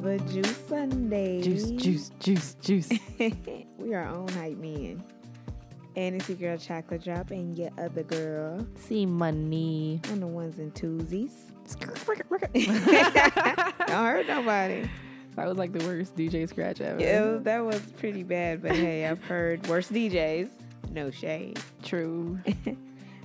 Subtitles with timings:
[0.00, 1.42] another Juice Sunday.
[1.42, 2.90] Juice, juice, juice, juice.
[3.78, 5.02] we are on hype men.
[5.96, 10.00] And it's your girl Chocolate Drop and your other girl C Money.
[10.10, 11.32] on the ones and twosies.
[13.86, 14.88] Don't hurt nobody.
[15.36, 17.00] That was like the worst DJ scratch ever.
[17.00, 20.48] Yeah, was- that was pretty bad, but hey, I've heard worse DJs.
[20.90, 21.58] No shade.
[21.82, 22.38] True.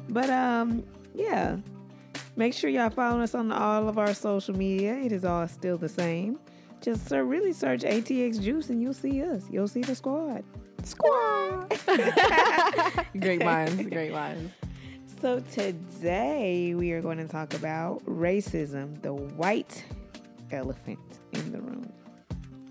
[0.07, 0.84] But um,
[1.16, 1.57] yeah.
[2.35, 4.94] Make sure y'all follow us on all of our social media.
[4.98, 6.38] It is all still the same.
[6.85, 9.41] Just sir, really search ATX Juice and you'll see us.
[9.49, 10.44] You'll see the squad.
[10.84, 11.75] Squad.
[13.20, 14.53] great minds, great minds.
[15.20, 19.84] So today we are going to talk about racism, the white
[20.52, 20.99] elephant
[21.31, 21.91] in the room.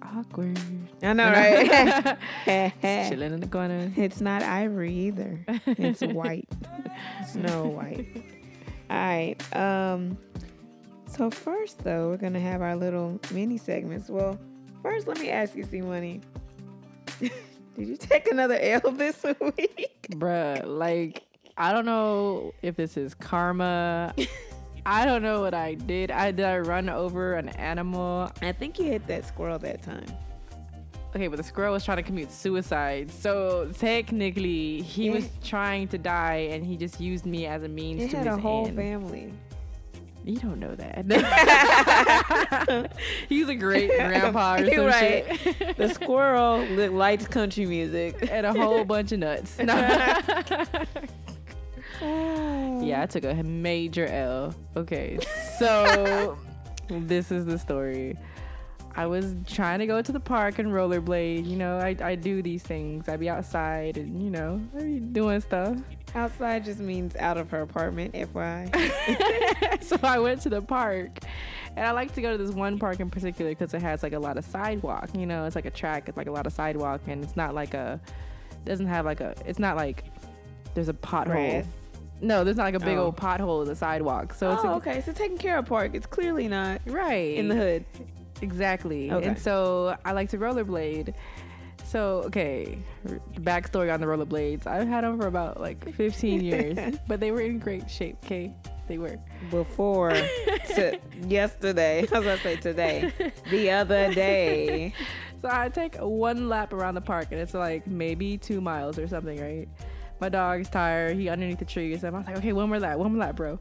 [0.01, 0.61] Awkward.
[1.03, 2.17] I know, right?
[3.09, 3.91] Chilling in the corner.
[3.97, 5.45] It's not ivory either.
[5.67, 6.49] It's white.
[7.33, 8.23] Snow White.
[8.89, 9.57] All right.
[9.57, 10.19] Um.
[11.17, 14.09] So first, though, we're gonna have our little mini segments.
[14.11, 14.39] Well,
[14.83, 16.21] first, let me ask you, C Money.
[17.21, 17.31] Did
[17.89, 20.07] you take another L this week?
[20.13, 21.23] Bruh, like,
[21.57, 24.13] I don't know if this is karma.
[24.87, 26.11] I don't know what I did.
[26.11, 28.31] I did I run over an animal.
[28.43, 30.05] I think you hit that squirrel that time.
[31.17, 33.11] Okay, but the squirrel was trying to commit suicide.
[33.11, 38.03] So technically, he was trying to die, and he just used me as a means
[38.03, 38.77] It to had his a whole end.
[38.77, 39.33] family.
[40.25, 41.05] You don't know that.
[43.29, 45.39] He's a great grandpa or some right.
[45.39, 45.77] shit.
[45.77, 48.29] The squirrel li- likes country music.
[48.31, 49.59] and a whole bunch of nuts.
[49.61, 50.87] Yeah,
[53.03, 54.55] I took a major L.
[54.77, 55.19] Okay,
[55.59, 56.39] so
[56.89, 58.17] this is the story.
[58.97, 61.47] I was trying to go to the park and rollerblade.
[61.47, 63.09] You know, I, I do these things.
[63.09, 65.77] I be outside and, you know, I be doing stuff.
[66.15, 68.71] Outside just means out of her apartment, FY.
[69.81, 71.11] so I went to the park.
[71.77, 74.13] And I like to go to this one park in particular because it has like
[74.13, 75.11] a lot of sidewalk.
[75.15, 76.09] You know, it's like a track.
[76.09, 78.01] It's like a lot of sidewalk, and it's not like a
[78.65, 79.35] doesn't have like a.
[79.45, 80.05] It's not like
[80.75, 81.27] there's a pothole.
[81.27, 81.67] Grass.
[82.21, 83.07] No, there's not like a big Oh.
[83.07, 84.35] old pothole in the sidewalk.
[84.35, 85.01] So it's oh, a, okay.
[85.01, 85.95] So taking care of park.
[85.95, 87.85] It's clearly not right in the hood.
[88.41, 89.11] Exactly.
[89.11, 89.27] Okay.
[89.27, 91.15] And so I like to rollerblade.
[91.95, 92.77] So okay,
[93.37, 94.67] backstory on the rollerblades.
[94.67, 98.17] I've had them for about like 15 years, but they were in great shape.
[98.25, 98.53] Okay,
[98.89, 99.17] they were.
[99.49, 100.11] Before
[100.75, 101.99] to yesterday.
[102.01, 103.13] I was gonna say today.
[103.49, 104.93] The other day.
[105.41, 109.07] So I take one lap around the park, and it's like maybe two miles or
[109.07, 109.69] something, right?
[110.19, 111.19] My dog's tired.
[111.19, 111.95] He underneath the tree.
[111.99, 113.61] So I was like, okay, one more lap, one more lap, bro.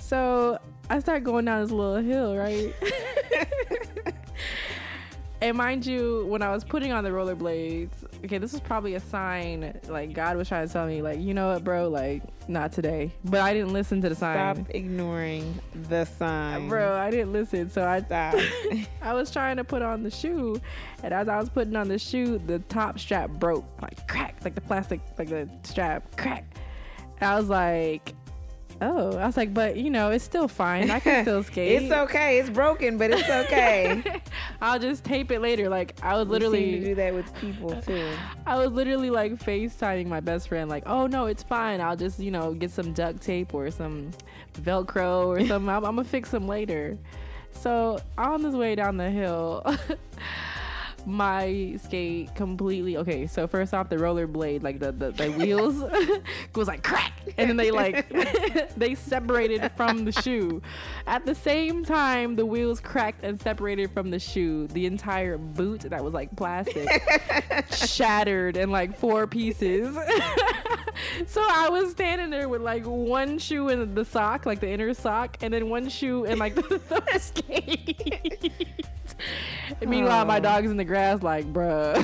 [0.00, 2.72] So I start going down this little hill, right?
[5.40, 7.90] And mind you, when I was putting on the rollerblades,
[8.24, 9.78] okay, this was probably a sign.
[9.88, 13.12] Like God was trying to tell me, like, you know what, bro, like, not today.
[13.24, 14.56] But I didn't listen to the sign.
[14.56, 15.58] Stop ignoring
[15.88, 16.68] the sign.
[16.68, 17.70] Bro, I didn't listen.
[17.70, 18.04] So I.
[19.02, 20.60] I was trying to put on the shoe,
[21.02, 24.54] and as I was putting on the shoe, the top strap broke, like crack, like
[24.54, 26.44] the plastic, like the strap crack.
[27.20, 28.14] And I was like,
[28.80, 30.90] oh, I was like, but you know, it's still fine.
[30.90, 31.82] I can still skate.
[31.82, 32.38] it's okay.
[32.38, 34.02] It's broken, but it's okay.
[34.60, 35.68] I'll just tape it later.
[35.68, 38.08] Like I was We seem to literally, do that with people too.
[38.46, 41.80] I was literally like FaceTiming my best friend, like, oh no, it's fine.
[41.80, 44.10] I'll just, you know, get some duct tape or some
[44.60, 45.68] Velcro or something.
[45.68, 46.98] I'm, I'm gonna fix them later.
[47.52, 49.62] So on this way down the hill,
[51.06, 53.26] my skate completely okay.
[53.26, 55.82] So first off, the roller blade, like the the, the wheels,
[56.54, 58.08] was like crack, and then they like
[58.76, 60.62] they separated from the shoe.
[61.06, 64.66] At the same time, the wheels cracked and separated from the shoe.
[64.68, 66.88] The entire boot that was like plastic
[67.70, 69.94] shattered in like four pieces.
[71.26, 74.94] so I was standing there with like one shoe in the sock, like the inner
[74.94, 78.52] sock, and then one shoe in like the, the skate.
[79.86, 80.40] Meanwhile, my Oh.
[80.40, 82.00] dog's in the grass, like, bruh.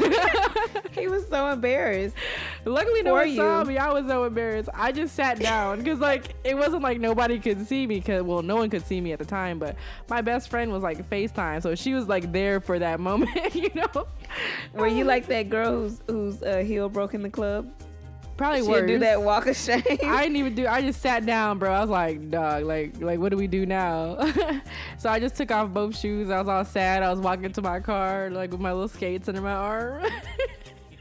[0.90, 2.16] He was so embarrassed.
[2.64, 3.78] Luckily, no one saw me.
[3.78, 4.68] I was so embarrassed.
[4.74, 8.00] I just sat down because, like, it wasn't like nobody could see me.
[8.00, 9.76] Cause, well, no one could see me at the time, but
[10.08, 13.70] my best friend was like FaceTime, so she was like there for that moment, you
[13.74, 14.06] know.
[14.74, 17.70] Were you like that girl who's who's uh, heel broke in the club?
[18.40, 18.86] Probably worse.
[18.86, 19.82] do that walk of shame.
[19.86, 20.66] I didn't even do.
[20.66, 21.70] I just sat down, bro.
[21.70, 24.16] I was like, dog, like, like, what do we do now?
[24.98, 26.30] so I just took off both shoes.
[26.30, 27.02] I was all sad.
[27.02, 30.06] I was walking to my car, like with my little skates under my arm.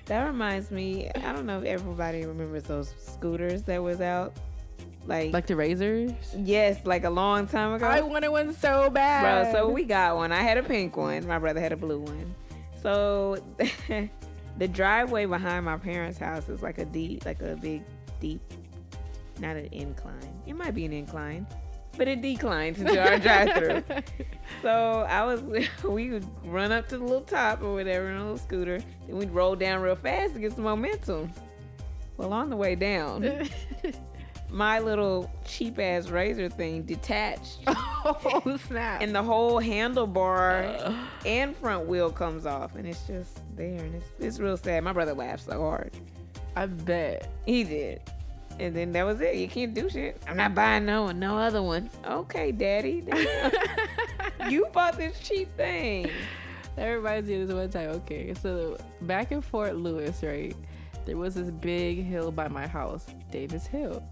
[0.07, 1.07] That reminds me.
[1.13, 4.33] I don't know if everybody remembers those scooters that was out.
[5.05, 6.11] Like, like the razors.
[6.35, 7.85] yes, like a long time ago.
[7.85, 10.31] I wanted one so bad, Bro, so we got one.
[10.31, 11.27] I had a pink one.
[11.27, 12.33] My brother had a blue one.
[12.81, 13.37] So
[14.59, 17.81] the driveway behind my parents' house is like a deep, like a big,
[18.19, 18.41] deep,
[19.39, 20.33] not an incline.
[20.45, 21.47] It might be an incline.
[21.97, 23.83] but it declined to our drive-through.
[24.61, 25.41] so I was,
[25.83, 29.17] we would run up to the little top or whatever in a little scooter, then
[29.17, 31.31] we'd roll down real fast to get some momentum.
[32.17, 33.47] Well, on the way down,
[34.49, 39.01] my little cheap ass razor thing detached, oh snap!
[39.01, 40.93] and the whole handlebar
[41.25, 44.83] and front wheel comes off, and it's just there, and it's it's real sad.
[44.83, 45.91] My brother laughed so hard.
[46.55, 47.29] I bet.
[47.45, 48.01] He did.
[48.59, 49.35] And then that was it.
[49.35, 50.21] You can't do shit.
[50.27, 51.89] I'm not buying no one, no other one.
[52.05, 53.05] Okay, daddy.
[54.49, 56.09] you bought this cheap thing.
[56.75, 57.89] That reminds me of this one time.
[57.89, 60.55] Okay, so back in Fort Lewis, right?
[61.05, 64.03] There was this big hill by my house, Davis Hill.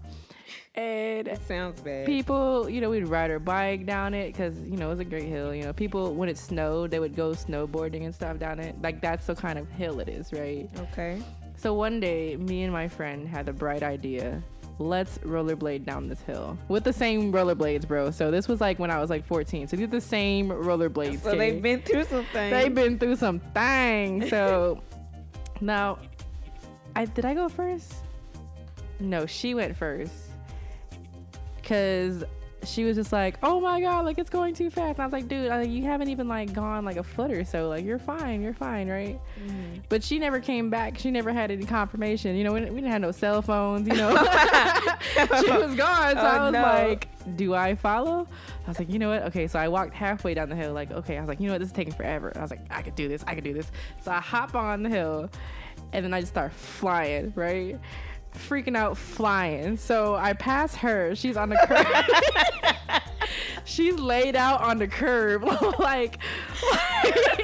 [0.74, 2.06] And That sounds bad.
[2.06, 5.04] people, you know, we'd ride our bike down it because, you know, it was a
[5.04, 5.52] great hill.
[5.54, 8.80] You know, people, when it snowed, they would go snowboarding and stuff down it.
[8.80, 10.68] Like, that's the kind of hill it is, right?
[10.92, 11.20] Okay.
[11.56, 14.40] So one day, me and my friend had the bright idea.
[14.78, 18.12] Let's rollerblade down this hill with the same rollerblades, bro.
[18.12, 19.66] So this was like when I was like 14.
[19.66, 21.20] So these are the same rollerblades.
[21.24, 22.52] So they've been through some things.
[22.52, 24.30] they've been through some things.
[24.30, 24.80] So
[25.60, 25.98] now,
[26.94, 27.92] I did I go first?
[29.00, 30.12] No, she went first.
[31.68, 32.24] Cause
[32.64, 35.12] she was just like, "Oh my god, like it's going too fast." And I was
[35.12, 37.68] like, "Dude, I, you haven't even like gone like a foot or so.
[37.68, 39.82] Like you're fine, you're fine, right?" Mhm.
[39.88, 40.98] But she never came back.
[40.98, 42.34] She never had any confirmation.
[42.34, 43.86] You know, we didn't, we didn't have no cell phones.
[43.86, 44.10] You know,
[45.44, 46.14] she was gone.
[46.16, 46.62] So Oh, I was no.
[46.62, 48.26] like, "Do I follow?"
[48.66, 49.22] I was like, "You know what?
[49.24, 50.72] Okay." So I walked halfway down the hill.
[50.72, 51.16] Like, okay.
[51.16, 51.60] I was like, "You know what?
[51.60, 53.22] This is taking forever." I was like, "I could do this.
[53.26, 53.70] I could do this."
[54.02, 55.30] So I hop on the hill,
[55.92, 57.32] and then I just start flying.
[57.36, 57.78] Right.
[58.38, 59.76] Freaking out, flying.
[59.76, 61.14] So I pass her.
[61.14, 63.02] She's on the curb.
[63.64, 65.44] She's laid out on the curb,
[65.78, 66.18] like,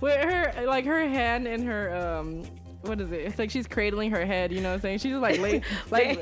[0.00, 2.44] with her, like her hand in her, um,
[2.82, 3.20] what is it?
[3.22, 4.52] It's like she's cradling her head.
[4.52, 4.98] You know what I'm saying?
[4.98, 6.18] She's just like, lay, like,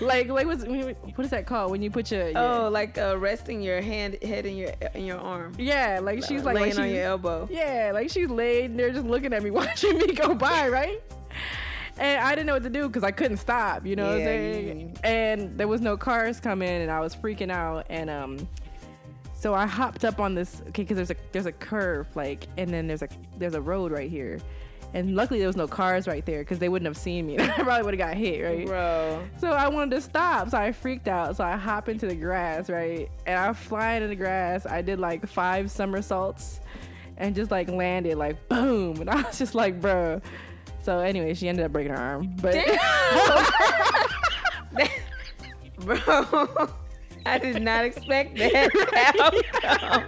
[0.00, 3.16] like, like, what's, what is that called when you put your, your Oh, like uh,
[3.16, 5.52] resting your hand, head in your in your arm.
[5.56, 7.48] yeah, like she's like, laying like on your elbow.
[7.50, 11.00] Yeah, like she's laid there just looking at me, watching me go by, right?
[12.00, 14.18] And I didn't know what to do because I couldn't stop, you know what I'm
[14.20, 14.80] Yeah, saying?
[14.80, 17.86] you- And there was no cars coming, and I was freaking out.
[17.90, 18.48] And um,
[19.34, 22.70] so I hopped up on this, okay, because there's a there's a curve, like, and
[22.70, 23.08] then there's a
[23.38, 24.38] there's a road right here,
[24.94, 27.38] and luckily there was no cars right there because they wouldn't have seen me.
[27.38, 28.66] I probably would have got hit, right?
[28.66, 29.22] Bro.
[29.38, 31.36] So I wanted to stop, so I freaked out.
[31.36, 33.10] So I hop into the grass, right?
[33.26, 34.64] And I'm flying in the grass.
[34.64, 36.60] I did like five somersaults
[37.18, 38.96] and just like landed like boom.
[39.02, 40.22] And I was just like, bro.
[40.82, 42.34] So anyway, she ended up breaking her arm.
[42.40, 42.54] But
[45.78, 45.98] Bro,
[47.26, 50.04] I did not expect that outcome.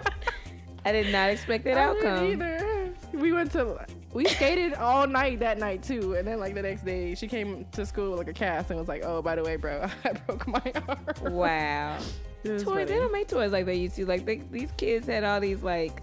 [0.84, 2.26] I did not expect that I outcome.
[2.26, 2.92] either.
[3.12, 6.84] We went to we skated all night that night too, and then like the next
[6.84, 9.42] day she came to school with like a cast and was like, "Oh, by the
[9.42, 11.98] way, bro, I broke my arm." Wow.
[12.44, 14.06] Toys, they don't make toys like they used to.
[14.06, 16.02] Like they, these kids had all these like.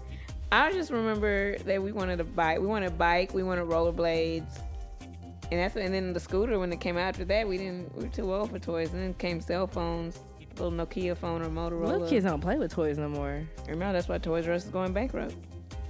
[0.52, 2.58] I just remember that we wanted a bike.
[2.60, 3.32] We wanted a bike.
[3.32, 4.58] We wanted rollerblades.
[5.50, 8.04] And that's and then the scooter when it came out after that we didn't we
[8.04, 10.20] were too old for toys and then came cell phones,
[10.56, 11.88] little Nokia phone or Motorola.
[11.88, 13.42] Little kids don't play with toys no more.
[13.66, 15.34] Remember that's why Toys R Us is going bankrupt.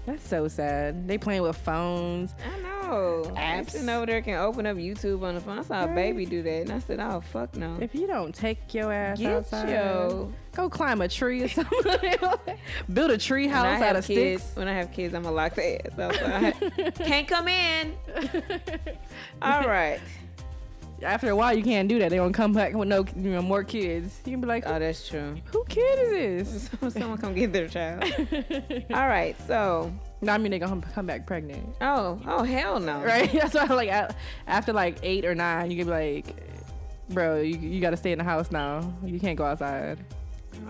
[0.06, 1.06] That's so sad.
[1.06, 2.34] They playing with phones.
[2.42, 2.79] I know.
[2.90, 3.70] I'm Apps.
[3.70, 5.58] sitting over there can open up YouTube on the phone.
[5.58, 8.34] I saw a baby do that, and I said, "Oh fuck no." If you don't
[8.34, 9.68] take your ass Get outside,
[10.52, 11.78] go climb a tree or something.
[12.92, 14.56] Build a tree house out of kids, sticks.
[14.56, 16.94] when I have kids, I'm gonna lock their ass outside.
[16.96, 17.94] Can't come in.
[19.42, 20.00] All right.
[21.02, 22.10] After a while, you can't do that.
[22.10, 24.20] They gonna come back with no, you know, more kids.
[24.26, 25.34] You can be like, Oh, that's true.
[25.46, 26.92] who kid is this?
[26.92, 28.04] Someone come get their child.
[28.92, 29.34] All right.
[29.46, 29.90] So,
[30.22, 33.00] no, I mean they gonna come back pregnant, oh, oh hell no.
[33.04, 33.30] right?
[33.32, 34.10] That's why, like,
[34.46, 36.36] after like eight or nine, you can be like,
[37.10, 38.94] bro, you, you gotta stay in the house now.
[39.04, 39.98] You can't go outside.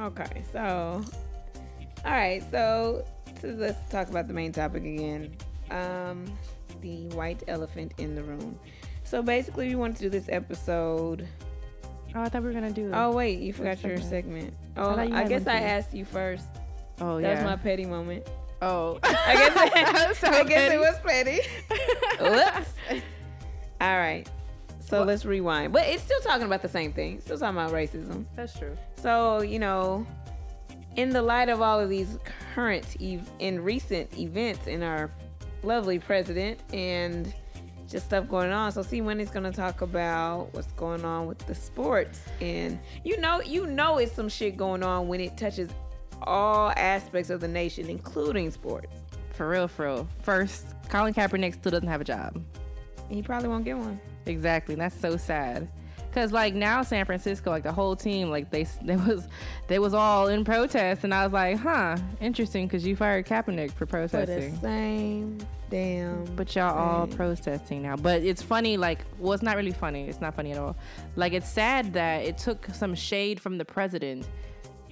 [0.00, 0.44] Okay.
[0.52, 1.02] So,
[2.04, 2.42] all right.
[2.50, 3.04] So,
[3.42, 5.34] let's talk about the main topic again.
[5.70, 6.26] Um,
[6.80, 8.58] the white elephant in the room.
[9.04, 11.26] So basically, we wanted to do this episode.
[12.14, 12.90] Oh, I thought we were gonna do.
[12.92, 14.54] Oh wait, you forgot your segment.
[14.76, 16.46] Oh, you I guess I asked you first.
[17.00, 17.34] oh That yeah.
[17.34, 18.26] was my petty moment.
[18.62, 20.74] Oh, I guess So I guess petty.
[20.74, 21.40] it was petty.
[22.20, 22.72] Whoops.
[23.80, 24.26] All right.
[24.80, 25.72] So Well- let's rewind.
[25.72, 27.20] But it's still talking about the same thing.
[27.20, 28.24] Still talking about racism.
[28.36, 28.76] That's true.
[28.96, 30.06] So, you know,
[30.96, 32.18] in the light of all of these
[32.54, 35.10] current ev- and recent events in our
[35.62, 37.32] lovely president and
[37.88, 38.72] just stuff going on.
[38.72, 43.18] So see when he's gonna talk about what's going on with the sports and you
[43.18, 45.68] know you know it's some shit going on when it touches
[46.22, 48.92] all aspects of the nation, including sports.
[49.32, 50.08] For real, for real.
[50.22, 52.34] First, Colin Kaepernick still doesn't have a job.
[52.34, 54.00] And he probably won't get one.
[54.26, 54.74] Exactly.
[54.74, 55.68] And that's so sad.
[56.12, 59.28] Cause like now San Francisco, like the whole team, like they they was
[59.68, 63.70] they was all in protest, and I was like, huh, interesting, cause you fired Kaepernick
[63.70, 65.38] for For the same
[65.70, 66.24] damn.
[66.36, 67.96] But y'all all protesting now.
[67.96, 70.08] But it's funny, like, well, it's not really funny.
[70.08, 70.76] It's not funny at all.
[71.16, 74.28] Like, it's sad that it took some shade from the president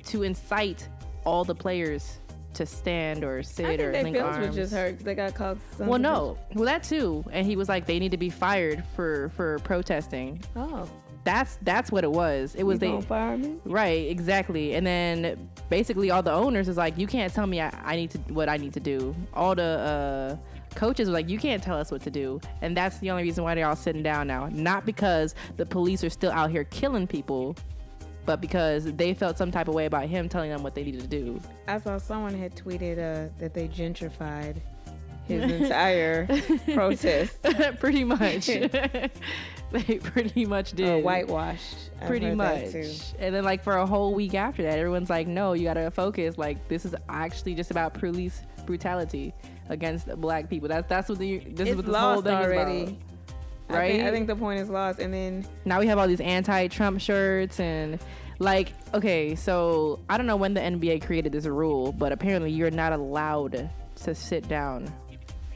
[0.07, 0.89] to incite
[1.29, 2.19] all the players
[2.55, 4.49] to stand or sit I think or their link arms.
[4.49, 5.59] were just hurt because they got called.
[5.79, 9.29] Well, no, well that too, and he was like, they need to be fired for
[9.37, 10.41] for protesting.
[10.57, 10.89] Oh,
[11.25, 12.55] That's that's what it was.
[12.55, 13.57] It was you they gonna fire me?
[13.65, 14.75] Right, exactly.
[14.75, 18.11] And then basically all the owners is like, you can't tell me I, I need
[18.13, 19.15] to what I need to do.
[19.35, 22.41] All the uh, coaches were like, you can't tell us what to do.
[22.63, 24.49] And that's the only reason why they're all sitting down now.
[24.51, 27.57] Not because the police are still out here killing people,
[28.29, 31.01] but because they felt some type of way about him telling them what they needed
[31.01, 31.41] to do.
[31.67, 34.57] I saw someone had tweeted uh, that they gentrified
[35.27, 36.27] his entire
[36.75, 37.43] protest.
[37.81, 38.47] pretty much.
[39.73, 41.01] they pretty much did.
[41.01, 41.89] Uh, whitewashed.
[42.03, 42.75] I've pretty much.
[43.19, 46.37] And then like for a whole week after that, everyone's like, "No, you gotta focus.
[46.37, 49.33] Like this is actually just about police brutality
[49.71, 50.69] against black people.
[50.69, 52.81] That's that's what the this is It's what this whole thing already.
[52.81, 53.08] is about."
[53.71, 54.99] I think, I think the point is lost.
[54.99, 57.99] And then Now we have all these anti-Trump shirts and
[58.39, 62.71] like okay, so I don't know when the NBA created this rule, but apparently you're
[62.71, 63.71] not allowed
[64.05, 64.93] to sit down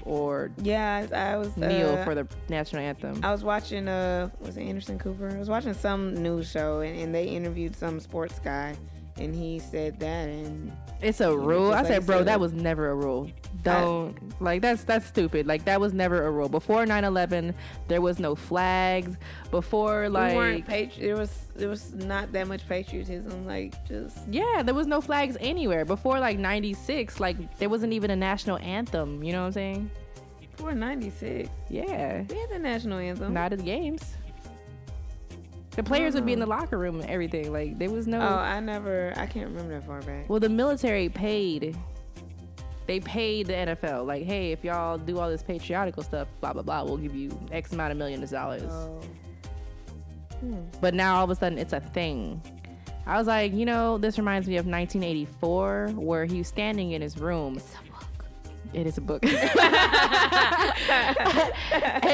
[0.04, 3.20] or yeah, I I was kneel uh, for the national anthem.
[3.22, 5.30] I was watching uh was it Anderson Cooper?
[5.30, 8.76] I was watching some news show and, and they interviewed some sports guy
[9.16, 11.72] and he said that and It's a rule.
[11.72, 12.26] I like said, bro, said.
[12.28, 13.30] that was never a rule.
[13.62, 15.46] Don't like that's that's stupid.
[15.46, 16.48] Like that was never a rule.
[16.48, 17.54] Before 9/11,
[17.88, 19.16] there was no flags.
[19.50, 24.62] Before like weren't patri- there was there was not that much patriotism like just yeah,
[24.64, 25.84] there was no flags anywhere.
[25.84, 29.90] Before like 96, like there wasn't even a national anthem, you know what I'm saying?
[30.56, 32.24] for 96 Yeah.
[32.28, 34.16] we had the national anthem Not at the games.
[35.74, 37.52] The players would be in the locker room and everything.
[37.52, 40.48] Like there was no oh I never I can't remember that far back Well, the
[40.48, 41.76] military paid.
[42.86, 46.62] They paid the NFL like, hey, if y'all do all this patriotical stuff, blah blah
[46.62, 48.70] blah, we'll give you X amount of millions of dollars.
[48.70, 49.00] oh
[50.40, 50.60] hmm.
[50.80, 52.42] But now all of a sudden it's a thing.
[53.06, 57.02] I was like, you know, this reminds me of 1984, where he was standing in
[57.02, 57.60] his room.
[58.74, 59.22] It is a book.
[59.26, 59.34] and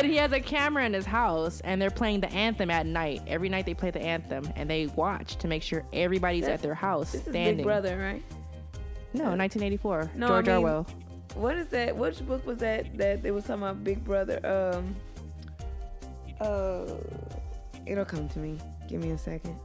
[0.07, 3.23] he has a camera in his house, and they're playing the anthem at night.
[3.27, 6.75] Every night they play the anthem, and they watch to make sure everybody's at their
[6.75, 7.59] house this is standing.
[7.59, 8.23] Big Brother right
[9.15, 10.11] No, 1984.
[10.17, 10.87] No, I George mean- Orwell.
[11.35, 14.97] what is that which book was that that they was talking about Big Brother um
[16.41, 16.87] uh
[17.87, 19.57] it'll come to me give me a second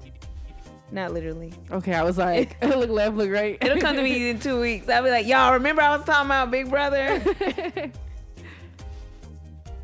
[0.93, 3.57] not literally Okay, I was like, look left, look right.
[3.61, 4.87] It'll come to me in two weeks.
[4.87, 7.21] I'll be like, y'all remember I was talking about Big Brother?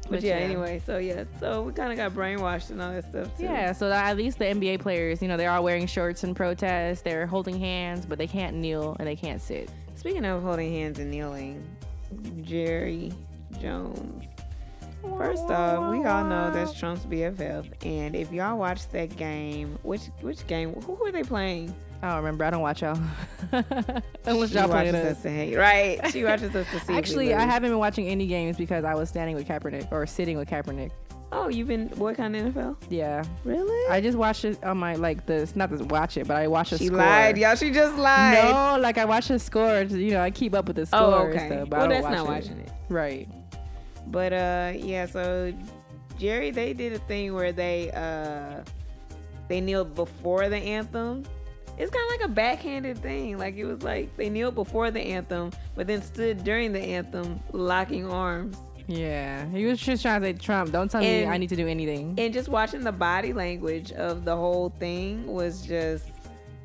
[0.09, 0.45] But, But yeah, yeah.
[0.45, 3.43] anyway, so yeah, so we kind of got brainwashed and all that stuff too.
[3.43, 7.03] Yeah, so at least the NBA players, you know, they're all wearing shorts in protest.
[7.03, 9.69] They're holding hands, but they can't kneel and they can't sit.
[9.95, 11.63] Speaking of holding hands and kneeling,
[12.41, 13.13] Jerry
[13.61, 14.25] Jones.
[15.01, 20.03] First off, we all know that's Trump's BFF, and if y'all watched that game, which
[20.21, 20.73] which game?
[20.81, 21.73] Who were they playing?
[22.01, 22.45] I don't remember.
[22.45, 22.97] I don't watch y'all.
[24.25, 25.21] Unless she y'all playing us us.
[25.23, 25.99] to hate, right?
[26.11, 26.93] She watches us to see.
[26.93, 30.37] Actually, I haven't been watching any games because I was standing with Kaepernick or sitting
[30.37, 30.91] with Kaepernick.
[31.31, 32.75] Oh, you've been boycotting NFL?
[32.89, 33.91] Yeah, Really?
[33.91, 36.47] I just watched it on my like the it's not to watch it, but I
[36.47, 36.99] watched the she score.
[36.99, 37.55] She lied, y'all.
[37.55, 38.51] She just lied.
[38.51, 39.81] No, like I watch the score.
[39.81, 40.99] You know, I keep up with the score.
[40.99, 41.47] Oh, and okay.
[41.47, 42.29] stuff, but well, that's watch not it.
[42.29, 42.71] watching it.
[42.89, 43.27] Right.
[44.09, 45.53] But uh yeah, so
[46.17, 48.63] Jerry they did a thing where they uh
[49.47, 51.25] they kneeled before the anthem.
[51.77, 53.37] It's kind of like a backhanded thing.
[53.37, 57.39] Like it was like they kneeled before the anthem, but then stood during the anthem
[57.53, 58.57] locking arms.
[58.87, 60.71] Yeah, he was just trying to say Trump.
[60.71, 62.15] Don't tell me I need to do anything.
[62.17, 66.07] And just watching the body language of the whole thing was just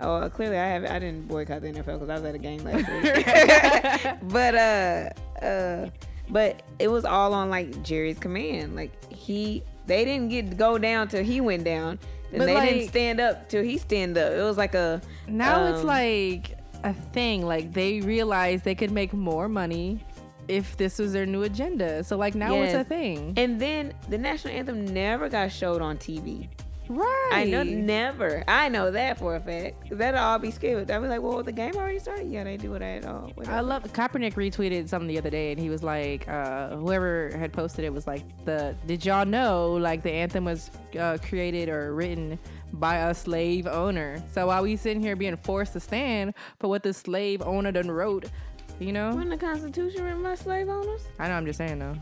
[0.01, 2.65] oh clearly I have I didn't boycott the NFL because I was at a game
[2.65, 4.19] last week.
[4.33, 5.91] but uh uh
[6.29, 8.75] but it was all on like Jerry's command.
[8.77, 11.99] Like he they didn't get to go down till he went down.
[12.33, 14.33] And But, they didn't stand up till he stand up.
[14.33, 17.47] It was like a Now it's Um, like a thing.
[17.47, 20.01] Like they realized they could make more money
[20.49, 22.03] if this was their new agenda.
[22.05, 23.35] So like now it's a thing.
[23.37, 26.49] and then the national anthem never got showed on TV.
[26.89, 27.31] Right.
[27.33, 28.45] I know never.
[28.47, 29.89] I know that for a fact.
[29.91, 30.91] that'll all be skipped.
[30.91, 32.31] I'll be like, well, the game already started.
[32.31, 33.33] Yeah, they do it at all.
[33.47, 37.53] I love Kaepernick retweeted something the other day, and he was like, uh, whoever had
[37.53, 41.95] posted it was like, the did y'all know like the anthem was uh, created or
[41.95, 42.39] written
[42.73, 44.23] by a slave owner?
[44.33, 47.91] So while we sitting here being forced to stand for what the slave owner done
[47.91, 48.31] wrote,
[48.79, 51.03] you know, When the Constitution written by slave owners?
[51.19, 51.95] I know I'm just saying though,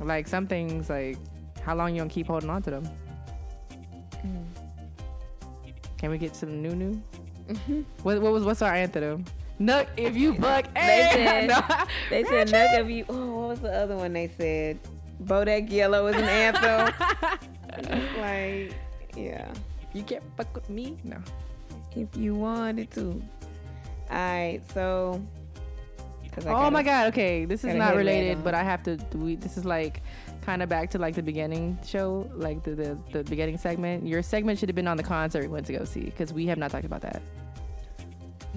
[0.00, 1.18] like some things like
[1.64, 2.88] how long you gonna keep holding on to them?
[6.04, 7.02] Can we get to the new new?
[7.48, 7.80] Mm-hmm.
[8.02, 9.24] What, what was what's our anthem?
[9.58, 10.66] Knuck if you buck.
[10.74, 11.62] They said- no.
[12.10, 13.06] They said Nuck of you.
[13.08, 14.78] Oh, what was the other one they said?
[15.24, 16.92] Bodak Yellow is an anthem.
[18.20, 18.74] Like,
[19.16, 19.50] yeah.
[19.94, 20.98] you can't fuck with me.
[21.04, 21.16] No.
[21.96, 23.22] If you wanted to.
[24.10, 25.22] Alright, so.
[26.32, 27.06] 'cause I Oh gotta- my god.
[27.14, 28.98] Okay, this is not related, but I have to.
[29.14, 30.02] We, this is like
[30.44, 34.06] kind of back to like the beginning show, like the the, the beginning segment.
[34.06, 36.46] Your segment should have been on the concert we went to go see because we
[36.46, 37.22] have not talked about that.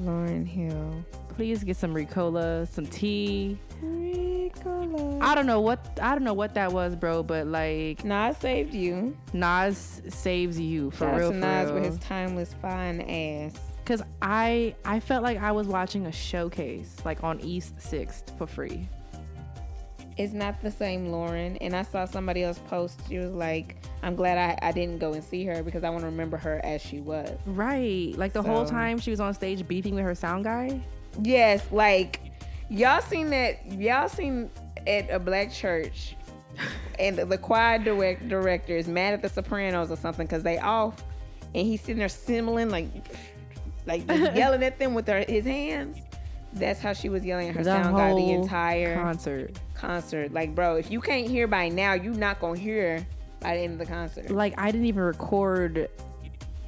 [0.01, 1.03] Lauryn Hill.
[1.35, 3.57] Please get some Ricola, some tea.
[3.83, 5.21] Ricola.
[5.21, 8.73] I don't know what I don't know what that was, bro, but like Nas saved
[8.73, 9.15] you.
[9.33, 11.73] Nas saves you for Shout out real, to for Nas real.
[11.75, 13.55] with his timeless fine ass.
[13.85, 18.45] Cause I I felt like I was watching a showcase like on East Sixth for
[18.47, 18.87] free.
[20.17, 21.57] It's not the same Lauryn.
[21.61, 22.99] And I saw somebody else post.
[23.07, 26.01] She was like, I'm glad I, I didn't go and see her because I want
[26.01, 27.37] to remember her as she was.
[27.45, 30.81] Right, like the whole time she was on stage beefing with her sound guy.
[31.21, 32.19] Yes, like
[32.69, 34.49] y'all seen that y'all seen
[34.85, 36.15] at a black church
[36.99, 41.03] and the choir direct, director is mad at the sopranos or something because they off
[41.53, 42.87] and he's sitting there simmling like
[43.85, 45.97] like yelling at them with her, his hands.
[46.53, 49.59] That's how she was yelling at her The sound guy the entire concert.
[49.75, 50.31] concert.
[50.33, 53.05] Like, bro, if you can't hear by now, you're not gonna hear
[53.39, 54.31] by the end of the concert.
[54.31, 55.89] Like I didn't even record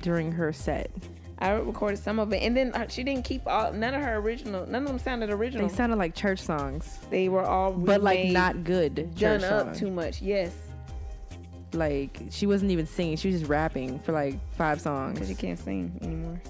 [0.02, 0.92] during her set.
[1.42, 4.18] I recorded some of it, and then uh, she didn't keep all none of her
[4.18, 4.66] original.
[4.68, 5.68] None of them sounded original.
[5.70, 9.80] They sounded like church songs, They were all but like not good done up songs.
[9.80, 10.22] too much.
[10.22, 10.54] Yes,
[11.74, 15.14] Like she wasn't even singing; she was just rapping for like five songs.
[15.14, 16.42] because you can't sing anymore.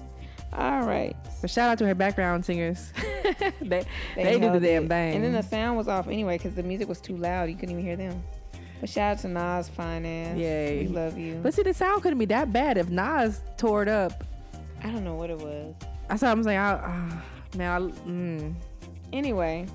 [0.52, 2.92] All right, But shout out to her background singers.
[3.60, 3.84] they
[4.16, 4.88] they, do the damn it.
[4.88, 5.14] thing.
[5.14, 7.48] And then the sound was off anyway because the music was too loud.
[7.48, 8.22] You couldn't even hear them.
[8.80, 10.38] But shout out to Nas, Finance.
[10.38, 10.86] Yay.
[10.86, 11.38] we love you.
[11.42, 14.24] but see, the sound couldn't be that bad if Nas tore it up.
[14.82, 15.74] I don't know what it was.
[16.08, 16.58] That's what I'm saying.
[16.58, 17.22] I, ah,
[17.56, 18.54] man, I, mm.
[19.12, 19.66] Anyway,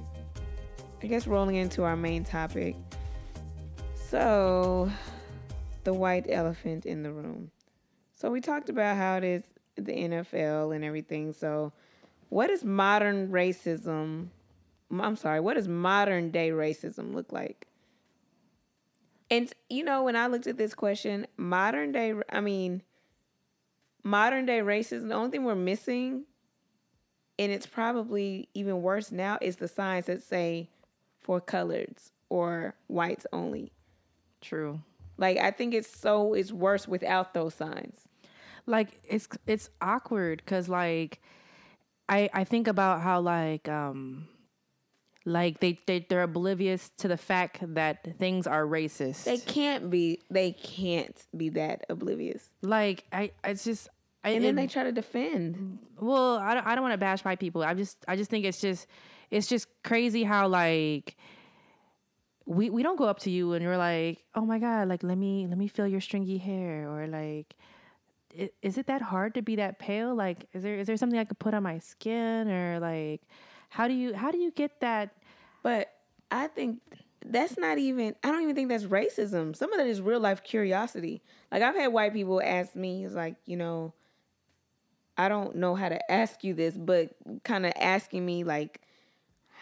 [1.01, 2.75] I guess rolling into our main topic.
[4.09, 4.91] So,
[5.83, 7.51] the white elephant in the room.
[8.15, 9.43] So, we talked about how it is
[9.75, 11.33] the NFL and everything.
[11.33, 11.73] So,
[12.29, 14.27] what is modern racism?
[14.91, 17.67] I'm sorry, what does modern day racism look like?
[19.31, 22.83] And, you know, when I looked at this question, modern day, I mean,
[24.03, 26.25] modern day racism, the only thing we're missing
[27.37, 30.69] and it's probably even worse now is the signs that say
[31.19, 33.71] for coloreds or whites only.
[34.41, 34.81] true.
[35.17, 38.04] Like I think it's so it's worse without those signs.
[38.67, 41.21] Like it's it's awkward because like
[42.09, 44.27] i i think about how like um
[45.27, 50.21] like they, they they're oblivious to the fact that things are racist They can't be
[50.29, 52.49] they can't be that oblivious.
[52.61, 53.87] like i it's just
[54.23, 55.79] I, And then it- they try to defend.
[55.99, 58.45] well i don't, I don't want to bash white people i just i just think
[58.45, 58.87] it's just
[59.31, 61.17] it's just crazy how like
[62.45, 65.17] we we don't go up to you and you're like oh my god like let
[65.17, 67.55] me let me feel your stringy hair or like
[68.61, 71.23] is it that hard to be that pale like is there is there something i
[71.23, 73.21] could put on my skin or like
[73.69, 75.11] how do you how do you get that
[75.63, 75.89] But
[76.31, 76.81] I think
[77.25, 79.55] that's not even I don't even think that's racism.
[79.55, 81.23] Some of that is real life curiosity.
[81.51, 83.93] Like I've had white people ask me, it's like, you know,
[85.17, 88.81] I don't know how to ask you this, but kind of asking me like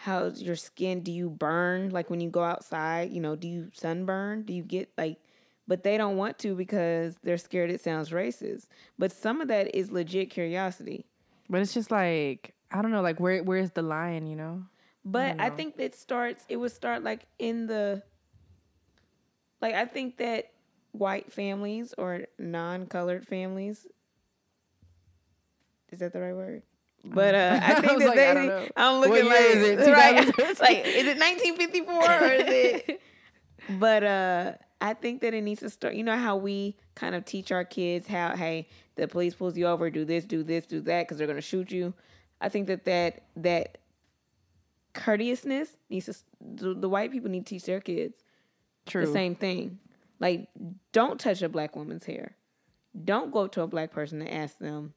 [0.02, 1.02] how's your skin?
[1.02, 3.12] Do you burn like when you go outside?
[3.12, 4.42] You know, do you sunburn?
[4.44, 5.18] Do you get like
[5.66, 8.66] but they don't want to because they're scared it sounds racist.
[8.98, 11.06] But some of that is legit curiosity.
[11.48, 14.62] but it's just like i don't know like where where's the line you know
[15.04, 15.54] But I know.
[15.56, 18.02] think that starts it would start like in the
[19.60, 20.50] like I think that
[20.92, 23.86] white families or non-colored families
[25.90, 26.62] is that the right word?
[27.04, 28.68] But uh, I I think was that like, they, I.
[28.76, 29.90] I'm looking like, is it?
[29.92, 30.56] right, 2013?
[30.60, 33.00] like is it 1954 or is it?
[33.80, 34.52] But uh,
[34.84, 35.94] I think that it needs to start.
[35.94, 39.66] You know how we kind of teach our kids how, hey, the police pulls you
[39.66, 41.94] over, do this, do this, do that, because they're gonna shoot you.
[42.38, 43.78] I think that that that
[44.92, 46.14] courteousness needs to.
[46.38, 48.22] The, the white people need to teach their kids
[48.84, 49.78] true the same thing.
[50.20, 50.48] Like,
[50.92, 52.36] don't touch a black woman's hair.
[53.06, 54.92] Don't go up to a black person and ask them,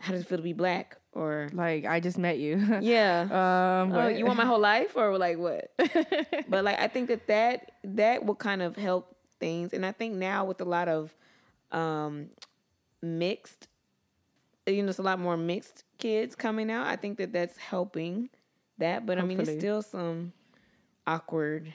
[0.00, 3.92] "How does it feel to be black?" Or, like i just met you "Yeah, um
[3.92, 5.72] oh, you want my whole life?" Or like what?
[6.48, 10.14] but like, I think that that that will kind of help things, and I think
[10.14, 11.14] now with a lot of
[11.72, 12.28] um
[13.02, 13.68] mixed,
[14.66, 16.86] you know, it's a lot more mixed kids coming out.
[16.86, 18.30] I think that that's helping
[18.78, 20.32] that, but I mean, it's still some
[21.06, 21.72] awkward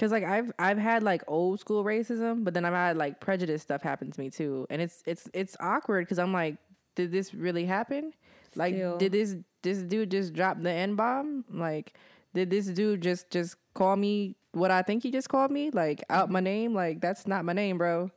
[0.00, 3.60] Cause like I've I've had like old school racism, but then I've had like prejudice
[3.60, 6.56] stuff happen to me too, and it's it's it's awkward because I'm like,
[6.94, 8.12] did this really happen?
[8.54, 8.98] Like, Still.
[8.98, 11.44] did this this dude just drop the n bomb?
[11.50, 11.94] Like,
[12.34, 15.70] did this dude just just call me what I think he just called me?
[15.70, 16.74] Like out my name?
[16.74, 18.10] Like that's not my name, bro.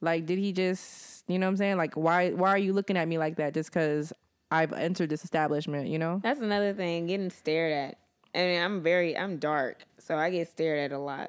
[0.00, 1.76] Like, did he just you know what I'm saying?
[1.76, 3.54] Like, why why are you looking at me like that?
[3.54, 4.12] Just because
[4.50, 6.20] I've entered this establishment, you know?
[6.22, 7.98] That's another thing, getting stared at.
[8.34, 11.28] I mean, I'm very, I'm dark, so I get stared at a lot.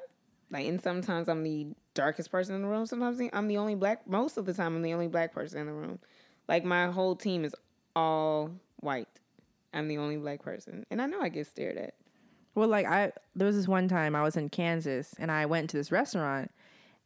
[0.50, 2.86] Like, and sometimes I'm the darkest person in the room.
[2.86, 4.06] Sometimes I'm the only black.
[4.06, 5.98] Most of the time, I'm the only black person in the room.
[6.50, 7.54] Like my whole team is
[7.94, 9.06] all white.
[9.72, 11.94] I'm the only black person, and I know I get stared at.
[12.56, 15.70] Well, like I there was this one time I was in Kansas and I went
[15.70, 16.50] to this restaurant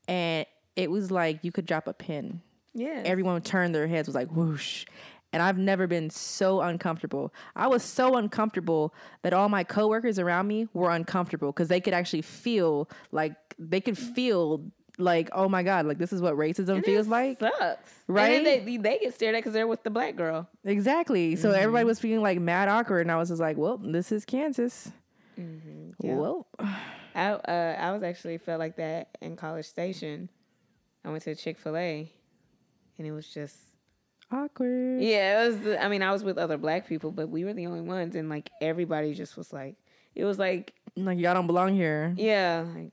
[0.09, 2.41] and it was like you could drop a pin.
[2.73, 4.87] Yeah, Everyone turned their heads was like whoosh.
[5.35, 7.35] And I've never been so uncomfortable.
[7.55, 11.93] I was so uncomfortable that all my coworkers around me were uncomfortable because they could
[11.93, 14.65] actually feel like they could feel
[14.99, 17.39] like, oh my God, like this is what racism And feels it like.
[17.41, 18.33] sucks, Right?
[18.37, 20.49] And then they they get stared at because they're with the black girl.
[20.65, 21.37] Exactly.
[21.37, 21.59] So Mm-hmm.
[21.59, 23.01] everybody was feeling like mad awkward.
[23.03, 24.91] And I was just like, well, this is Kansas.
[25.37, 26.17] Yeah.
[26.17, 26.47] Well,
[27.15, 30.29] I uh, I was actually felt like that in College Station.
[31.05, 32.11] I went to Chick Fil A,
[32.99, 33.57] and it was just
[34.31, 35.01] awkward.
[35.03, 35.45] yeah.
[35.45, 35.77] It was.
[35.81, 38.29] I mean, I was with other black people, but we were the only ones, and
[38.29, 39.77] like everybody just was like,
[40.15, 42.15] it was like, Like, y'all don't belong here.
[42.17, 42.93] yeah, like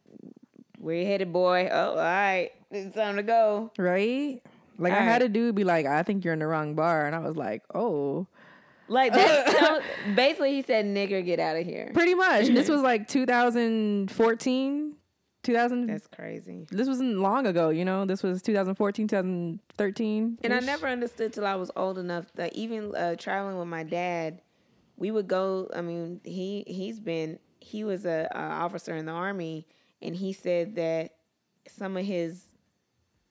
[0.82, 1.70] where you headed, boy?
[1.72, 3.72] Oh, all right, it's time to go.
[3.78, 4.42] Right?
[4.78, 5.24] Like I All had right.
[5.24, 7.06] a dude be like, I think you're in the wrong bar.
[7.06, 8.26] And I was like, oh.
[8.88, 9.84] Like that.
[10.16, 12.48] basically, he said, "Nigger, get out of here." Pretty much.
[12.48, 14.96] this was like 2014,
[15.44, 15.88] 2000.
[15.88, 16.68] That's crazy.
[16.72, 18.06] this wasn't long ago, you know?
[18.06, 20.40] This was 2014, 2013.
[20.44, 23.84] And I never understood till I was old enough that even uh, traveling with my
[23.84, 24.42] dad,
[24.98, 25.70] we would go.
[25.74, 29.68] I mean, he he's been he was a, a officer in the army,
[30.02, 31.16] and he said that
[31.68, 32.44] some of his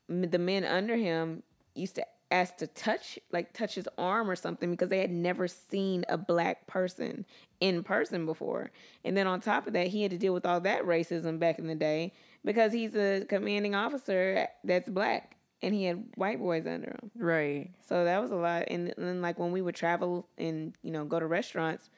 [0.08, 1.42] the men under him
[1.74, 5.48] used to ask to touch like touch his arm or something because they had never
[5.48, 7.24] seen a black person
[7.60, 8.70] in person before.
[9.04, 11.58] And then on top of that, he had to deal with all that racism back
[11.58, 12.12] in the day
[12.44, 17.10] because he's a commanding officer that's black and he had white boys under him.
[17.16, 17.70] Right.
[17.88, 18.64] So that was a lot.
[18.68, 21.90] And then like when we would travel and you know go to restaurants,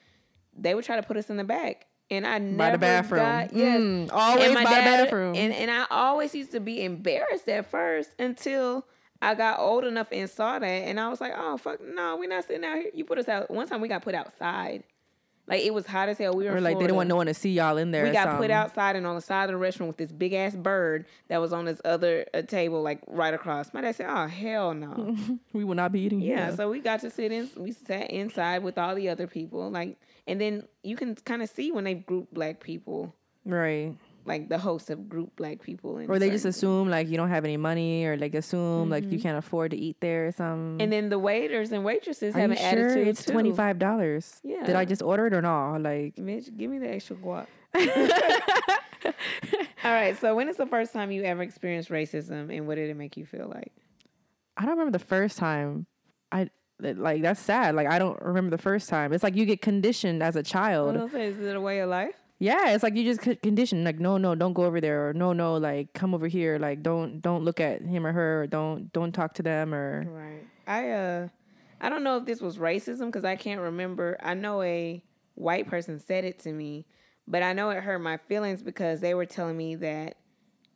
[0.57, 1.87] they would try to put us in the back.
[2.13, 3.21] And I never By the bathroom.
[3.21, 3.79] got yes.
[3.81, 5.35] Mm, always by my the bathroom.
[5.35, 8.85] And and I always used to be embarrassed at first until
[9.21, 12.27] I got old enough and saw that, and I was like, "Oh fuck, no, we're
[12.29, 12.91] not sitting out here.
[12.93, 14.83] You put us out." One time we got put outside,
[15.47, 16.33] like it was hot as hell.
[16.35, 18.03] We were or like they didn't want no one to see y'all in there.
[18.03, 20.55] We got put outside and on the side of the restaurant with this big ass
[20.55, 23.73] bird that was on this other uh, table, like right across.
[23.73, 25.15] My dad said, "Oh hell no."
[25.53, 26.55] We will not be eating Yeah, here.
[26.57, 27.49] so we got to sit in.
[27.55, 29.97] We sat inside with all the other people, like,
[30.27, 33.13] and then you can kind of see when they group black people,
[33.45, 33.93] right.
[34.25, 37.43] like the hosts have grouped black people, Or they just assume like you don't have
[37.43, 39.21] any money or like assume like you mm-hmm.
[39.21, 40.81] can't afford to eat there or something.
[40.81, 44.39] And then the waiters and waitresses Are have an sure attitude it's twenty five dollars?
[44.43, 44.65] Yeah.
[44.65, 45.77] Did I just order it or not?
[45.77, 47.47] Like Mitch, give me the extra guap.
[49.83, 50.17] All right.
[50.19, 53.17] So, when is the first time you ever experienced racism, and what did it make
[53.17, 53.73] you feel like?
[54.55, 55.87] I don't remember the first time.
[56.31, 56.49] I
[56.83, 57.75] like that's sad.
[57.75, 59.13] Like I don't remember the first time.
[59.13, 60.93] It's like you get conditioned as a child.
[60.95, 62.15] don't say, is it a way of life?
[62.39, 63.85] Yeah, it's like you just conditioned.
[63.85, 66.59] Like no, no, don't go over there, or no, no, like come over here.
[66.59, 70.03] Like don't don't look at him or her, or don't don't talk to them, or
[70.07, 70.43] Right.
[70.67, 71.27] I uh,
[71.79, 74.17] I don't know if this was racism because I can't remember.
[74.21, 75.03] I know a
[75.35, 76.85] white person said it to me,
[77.27, 80.17] but I know it hurt my feelings because they were telling me that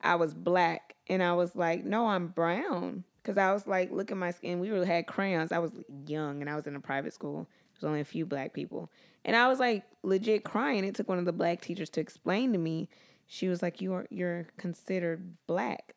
[0.02, 3.04] I was black, and I was like, no, I'm brown.
[3.28, 4.62] Because I was like, look at my skin.
[4.62, 5.52] We really had crayons.
[5.52, 5.74] I was
[6.06, 7.46] young, and I was in a private school.
[7.74, 8.90] There's only a few black people,
[9.26, 10.86] and I was like legit crying.
[10.86, 12.88] It took one of the black teachers to explain to me.
[13.26, 15.94] She was like, "You are you're considered black,"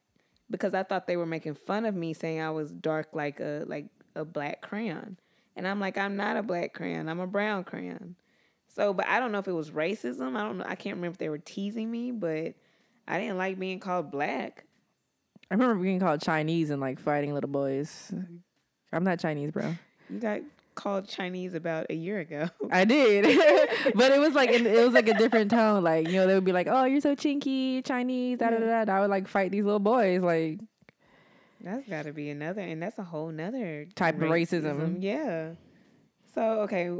[0.51, 3.63] because I thought they were making fun of me, saying I was dark like a
[3.65, 5.17] like a black crayon,
[5.55, 7.09] and I'm like, I'm not a black crayon.
[7.09, 8.17] I'm a brown crayon.
[8.67, 10.37] So, but I don't know if it was racism.
[10.37, 10.65] I don't know.
[10.67, 12.55] I can't remember if they were teasing me, but
[13.07, 14.65] I didn't like being called black.
[15.51, 18.13] I remember being called Chinese and like fighting little boys.
[18.93, 19.75] I'm not Chinese, bro.
[20.09, 20.41] You got
[20.75, 22.49] called Chinese about a year ago.
[22.71, 23.25] I did,
[23.95, 25.83] but it was like in, it was like a different tone.
[25.83, 28.85] Like you know, they would be like, "Oh, you're so chinky, Chinese." Da da da.
[28.85, 28.97] da.
[28.97, 30.23] I would like fight these little boys.
[30.23, 30.61] Like
[31.61, 34.99] That's got to be another, and that's a whole nother Type of racism.
[35.01, 35.51] Yeah.
[36.35, 36.91] So okay,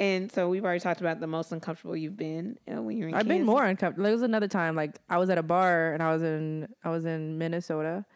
[0.00, 3.14] and so we've already talked about the most uncomfortable you've been uh, when you're in.
[3.14, 4.04] I've been more uncomfortable.
[4.04, 6.88] There was another time, like I was at a bar and I was in I
[6.88, 8.06] was in Minnesota,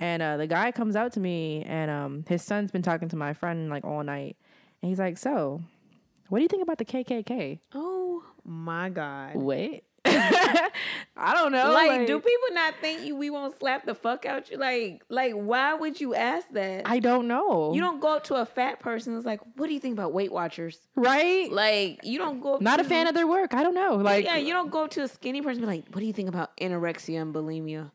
[0.00, 3.16] and uh, the guy comes out to me and um, his son's been talking to
[3.16, 4.36] my friend like all night,
[4.82, 5.62] and he's like, "So,
[6.28, 9.36] what do you think about the KKK?" Oh my God.
[9.36, 11.72] Wait, I don't know.
[11.72, 13.16] like, do people not think you?
[13.16, 14.56] We won't slap the fuck out you.
[14.56, 16.82] Like, like, why would you ask that?
[16.86, 17.72] I don't know.
[17.74, 19.16] you don't go up to a fat person.
[19.16, 20.78] It's like, what do you think about Weight Watchers?
[20.96, 21.50] right?
[21.52, 22.54] Like, you don't go.
[22.54, 23.54] Up Not a to- fan of their work.
[23.54, 23.94] I don't know.
[23.96, 25.62] Like, yeah, you don't go to a skinny person.
[25.62, 27.90] And be like, what do you think about anorexia and bulimia?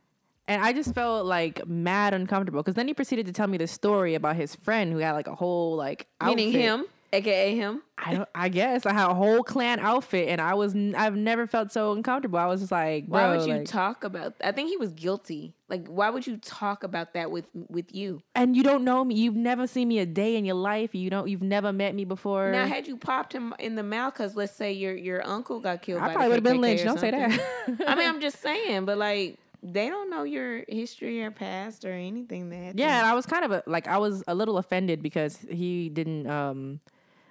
[0.49, 3.67] and I just felt like mad uncomfortable because then he proceeded to tell me the
[3.67, 7.81] story about his friend who had like a whole like Meaning him, aka him.
[7.97, 8.29] I don't.
[8.35, 10.75] I guess I had a whole Klan outfit, and I was.
[10.75, 12.37] n- I've never felt so uncomfortable.
[12.39, 14.35] I was just like, Why would you like- talk about?
[14.43, 15.53] I think he was guilty.
[15.69, 18.21] Like, why would you talk about that with with you?
[18.35, 19.15] and you don't know me.
[19.15, 20.93] You've never seen me a day in your life.
[20.93, 21.27] You don't.
[21.27, 22.51] You've never met me before.
[22.51, 25.81] Now, had you popped him in the mouth, because let's say your your uncle got
[25.81, 26.83] killed, I probably would have been lynched.
[26.83, 27.39] Don't say that.
[27.87, 31.91] I mean, I'm just saying, but like, they don't know your history or past or
[31.91, 32.77] anything that.
[32.77, 35.89] Yeah, and I was kind of a, like I was a little offended because he
[35.89, 36.27] didn't.
[36.29, 36.79] um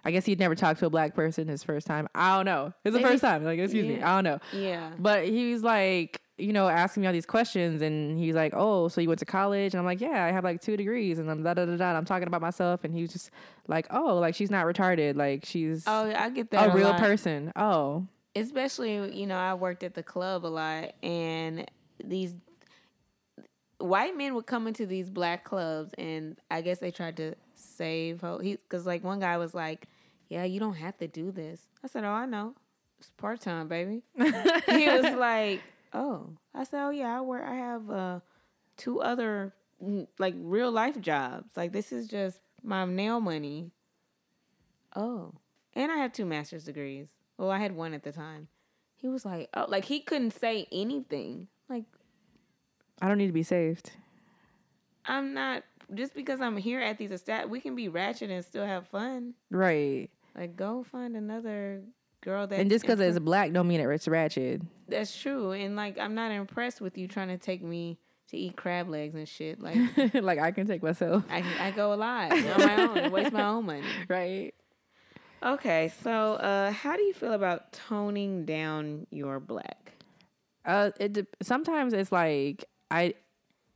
[0.06, 2.06] I guess he'd never talked to a black person his first time.
[2.14, 2.72] I don't know.
[2.84, 3.42] It's the Maybe- first time.
[3.44, 4.00] Like, excuse me.
[4.00, 4.38] I don't know.
[4.58, 4.92] yeah.
[4.98, 8.88] But he was like, you know, asking me all these questions, and he's like, "Oh,
[8.88, 11.30] so you went to college?" And I'm like, "Yeah, I have like two degrees." And
[11.30, 11.96] I'm da da da da.
[11.96, 13.30] I'm talking about myself, and he was just
[13.68, 15.16] like, "Oh, like she's not retarded.
[15.16, 16.70] Like she's Oh, I get that.
[16.70, 17.00] a real lot.
[17.00, 21.64] person." Oh, especially you know i worked at the club a lot and
[22.04, 22.34] these
[23.78, 28.20] white men would come into these black clubs and i guess they tried to save
[28.42, 29.86] because like one guy was like
[30.28, 31.60] yeah you don't have to do this.
[31.84, 32.54] I said oh i know.
[32.98, 34.02] It's part-time baby.
[34.18, 35.62] He was like
[35.92, 36.30] oh.
[36.54, 38.20] I said oh yeah i work i have uh
[38.76, 41.50] two other mm, like real life jobs.
[41.56, 43.70] Like this is just my nail money.
[44.94, 45.34] Oh.
[45.74, 47.08] And i have two master's degrees.
[47.38, 48.48] Well i had one at the time.
[48.96, 51.48] He was like oh like he couldn't say anything.
[51.68, 51.84] Like
[53.00, 53.90] I don't need to be saved.
[55.04, 55.62] i'm not
[55.94, 59.34] just because i'm here at these estat we can be ratchet and still have fun.
[59.50, 60.10] Right.
[60.36, 61.82] Like go find another
[62.22, 64.60] girl that and just because it's black don't mean it's ratchet.
[64.88, 68.56] that's true and like i'm not impressed with you trying to take me to eat
[68.56, 69.78] crab legs and shit like
[70.14, 71.22] like I can take myself.
[71.30, 74.52] I, I go a lot on my own waste my own money Right.
[75.42, 79.92] okay so uh how do you feel about toning down your black
[80.64, 83.14] Uh, it de- sometimes it's like I,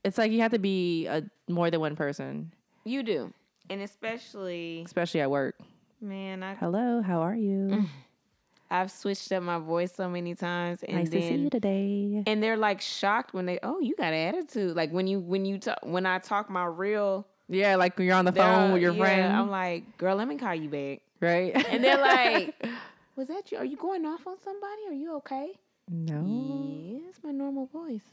[0.04, 2.52] it's like you have to be a more than one person,
[2.84, 3.32] you do
[3.68, 5.54] and especially especially at work.
[6.00, 7.86] Man i Hello, how are you?
[8.70, 12.22] I've switched up my voice so many times, and nice to see you today.
[12.26, 14.76] and they're like shocked when they, oh, you got an attitude.
[14.76, 18.16] Like when you when you talk when I talk my real Yeah, like when you're
[18.16, 21.00] on the phone with your yeah, friend, I'm like, girl, let me call you back.
[21.20, 21.52] right?
[21.66, 22.54] And they're like,
[23.16, 23.58] was that you?
[23.58, 24.82] Are you going off on somebody?
[24.88, 25.52] Are you okay?
[25.90, 28.04] no, Yeah, it's my normal voice.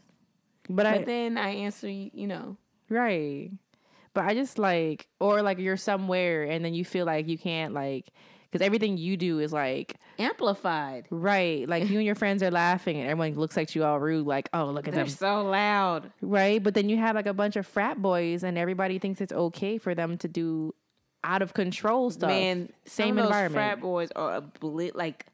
[0.69, 2.57] but I But then I answer, you you know,
[2.89, 3.51] right.
[4.17, 7.75] But I just like, or like you're somewhere and then you feel like you can't
[7.75, 8.07] like,
[8.49, 11.05] because everything you do is like amplified.
[11.11, 11.69] right.
[11.69, 14.49] Like you and your friends are laughing and everyone looks at you all rude, like,
[14.53, 15.05] oh look at that.
[15.05, 16.11] They're them, so loud.
[16.23, 16.63] right?
[16.63, 19.77] But then you have like a bunch of frat boys and everybody thinks it's okay
[19.77, 20.73] for them to do
[21.23, 22.31] out of control stuff.
[22.31, 23.53] Man, same some of those environment.
[23.53, 25.27] frat boys are a beli- like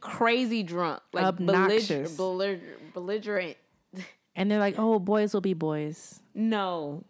[0.00, 3.56] crazy drunk, like belliger- belliger- belligerent.
[4.34, 6.18] and they're like, oh, boys will be boys.
[6.34, 7.04] No,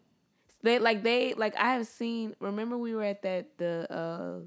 [0.69, 2.35] they like they like I have seen.
[2.41, 4.41] Remember we were at that the uh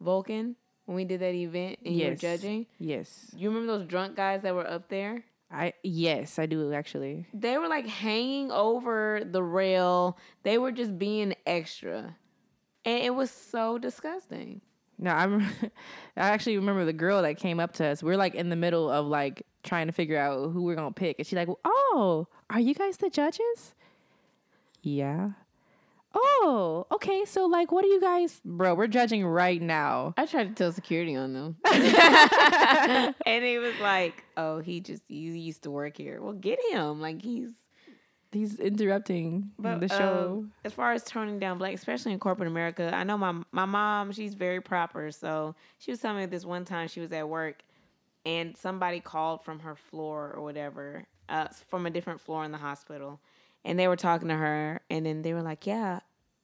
[0.00, 0.56] Vulcan
[0.86, 2.66] when we did that event and you were judging.
[2.78, 5.24] Yes, You remember those drunk guys that were up there?
[5.50, 7.26] I yes I do actually.
[7.32, 10.18] They were like hanging over the rail.
[10.42, 12.16] They were just being extra,
[12.84, 14.60] and it was so disgusting.
[14.98, 15.40] No, I'm.
[16.16, 18.02] I actually remember the girl that came up to us.
[18.02, 21.18] We're like in the middle of like trying to figure out who we're gonna pick,
[21.18, 23.74] and she's like, "Oh, are you guys the judges?"
[24.82, 25.30] Yeah.
[26.14, 27.24] Oh, okay.
[27.24, 28.74] So like, what are you guys, bro?
[28.74, 30.14] We're judging right now.
[30.16, 31.56] I tried to tell security on them.
[33.26, 36.20] and he was like, "Oh, he just he used to work here.
[36.22, 37.00] Well, get him.
[37.00, 37.50] Like he's
[38.34, 40.40] He's interrupting but the show.
[40.42, 43.64] um, as far as toning down black, especially in corporate America, I know my my
[43.64, 44.10] mom.
[44.10, 45.12] She's very proper.
[45.12, 47.62] So she was telling me this one time she was at work,
[48.26, 52.58] and somebody called from her floor or whatever, uh, from a different floor in the
[52.58, 53.20] hospital,
[53.64, 56.00] and they were talking to her, and then they were like, "Yeah."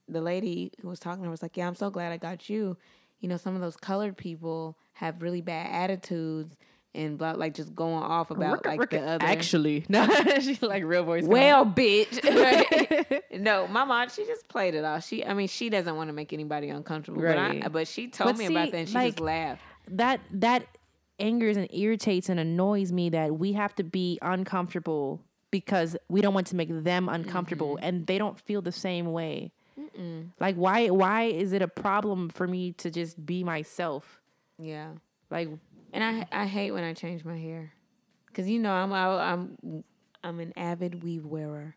[0.09, 2.48] The lady who was talking to her was like, "Yeah, I'm so glad I got
[2.48, 2.76] you.
[3.20, 6.56] You know, some of those colored people have really bad attitudes."
[6.92, 9.24] And blah, like just going off about like the other.
[9.24, 10.09] Actually, no,
[10.40, 11.22] she's like real voice.
[11.22, 12.18] Well, bitch.
[13.11, 13.22] Right?
[13.40, 15.06] no, my mom, she just played it off.
[15.06, 18.30] She, I mean, she doesn't want to make anybody uncomfortable, but I, but she told
[18.30, 19.62] But me see, about that and she like, just laughed.
[19.87, 20.66] that that
[21.20, 26.34] angers and irritates and annoys me that we have to be uncomfortable because we don't
[26.34, 27.84] want to make them uncomfortable Mm-hmm.
[27.84, 29.52] and they don't feel the same way
[30.38, 34.20] like why why is it a problem for me to just be myself
[34.58, 34.90] Yeah,
[35.30, 35.48] like
[35.92, 37.72] and I, I hate when I change my hair.
[38.32, 39.82] Cause you know I'm I, I'm
[40.22, 41.74] I'm an avid weave wearer.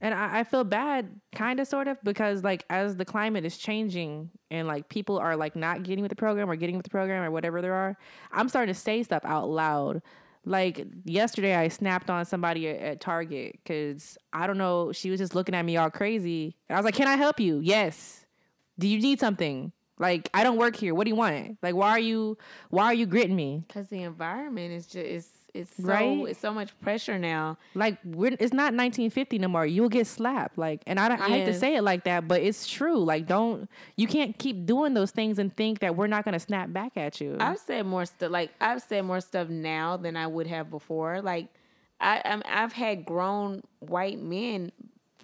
[0.00, 3.56] And I, I feel bad, kind of, sort of, because like as the climate is
[3.56, 6.90] changing and like people are like not getting with the program or getting with the
[6.90, 7.96] program or whatever there are,
[8.30, 10.02] I'm starting to say stuff out loud.
[10.44, 15.18] Like yesterday, I snapped on somebody at, at Target because I don't know, she was
[15.20, 16.56] just looking at me all crazy.
[16.68, 18.26] And I was like, "Can I help you?" Yes.
[18.78, 19.72] Do you need something?
[19.98, 20.94] Like I don't work here.
[20.94, 21.58] What do you want?
[21.62, 22.36] Like why are you
[22.70, 23.64] why are you gritting me?
[23.72, 26.28] Cause the environment is just it's so Right?
[26.28, 27.56] it's so much pressure now.
[27.74, 29.64] Like we're it's not 1950 no more.
[29.64, 30.58] You'll get slapped.
[30.58, 32.98] Like and I, don't- I hate to say it like that, but it's true.
[32.98, 36.72] Like don't you can't keep doing those things and think that we're not gonna snap
[36.72, 37.36] back at you.
[37.40, 41.22] I've said more stuff like I've said more stuff now than I would have before.
[41.22, 41.48] Like
[42.00, 44.72] I I'm, I've had grown white men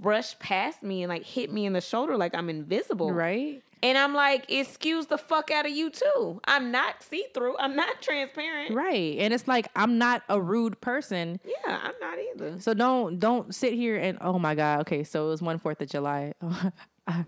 [0.00, 3.12] brush past me and like hit me in the shoulder like I'm invisible.
[3.12, 3.62] right?
[3.82, 6.40] And I'm like, excuse the fuck out of you too.
[6.44, 7.56] I'm not see through.
[7.58, 8.74] I'm not transparent.
[8.74, 9.16] Right.
[9.18, 11.40] And it's like I'm not a rude person.
[11.44, 12.60] Yeah, I'm not either.
[12.60, 14.80] So don't don't sit here and oh my god.
[14.82, 16.34] Okay, so it was one Fourth of July.
[17.06, 17.24] I,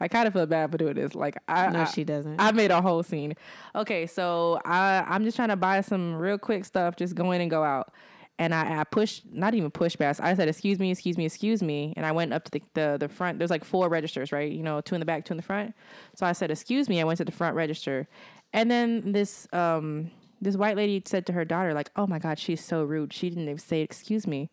[0.00, 1.14] I kind of feel bad for doing this.
[1.14, 2.40] Like I No, I- she doesn't.
[2.40, 3.34] I made a whole scene.
[3.74, 6.96] Okay, so I I'm just trying to buy some real quick stuff.
[6.96, 7.92] Just go in and go out.
[8.38, 10.20] And I, I pushed, not even push past.
[10.20, 12.96] I said, "Excuse me, excuse me, excuse me." And I went up to the, the
[13.00, 13.38] the front.
[13.38, 14.50] There's like four registers, right?
[14.50, 15.74] You know, two in the back, two in the front.
[16.14, 18.06] So I said, "Excuse me." I went to the front register,
[18.52, 22.38] and then this um this white lady said to her daughter, like, "Oh my God,
[22.38, 23.12] she's so rude.
[23.12, 24.50] She didn't even say excuse me."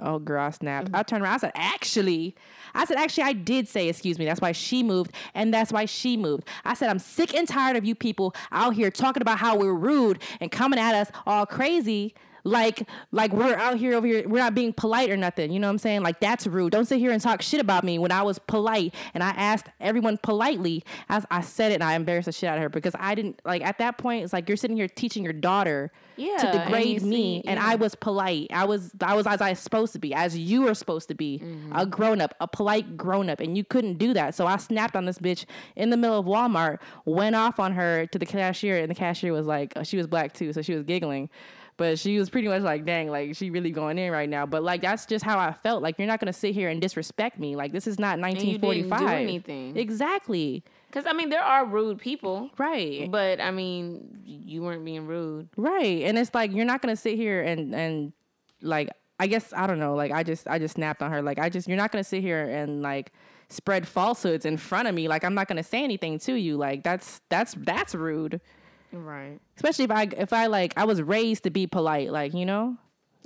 [0.00, 0.90] Oh, girl, I snapped.
[0.92, 1.34] I turned around.
[1.34, 2.34] I said, actually,
[2.74, 4.24] I said, actually, I did say, excuse me.
[4.24, 6.48] That's why she moved, and that's why she moved.
[6.64, 9.72] I said, I'm sick and tired of you people out here talking about how we're
[9.74, 12.14] rude and coming at us all crazy.
[12.46, 15.50] Like, like we're out here over here, we're not being polite or nothing.
[15.50, 16.02] You know what I'm saying?
[16.02, 16.72] Like, that's rude.
[16.72, 19.66] Don't sit here and talk shit about me when I was polite and I asked
[19.80, 20.84] everyone politely.
[21.08, 23.40] As I said it, and I embarrassed the shit out of her because I didn't
[23.46, 24.24] like at that point.
[24.24, 27.58] It's like you're sitting here teaching your daughter Yeah, to degrade you me, see- and.
[27.58, 28.48] I was polite.
[28.52, 31.14] I was I was as I was supposed to be, as you were supposed to
[31.14, 31.74] be, Mm-hmm.
[31.74, 34.34] a grown up, a polite grown up, and you couldn't do that.
[34.34, 38.06] So I snapped on this bitch in the middle of Walmart, went off on her
[38.08, 40.74] to the cashier, and the cashier was like, uh, she was black too, so she
[40.74, 41.30] was giggling.
[41.76, 44.46] But she was pretty much like, dang, like she really going in right now.
[44.46, 45.82] But like that's just how I felt.
[45.82, 47.56] Like you're not gonna sit here and disrespect me.
[47.56, 49.10] Like this is not you didn't do 1945.
[49.20, 49.76] anything.
[49.76, 50.62] Exactly.
[50.88, 53.10] Because I mean, there are rude people, Right.
[53.10, 55.48] but I mean, you weren't being rude.
[55.56, 56.02] Right.
[56.04, 58.12] And it's like you're not gonna sit here and and
[58.62, 61.22] like I guess I don't know, like I just I just snapped on her.
[61.22, 63.12] Like I just you're not gonna sit here and like
[63.48, 65.08] spread falsehoods in front of me.
[65.08, 66.56] Like I'm not gonna say anything to you.
[66.56, 68.40] Like that's that's that's rude.
[68.94, 69.38] Right.
[69.56, 72.76] Especially if I if I like I was raised to be polite, like, you know?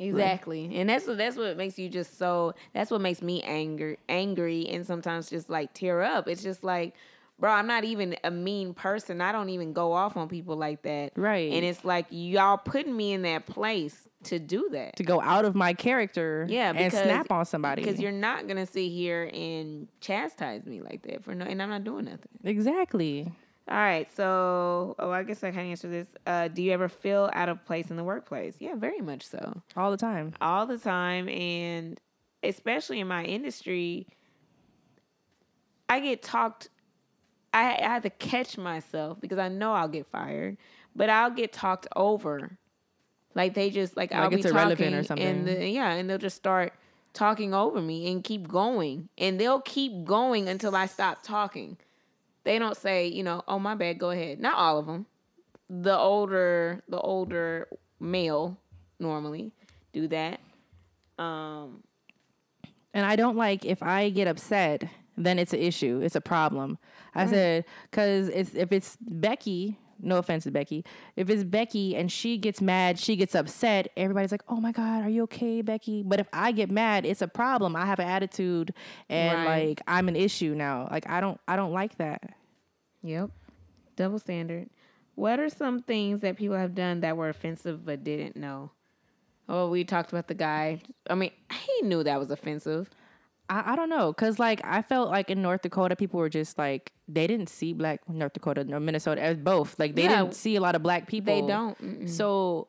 [0.00, 2.54] Exactly, and that's what that's what makes you just so.
[2.72, 6.28] That's what makes me angry, angry, and sometimes just like tear up.
[6.28, 6.94] It's just like,
[7.40, 9.20] bro, I'm not even a mean person.
[9.20, 11.12] I don't even go off on people like that.
[11.16, 11.52] Right.
[11.52, 14.96] And it's like y'all putting me in that place to do that.
[14.96, 17.82] To go out of my character Yeah, and snap on somebody.
[17.82, 21.70] Because you're not gonna sit here and chastise me like that for no, and I'm
[21.70, 22.28] not doing nothing.
[22.44, 23.32] Exactly.
[23.70, 26.06] All right, so oh, I guess I can answer this.
[26.26, 28.54] Uh, do you ever feel out of place in the workplace?
[28.60, 29.60] Yeah, very much so.
[29.76, 30.32] All the time.
[30.40, 32.00] all the time and
[32.42, 34.06] especially in my industry
[35.88, 36.68] i get talked
[37.52, 40.56] I, I have to catch myself because i know i'll get fired
[40.94, 42.56] but i'll get talked over
[43.34, 45.26] like they just like, Like i'll it's be irrelevant talking or something.
[45.26, 46.74] and the, yeah and they'll just start
[47.12, 51.76] talking over me and keep going and they'll keep going until i stop talking
[52.48, 55.04] they don't say you know oh my bad go ahead not all of them
[55.68, 57.68] the older the older
[58.00, 58.56] male
[58.98, 59.52] normally
[59.92, 60.40] do that
[61.18, 61.82] um
[62.94, 64.84] And I don't like if I get upset,
[65.16, 66.00] then it's an issue.
[66.02, 66.78] It's a problem.
[67.14, 69.78] I said because it's if it's Becky.
[70.00, 70.84] No offense to Becky.
[71.16, 73.88] If it's Becky and she gets mad, she gets upset.
[73.96, 77.22] Everybody's like, "Oh my God, are you okay, Becky?" But if I get mad, it's
[77.22, 77.74] a problem.
[77.74, 78.72] I have an attitude,
[79.08, 79.68] and Right.
[79.68, 80.88] like I'm an issue now.
[80.90, 82.34] Like I don't, I don't like that.
[83.02, 83.30] Yep.
[83.96, 84.70] Double standard.
[85.16, 88.70] What are some things that people have done that were offensive but didn't know?
[89.48, 90.80] Oh, we talked about the guy.
[91.10, 92.88] I mean, he knew that was offensive.
[93.50, 96.58] I, I don't know, cause like I felt like in North Dakota, people were just
[96.58, 99.78] like they didn't see black North Dakota or Minnesota as both.
[99.78, 100.22] Like they Yeah.
[100.22, 101.34] didn't see a lot of black people.
[101.34, 101.80] They don't.
[101.82, 102.08] Mm-mm.
[102.08, 102.68] So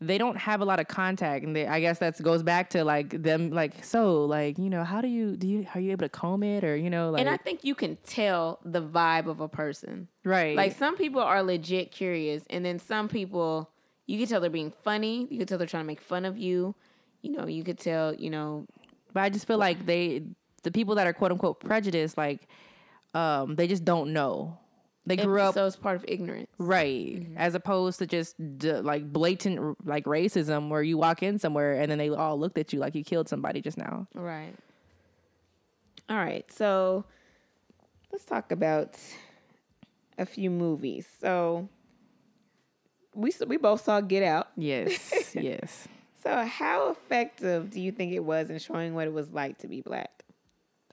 [0.00, 2.84] they don't have a lot of contact, and they, I guess that goes back to
[2.84, 6.04] like them, like so, like you know, how do you do you are you able
[6.04, 9.26] to comb it or you know, like And I think you can tell the vibe
[9.28, 10.08] of a person.
[10.24, 13.70] right, Like some people are legit curious, and then some people
[14.06, 15.26] you can tell they're being funny.
[15.30, 16.74] You can tell they're trying to make fun of you.
[17.22, 18.14] You know, you could tell.
[18.14, 18.66] You know,
[19.14, 20.22] But I just feel like they,
[20.64, 22.46] the people that are quote unquote prejudiced, like,
[23.14, 24.58] um, they just don't know.
[25.06, 26.48] they grew up so it's part of ignorance.
[26.58, 31.74] right, as opposed to just d- like blatant like racism where you walk in somewhere
[31.80, 34.08] and then they all looked at you like you killed somebody just now.
[34.14, 34.54] Right.
[36.10, 36.50] All right.
[36.52, 37.04] So
[38.12, 38.98] let's talk about
[40.18, 41.06] a few movies.
[41.20, 41.68] So
[43.14, 44.48] we we both saw Get Out.
[44.56, 45.86] Yes, yes.
[46.24, 49.68] So how effective do you think it was in showing what it was like to
[49.68, 50.10] be black?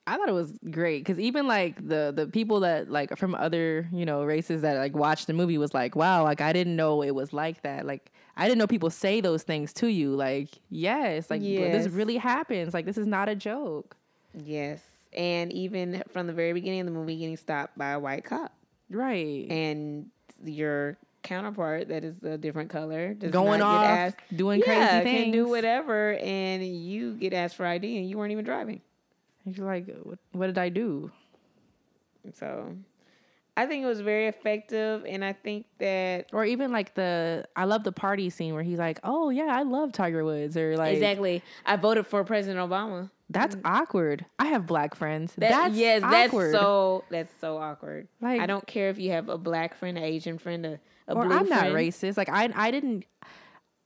[0.07, 3.88] I thought it was great because even like the the people that like from other
[3.93, 7.01] you know races that like watched the movie was like, wow, like I didn't know
[7.03, 7.86] it was like that.
[7.86, 10.15] Like I didn't know people say those things to you.
[10.15, 11.84] Like yes, like Yes.
[11.86, 12.73] this really happens.
[12.73, 13.95] Like this is not a joke.
[14.34, 14.82] Yes.
[15.13, 18.53] And even from the very beginning of the movie, getting stopped by a white cop,
[18.89, 19.45] Right.
[19.51, 20.07] and
[20.43, 25.24] your counterpart that is a different color does Going off, asked, doing yeah, crazy things.
[25.24, 28.82] can do whatever, and you get asked for ID, and you weren't even driving.
[29.45, 31.11] And you're like, what, what did I do?
[32.34, 32.76] So
[33.57, 37.65] I think it was very effective, and I think that Or even like the I
[37.65, 40.93] love the party scene where he's like, oh yeah, I love Tiger Woods, or like
[40.93, 41.43] exactly.
[41.65, 43.09] I voted for President Obama.
[43.30, 43.61] that's mm.
[43.65, 44.26] awkward.
[44.39, 45.34] I have black friends.
[45.38, 46.53] That, that's yes, awkward.
[46.53, 48.07] that's so that's so awkward.
[48.22, 50.80] Like- I don't care if you have a black friend, an Asian friend, a
[51.16, 51.76] or blue I'm not friend.
[51.76, 52.18] racist.
[52.18, 53.05] Like I I didn't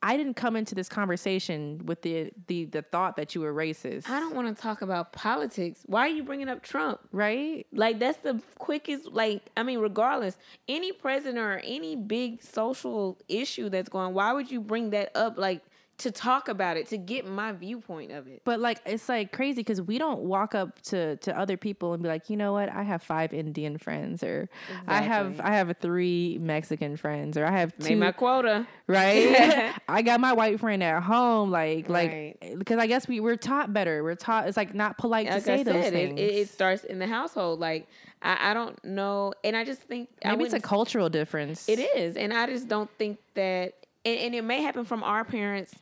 [0.02, 4.08] I didn't come into this conversation with the the the thought that you were racist.
[4.08, 5.82] I don't want to talk about politics.
[5.88, 7.00] Why are you bringing up Trump?
[7.12, 7.66] right?
[7.74, 9.08] Like that's the quickest.
[9.12, 14.52] Like I mean, regardless, any president or any big social issue that's going, why would
[14.52, 15.38] you bring that up?
[15.40, 15.64] Like
[15.98, 18.42] to talk about it, to get my viewpoint of it.
[18.44, 22.04] But like it's like crazy because we don't walk up to to other people and
[22.04, 22.70] be like, you know what?
[22.70, 24.50] I have five Indian friends, or
[24.88, 27.96] I have I have three Mexican friends, or I have Made two.
[27.98, 28.68] my quota.
[28.88, 29.74] right?
[29.88, 32.38] I got my white friend at home, like Right.
[32.42, 34.04] Eh, like because I guess we we're taught better.
[34.04, 36.20] We're taught it's like not polite to say those said, it, things.
[36.20, 37.60] it, it starts in the household.
[37.60, 37.88] Like
[38.22, 41.70] I, I don't know, and I just think I Maybe it's a cultural difference.
[41.70, 43.74] It is, and I just don't think that,
[44.04, 45.74] and, and it may happen from our parents,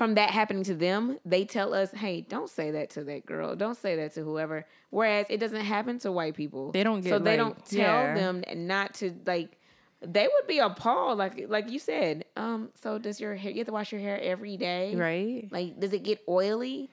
[0.00, 1.18] from that happening to them.
[1.26, 3.54] They tell us, "Hey, don't say that to that girl.
[3.54, 6.72] Don't say that to whoever." Whereas it doesn't happen to white people.
[6.72, 8.14] They don't get so they like- don't tell yeah.
[8.14, 9.58] them not to like.
[10.00, 12.24] They would be appalled, like like you said.
[12.34, 13.50] Um, so does your hair?
[13.50, 15.46] You have to wash your hair every day, right?
[15.52, 16.88] Like, does it get oily?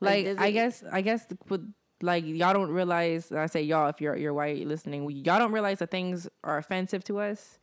[0.00, 1.66] Like does I guess I guess with
[2.02, 3.32] like y'all don't realize.
[3.32, 7.04] I say y'all if you're you're white listening, y'all don't realize that things are offensive
[7.04, 7.58] to us.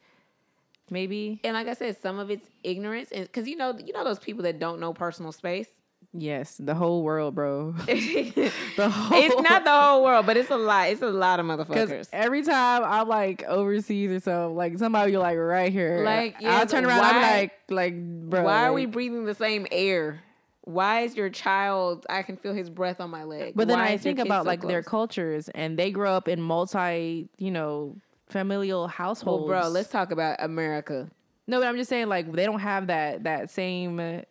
[0.91, 4.03] Maybe And like I said, some of it's ignorance, and because you know, you know
[4.03, 5.69] those people that don't know personal space.
[6.13, 7.73] yes, the whole world, bro.
[7.87, 10.89] it's The whole it's not the whole world, but it's a lot.
[10.89, 12.09] It's a lot of motherfuckers.
[12.11, 16.85] every time I'm like overseas or something, like somebody like right here, Like, I'll turn
[16.85, 17.95] around, I'm why- like, like,
[18.29, 20.21] bro, Why are we breathing the same air?
[20.63, 22.05] Why is your child?
[22.09, 23.53] I can feel his breath on my leg.
[23.55, 26.39] But then Why I think about so like their cultures, and they grow up in
[26.41, 27.95] multi, you know,
[28.31, 31.09] familial Well, bro, let's talk about America.
[31.47, 34.21] No, but I'm just saying, like, they don't have that that same, uh,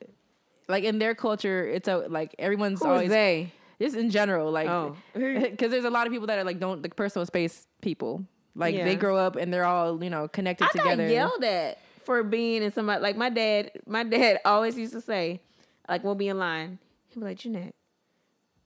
[0.68, 3.52] like, in their culture, it's a like everyone's Who always they?
[3.80, 4.96] just in general, like, Oh.
[5.14, 8.24] because there's a lot of people that are like don't like personal space people.
[8.54, 8.84] Like Yeah.
[8.84, 11.04] they grow up and they're all you know connected I together.
[11.04, 13.70] got yelled at for being in somebody like my dad.
[13.86, 15.40] My dad always used to say,
[15.88, 16.78] like we'll be in line.
[17.08, 17.74] He'd be like, Jeanette,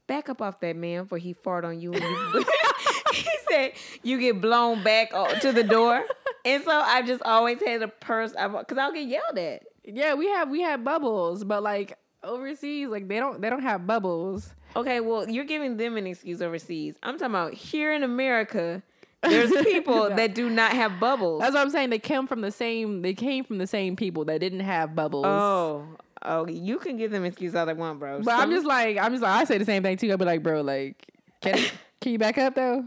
[0.06, 1.92] back up off that man before he fart on you.
[1.92, 2.44] And you
[3.22, 6.04] he said you get blown back uh, to the door.
[6.46, 9.62] And so I just always had a purse because I'll get yelled at.
[9.82, 13.86] Yeah, we have we have bubbles, but like overseas, like they don't they don't have
[13.86, 14.52] bubbles.
[14.76, 16.96] Okay, well, you're giving them an excuse overseas.
[17.02, 18.82] I'm talking about here in America.
[19.22, 21.40] There's people that do not have bubbles.
[21.40, 21.88] That's what I'm saying.
[21.88, 23.00] They came from the same.
[23.00, 25.24] They came from the same people that didn't have bubbles.
[25.24, 25.86] oh,
[26.22, 28.20] oh, you can give them excuse all they want, bro.
[28.20, 30.10] but I'm just like I'm just like I say the same thing too.
[30.10, 31.10] I'll be like, bro, like
[31.40, 31.58] can
[32.02, 32.84] can you back up though?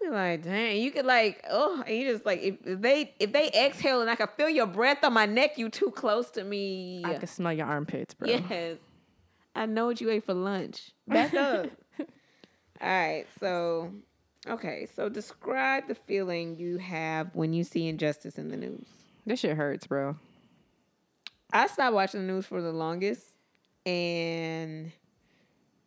[0.00, 3.32] Feel like, dang, you could like, oh, and you just like, if, if they if
[3.32, 6.44] they exhale and I can feel your breath on my neck, you too close to
[6.44, 7.02] me.
[7.04, 8.28] I can smell your armpits, bro.
[8.28, 8.78] Yes,
[9.54, 10.92] I know what you ate for lunch.
[11.06, 11.66] Back up.
[11.98, 12.06] All
[12.80, 13.92] right, so
[14.48, 18.86] okay, so describe the feeling you have when you see injustice in the news.
[19.26, 20.16] This shit hurts, bro.
[21.52, 23.26] I stopped watching the news for the longest,
[23.84, 24.92] and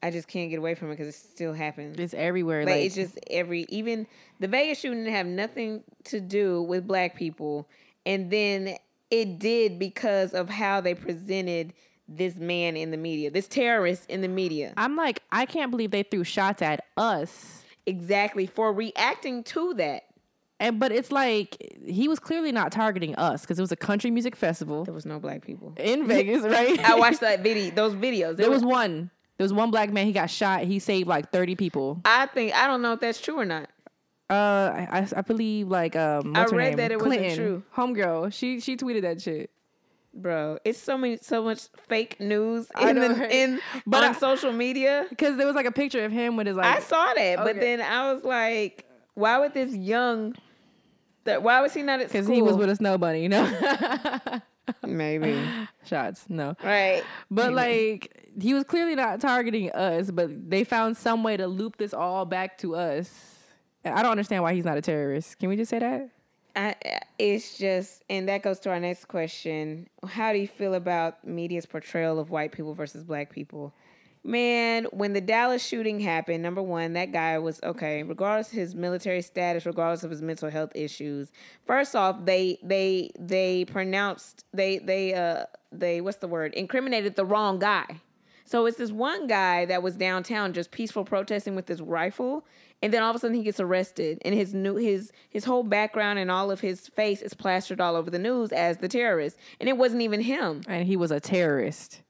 [0.04, 1.98] I just can't get away from it because it still happens.
[1.98, 2.66] It's everywhere.
[2.66, 4.06] Like, Like, it's just every even
[4.40, 7.68] the Vegas shooting didn't have nothing to do with black people,
[8.06, 8.76] and then
[9.10, 11.74] it did because of how they presented
[12.08, 14.74] this man in the media, this terrorist in the media.
[14.76, 17.64] I'm like, I can't believe they threw shots at us.
[17.86, 20.04] Exactly for reacting to that.
[20.60, 24.12] And but it's like he was clearly not targeting us because it was a country
[24.12, 25.74] music festival There was no black people.
[25.78, 26.80] in Vegas, right?
[26.80, 28.38] I watched that video, those videos.
[28.38, 29.12] There was one.
[29.38, 30.06] There was one black man.
[30.06, 30.64] He got shot.
[30.64, 32.02] He saved like thirty people.
[32.06, 33.70] I think I don't know if that's true or not.
[34.30, 36.36] Uh, I, I, believe like um.
[36.36, 36.78] I read name?
[36.78, 37.64] that it wasn't true.
[37.76, 39.52] Homegirl, she she tweeted that shit.
[40.16, 43.32] Bro, it's so many, so much fake news in know, the, right?
[43.32, 45.08] in But on I- social media.
[45.10, 46.78] Because there was like a picture of him with his like.
[46.78, 50.36] I saw that, but then I was like, why would this young?
[51.24, 52.22] That why was he not at school?
[52.22, 53.44] Because he was with a snow bunny, you know.
[54.88, 55.40] maybe
[55.86, 56.56] Shots, no.
[56.64, 57.04] right.
[57.30, 57.56] But Maybe.
[57.56, 61.94] like he was clearly not targeting us, but they found some way to loop this
[61.94, 63.12] all back to us.
[63.84, 65.40] And I don't understand why he's not a terrorist.
[65.40, 66.10] Can we just say that?
[66.56, 66.76] I,
[67.18, 69.88] it's just, and that goes to our next question.
[70.08, 73.74] How do you feel about media's portrayal of white people versus black people?
[74.26, 78.74] Man, when the Dallas shooting happened, number one, that guy was okay, regardless of his
[78.74, 81.30] military status, regardless of his mental health issues.
[81.68, 86.54] First off, they they they pronounced they they uh they what's the word?
[86.54, 88.00] Incriminated the wrong guy.
[88.46, 92.46] So it's this one guy that was downtown just peaceful protesting with his rifle,
[92.82, 95.64] and then all of a sudden he gets arrested, and his new his his whole
[95.64, 99.38] background and all of his face is plastered all over the news as the terrorist,
[99.60, 100.62] and it wasn't even him.
[100.66, 102.02] And he was a terrorist.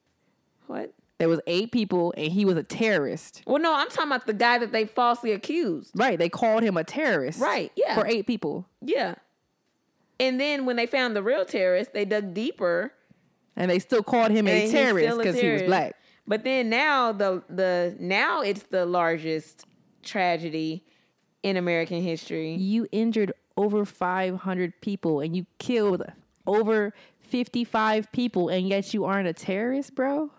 [0.67, 0.93] What?
[1.23, 3.43] There was eight people, and he was a terrorist.
[3.47, 5.91] Well, no, I'm talking about the guy that they falsely accused.
[5.95, 6.19] Right?
[6.19, 7.39] They called him a terrorist.
[7.39, 7.95] Right, yeah.
[7.95, 9.15] For eight people, Yeah.
[10.19, 12.91] And then when they found the real terrorist, they dug deeper.
[13.55, 15.95] and they still called him a terrorist because he was black.
[16.27, 19.65] But then now the the now it's the largest
[20.03, 20.83] tragedy
[21.41, 22.55] in American history.
[22.55, 26.03] You injured over five hundred people, and you killed
[26.45, 30.31] over fifty-five people, and yet you aren't a terrorist, bro.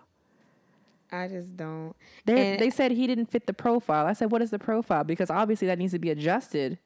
[1.15, 1.95] I just don't.
[2.25, 4.05] They they said he didn't fit the profile.
[4.05, 5.03] I said, what is the profile?
[5.03, 6.77] Because obviously that needs to be adjusted.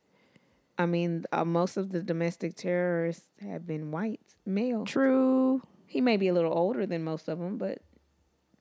[0.77, 4.85] I mean, uh, most of the domestic terrorists have been white, male.
[4.85, 5.61] True.
[5.87, 7.79] He may be a little older than most of them, but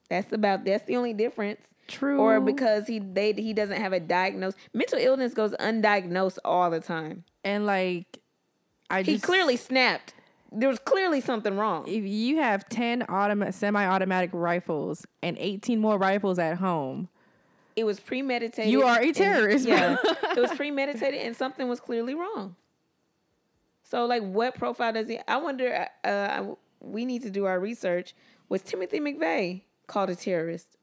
[0.09, 1.61] that's about that's the only difference.
[1.87, 2.19] True.
[2.19, 6.79] Or because he they he doesn't have a diagnosed mental illness goes undiagnosed all the
[6.79, 7.23] time.
[7.43, 8.19] and like,
[8.89, 10.13] I He just clearly snapped.
[10.51, 11.87] There was clearly something wrong.
[11.87, 17.07] If you have ten automatic semi-automatic rifles and eighteen more rifles at home,
[17.75, 18.71] It was premeditated.
[18.71, 22.55] You are a and- terrorist, yeah, it was premeditated, and something was clearly wrong.
[23.83, 25.19] So, like, what profile does he?
[25.27, 25.87] I wonder.
[26.03, 28.15] Uh, I- we need to do our research.
[28.47, 30.77] Was Timothy McVeigh called a terrorist,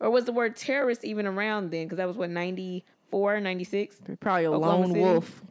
[0.00, 1.84] or was the word terrorist even around then?
[1.86, 4.02] Because that was what 94, 96?
[4.20, 5.00] probably a Oklahoma lone City?
[5.00, 5.42] wolf.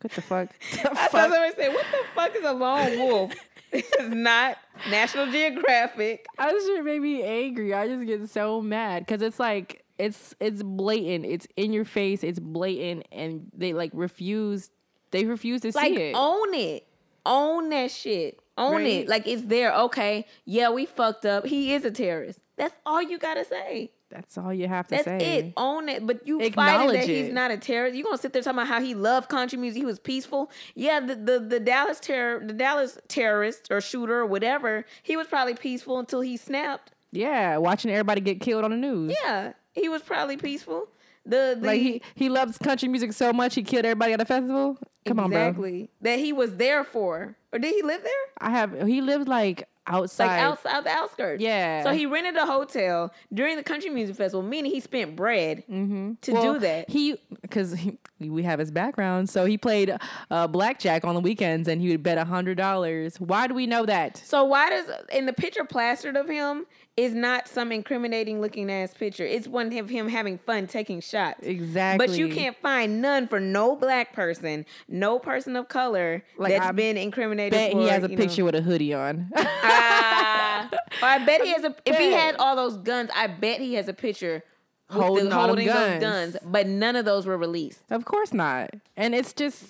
[0.00, 0.48] What the fuck?
[0.72, 1.10] The I saw fuck?
[1.32, 3.32] somebody say, "What the fuck is a lone wolf?"
[3.72, 4.58] it's not
[4.90, 6.26] National Geographic.
[6.38, 7.74] That shit made me angry.
[7.74, 11.24] I just get so mad because it's like it's it's blatant.
[11.24, 12.22] It's in your face.
[12.22, 14.70] It's blatant, and they like refuse.
[15.12, 16.14] They refuse to like see it.
[16.16, 16.86] own it
[17.24, 18.86] own that shit own Right.
[18.86, 23.02] it like it's there okay yeah we fucked up he is a terrorist that's all
[23.02, 25.38] you gotta say That's all you have to that's say.
[25.38, 26.06] it own it.
[26.06, 27.96] But you fighting that he's not a terrorist.
[27.96, 30.50] You're gonna sit there talking about how he loved country music he was peaceful?
[30.74, 35.26] Yeah the, the, the dallas terror the dallas terrorist or shooter or whatever he was
[35.26, 36.92] probably peaceful until he snapped.
[37.12, 39.14] Yeah, watching everybody get killed on the news.
[39.24, 40.88] yeah he was probably peaceful.
[41.24, 44.24] The, the Like he he loves country music so much he killed everybody at a
[44.24, 44.78] festival.
[45.06, 45.40] Come on, bro.
[45.40, 45.90] exactly.
[46.00, 47.36] That he was there for.
[47.52, 48.12] Or did he live there?
[48.40, 50.26] I have he lived like outside.
[50.26, 51.42] like outside the outskirts.
[51.42, 51.82] Yeah.
[51.82, 56.32] So he rented a hotel during the country music festival, meaning he spent bread to
[56.32, 56.90] Well, do that.
[56.90, 57.76] He because
[58.20, 59.96] we have his background, so he played
[60.30, 63.20] uh, blackjack on the weekends, and he would bet a hundred dollars.
[63.20, 64.16] Why do we know that?
[64.18, 66.66] So why does in the picture plastered of him
[66.96, 69.24] is not some incriminating looking ass picture?
[69.24, 71.40] It's one of him having fun taking shots.
[71.42, 72.06] Exactly.
[72.06, 76.66] But you can't find none for no black person, no person of color Like, that's
[76.68, 77.52] I been incriminated.
[77.52, 79.30] Bet for, he has a you know- picture with a hoodie on.
[79.36, 80.70] Ah.
[81.02, 81.74] Or I bet he has a.
[81.84, 84.42] If he had all those guns, I bet he has a picture
[84.88, 86.00] with Holding the, holding those guns.
[86.32, 86.36] guns.
[86.42, 87.80] But none of those were released.
[87.90, 88.70] of course not.
[88.96, 89.64] And it's just,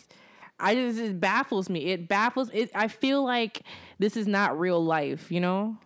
[0.61, 1.87] I just it baffles me.
[1.87, 2.51] It baffles.
[2.53, 2.70] It.
[2.74, 3.62] I feel like
[3.99, 5.33] this is not real life.
[5.33, 5.77] You know.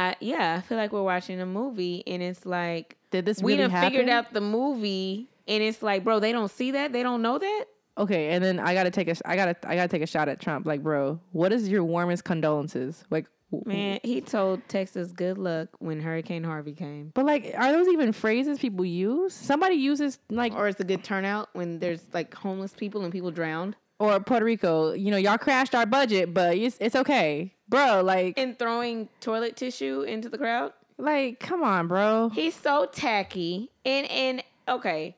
[0.00, 3.52] I yeah, I feel like we're watching a movie and it's like Did this we
[3.52, 3.90] really done happen?
[3.90, 7.38] figured out the movie and it's like, bro, they don't see that, they don't know
[7.38, 7.64] that.
[7.98, 10.40] Okay, and then I gotta take a, I gotta, I gotta take a shot at
[10.40, 10.64] Trump.
[10.66, 13.04] Like, bro, what is your warmest condolences?
[13.10, 13.26] Like,
[13.66, 17.10] Man, he told Texas good luck when Hurricane Harvey came.
[17.14, 19.34] But like, are those even phrases people use?
[19.34, 23.32] Somebody uses like, Or it's a good turnout when there's like homeless people and people
[23.32, 23.74] drowned.
[23.98, 24.92] or Puerto Rico.
[24.92, 28.02] You know, y'all crashed our budget, but it's it's okay, bro.
[28.02, 30.72] Like, And throwing toilet tissue into the crowd.
[30.98, 32.28] like, come on, bro.
[32.30, 33.70] He's so tacky.
[33.86, 35.16] And and okay.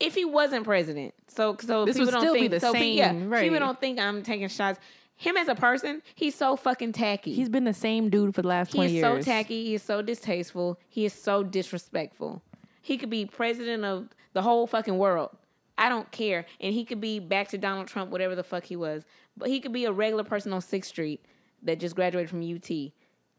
[0.00, 3.14] If he wasn't president, so so This people would don't think the so same, yeah,
[3.26, 3.42] right.
[3.44, 4.80] people don't think I'm taking shots.
[5.14, 7.32] Him as a person, he's so fucking tacky.
[7.32, 8.90] He's been the same dude for the last He years.
[8.90, 9.64] He's so tacky.
[9.64, 10.80] He is so distasteful.
[10.88, 12.42] He is so disrespectful.
[12.80, 15.30] He could be president of the whole fucking world,
[15.78, 16.46] I don't care.
[16.60, 19.04] And he could be back to Donald Trump, whatever the fuck he was.
[19.36, 21.24] But he could be a regular person on 6th Street
[21.62, 22.70] that just graduated from UT.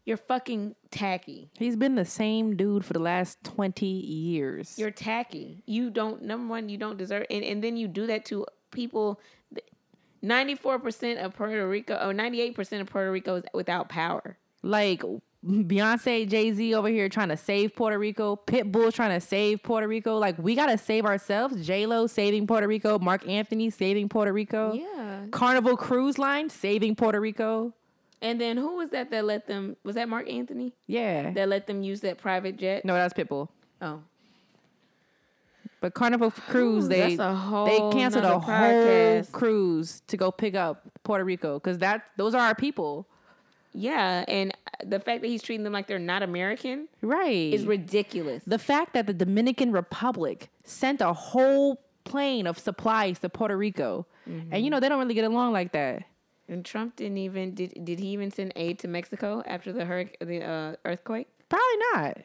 [0.06, 1.50] You're fucking tacky.
[1.58, 4.78] He's been the same dude for the last 20 years.
[4.78, 5.64] You're tacky.
[5.66, 9.20] You don't number one, you don't deserve and, and then you do that to people
[10.24, 14.38] 94% of Puerto Rico or 98% of Puerto Rico is without power.
[14.62, 15.04] like
[15.46, 18.38] Beyonce, Jay Z over here trying to save Puerto Rico.
[18.48, 20.18] Pitbull trying to save Puerto Rico.
[20.18, 21.66] Like we gotta save ourselves.
[21.66, 22.98] J Lo saving Puerto Rico.
[22.98, 24.72] Marc Anthony saving Puerto Rico.
[24.74, 25.26] Yeah.
[25.32, 27.74] Carnival Cruise Line saving Puerto Rico.
[28.24, 30.74] And then who was that that let them was that Marc Anthony?
[30.88, 31.32] Yeah.
[31.32, 32.86] That let them use that private jet?
[32.86, 33.50] no, that's Pitbull.
[33.82, 34.00] Oh.
[35.82, 40.16] But Carnival Cruise, Ooh, they that's a whole they canceled a nother whole cruise to
[40.16, 43.06] go pick up Puerto Rico because that those are our people,
[43.74, 47.54] Yeah, and uh, the fact that he's treating them like they're not American right?
[47.54, 48.46] is ridiculous.
[48.48, 54.06] the fact that the Dominican Republic sent a whole plane of supplies to Puerto Rico,
[54.26, 54.70] and you mm-hmm.
[54.70, 56.04] know they don't really get along like that.
[56.48, 60.16] And Trump didn't even did did he even send aid to Mexico after the hurricane
[60.28, 61.28] the uh, earthquake?
[61.50, 62.18] Probably not.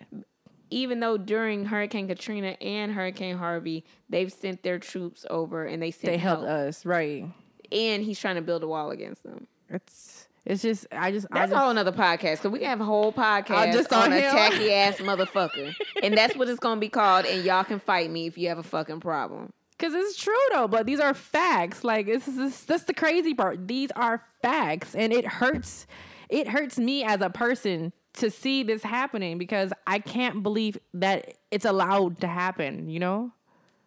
[0.71, 5.91] Even though during Hurricane Katrina and Hurricane Harvey, they've sent their troops over and they
[5.91, 6.41] sent They help.
[6.41, 7.25] helped us, right?
[7.73, 9.47] and he's trying to build a wall against them.
[9.69, 12.69] It's it's just I just I That's just, a whole another podcast because we can
[12.69, 16.61] have a whole podcast just on on a tacky ass motherfucker, and that's what it's
[16.61, 17.27] gonna be called.
[17.27, 19.53] And y'all can fight me if you have a fucking problem.
[19.79, 21.85] Cause it's true though, but these are facts.
[21.85, 23.69] Like this is that's the crazy part.
[23.69, 25.87] These are facts, and it hurts.
[26.29, 31.35] It hurts me as a person to see this happening because I can't believe that
[31.53, 32.91] it's allowed to happen.
[32.91, 33.33] You know,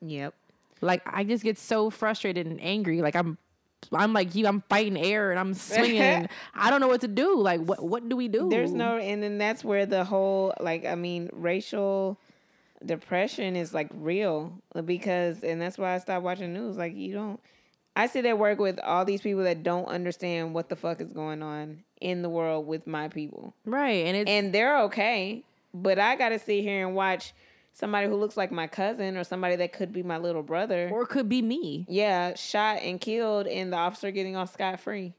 [0.02, 0.34] Yep.
[0.80, 3.02] like I just get so frustrated and angry.
[3.02, 3.38] Like I'm,
[3.92, 4.48] I'm like you.
[4.48, 6.02] I'm fighting air and I'm swinging.
[6.02, 7.38] and I don't know what to do.
[7.38, 8.48] Like what what do we do?
[8.50, 12.18] There's no, and then that's where the whole like I mean racial
[12.86, 14.54] depression is like real
[14.86, 16.78] because, and that's why I stopped watching news.
[16.78, 17.40] Like you don't.
[17.96, 21.12] I sit at work with all these people that don't understand what the fuck is
[21.12, 23.54] going on in the world with my people.
[23.66, 25.44] right, and it's and they're okay.
[25.74, 27.34] But I got to sit here and watch
[27.74, 30.90] somebody who looks like my cousin or somebody that could be my little brother.
[30.92, 31.86] or could be me.
[31.88, 35.14] yeah, shot and killed, and the officer getting off scot free.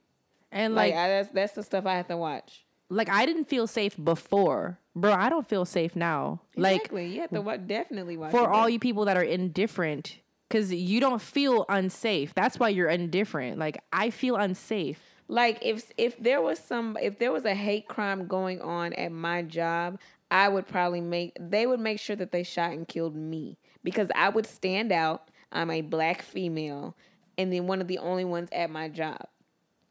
[0.51, 2.65] And Like, like I, that's that's the stuff I have to watch.
[2.93, 5.13] Like I didn't feel safe before, bro.
[5.13, 6.41] I don't feel safe now.
[6.57, 9.23] Like Exactly, you have to wa- definitely watch for it, all you people that are
[9.23, 10.19] indifferent
[10.49, 15.91] because you don't feel unsafe that's why you're indifferent like i feel unsafe Like if
[15.97, 19.99] if there was some if there was a hate crime going on at my job,
[20.31, 24.09] I would probably make they would make sure that they shot and killed me because
[24.15, 25.31] I would stand out.
[25.51, 26.95] I'm a black female
[27.39, 29.25] and then one of the only ones at my job.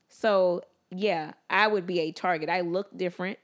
[0.10, 0.62] So,
[0.92, 2.50] yeah, I would be a target.
[2.50, 3.40] I look different,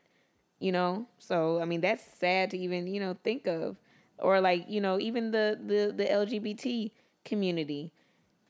[0.60, 1.08] you know?
[1.18, 3.78] So, I mean, that's sad to even, you know, think of.
[4.20, 6.92] Or like, you know, even the the the LGBT
[7.24, 7.94] community.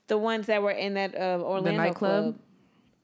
[0.07, 2.23] The ones that were in that uh, Orlando nightclub?
[2.23, 2.39] club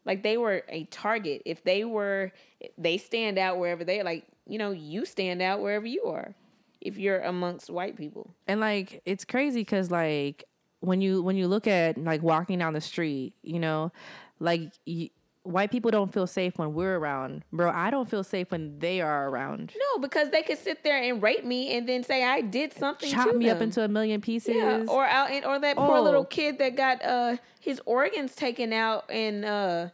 [0.06, 2.32] like they were a target if they were
[2.78, 6.36] they stand out wherever they're like you know you stand out wherever you are
[6.82, 10.44] if you're amongst white people and like it's crazy because like
[10.82, 13.92] when you when you look at like walking down the street you know
[14.40, 15.10] like y-
[15.44, 17.44] white people don't feel safe when we're around.
[17.52, 19.74] Bro i don't feel safe when they are around.
[19.78, 23.10] No because they could sit there and rape me and then say i did something
[23.12, 24.56] chop to me up into a million pieces.
[24.56, 26.26] Yeah or out in, or that poor little Oh.
[26.26, 29.90] kid that got uh his organs taken out in uh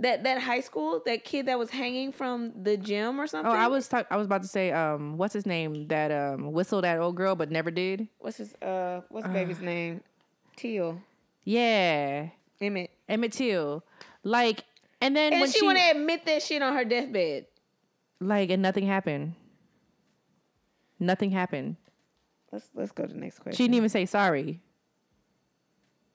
[0.00, 3.52] that that high school that kid that was hanging from the gym or something.
[3.52, 6.50] oh i was talk- i was about to say um what's his name that um
[6.52, 8.08] whistled at old girl but never did?
[8.18, 10.00] What's his uh what's the baby's name?
[10.56, 11.00] Teal.
[11.44, 12.28] Yeah.
[12.60, 12.90] Emmett.
[13.08, 13.84] Emmett till.
[14.24, 14.64] Like
[15.02, 17.46] and then and when she, she want to admit that shit on her deathbed
[18.20, 19.34] like and nothing happened
[20.98, 21.76] nothing happened
[22.52, 24.60] let's let's go to the next question she didn't even say sorry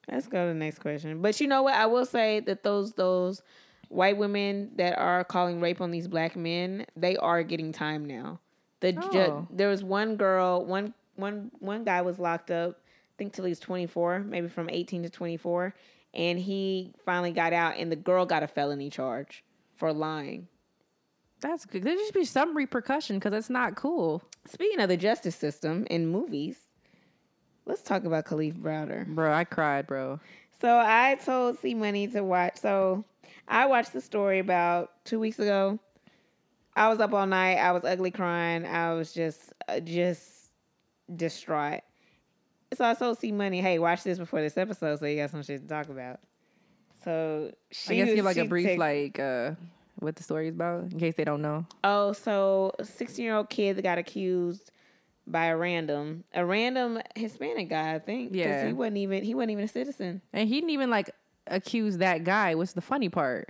[0.10, 1.22] Let's go to the next question.
[1.22, 1.74] But you know what?
[1.74, 3.42] I will say that those those
[3.90, 8.40] white women that are calling rape on these black men, they are getting time now.
[8.80, 9.48] The ju- Oh.
[9.52, 13.50] there was one girl, one one one guy was locked up, I think till he
[13.50, 15.76] was 24, maybe from 18 to 24,
[16.14, 19.44] and he finally got out and the girl got a felony charge
[19.76, 20.48] for lying.
[21.40, 21.84] That's good.
[21.84, 26.08] There should be some repercussion because it's not cool, Speaking of the justice system in
[26.08, 26.58] movies,
[27.66, 29.06] let's talk about Kalief Browder.
[29.06, 29.34] bro.
[29.34, 30.22] I cried, bro.
[30.62, 32.58] So I told C Money to watch.
[32.58, 33.04] So
[33.48, 35.80] I watched the story about two weeks ago.
[36.76, 37.58] I was up all night.
[37.58, 38.66] I was ugly crying.
[38.66, 40.52] I was just, uh, just
[41.14, 41.82] distraught.
[42.74, 45.44] So I told C Money, "Hey, watch this before this episode, so you got some
[45.44, 46.20] shit to talk about."
[47.04, 49.52] So she I guess was- give like a brief text- like uh
[50.00, 51.66] what the story is about in case they don't know.
[51.84, 54.72] Oh, so a 16 year old kid that got accused
[55.26, 58.32] by a random, a random Hispanic guy, I think.
[58.34, 58.68] Yeah.
[58.68, 60.22] he wasn't even he wasn't even a citizen.
[60.34, 61.10] And he didn't even like
[61.48, 62.54] accuse that guy.
[62.56, 63.50] What's the funny part?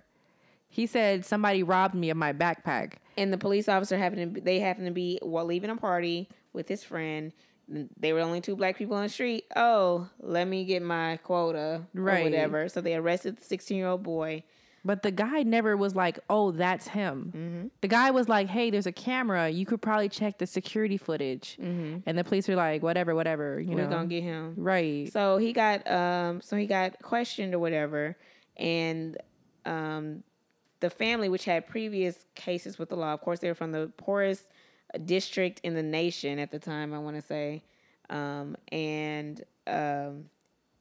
[0.70, 2.94] He said somebody robbed me of my backpack.
[3.18, 6.30] And the police officer happened to be, they happened to be while leaving a party
[6.54, 7.32] with his friend.
[7.70, 9.46] They were only two black people on the street.
[9.56, 12.24] Oh, let me get my quota or Right.
[12.24, 12.70] whatever.
[12.70, 14.44] So they arrested the 16 year old boy.
[14.86, 17.68] But the guy never was like, "Oh, that's him." Mm-hmm.
[17.82, 19.50] The guy was like, "Hey, there's a camera.
[19.50, 21.98] You could probably check the security footage." Mm-hmm.
[22.06, 24.54] And the police were like, "Whatever, whatever." You We're know, gonna get him.
[24.56, 25.12] right?
[25.12, 28.16] So he got um so he got questioned or whatever,
[28.56, 29.18] and
[29.66, 30.24] um
[30.80, 33.92] the family which had previous cases with the law, of course they were from the
[33.98, 34.44] poorest
[35.00, 37.64] district in the nation at the time, I want to say.
[38.10, 40.30] Um and um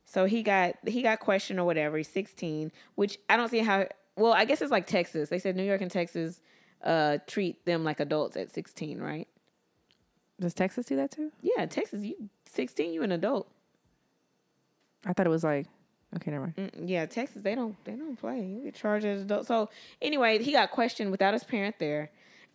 [0.05, 1.97] so he got he got questioned or whatever.
[1.97, 3.87] He's 16, which I don't see how
[4.17, 5.29] well, I guess it's like Texas.
[5.29, 6.41] They said New York and Texas
[6.83, 9.29] uh treat them like adults at 16, right?
[10.39, 11.33] Does Texas do that too?
[11.41, 13.49] Yeah, Texas, you 16, you an adult.
[15.07, 15.67] I thought it was like,
[16.17, 16.73] okay, never mind.
[16.73, 18.45] Mm, yeah, Texas they don't they don't play.
[18.45, 19.47] You get charged as adult.
[19.47, 19.71] So
[20.03, 22.11] anyway, he got questioned without his parent there,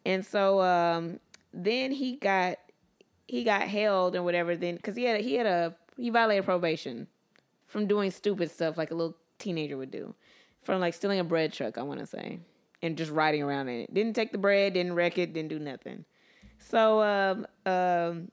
[0.05, 1.19] and so um,
[1.53, 2.57] then he got
[3.27, 4.55] he got held and whatever.
[4.55, 7.07] Then because he had he had a he violated probation
[7.67, 10.13] from doing stupid stuff like a little teenager would do,
[10.63, 11.77] from like stealing a bread truck.
[11.77, 12.39] I want to say,
[12.81, 13.93] and just riding around in it.
[13.93, 16.05] Didn't take the bread, didn't wreck it, didn't do nothing.
[16.59, 18.31] So um um.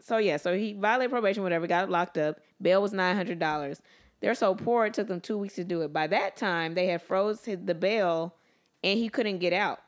[0.00, 2.40] So yeah, so he violated probation, whatever, got locked up.
[2.62, 3.82] Bail was nine hundred dollars.
[4.20, 5.92] They're so poor it took them two weeks to do it.
[5.92, 8.34] By that time, they had froze his, the bail,
[8.82, 9.80] and he couldn't get out.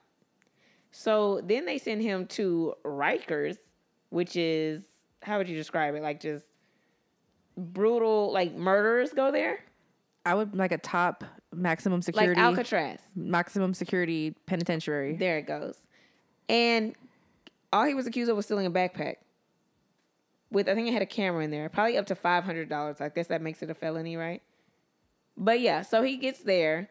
[0.91, 3.59] So then they send him to Rikers,
[4.11, 4.83] which is
[5.23, 6.03] how would you describe it?
[6.03, 6.45] Like just
[7.57, 9.61] brutal, like murderers go there,
[10.25, 13.01] I would like a top maximum security, like Alcatraz.
[13.17, 15.17] maximum security penitentiary.
[15.17, 15.77] There it goes.
[16.49, 16.95] And
[17.73, 19.17] all he was accused of was stealing a backpack.
[20.51, 23.01] With I think it had a camera in there, probably up to five hundred dollars.
[23.01, 24.43] I guess that makes it a felony, right?
[25.37, 26.91] But yeah, so he gets there,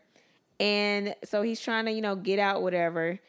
[0.59, 3.19] and so he's trying to you know get out, whatever.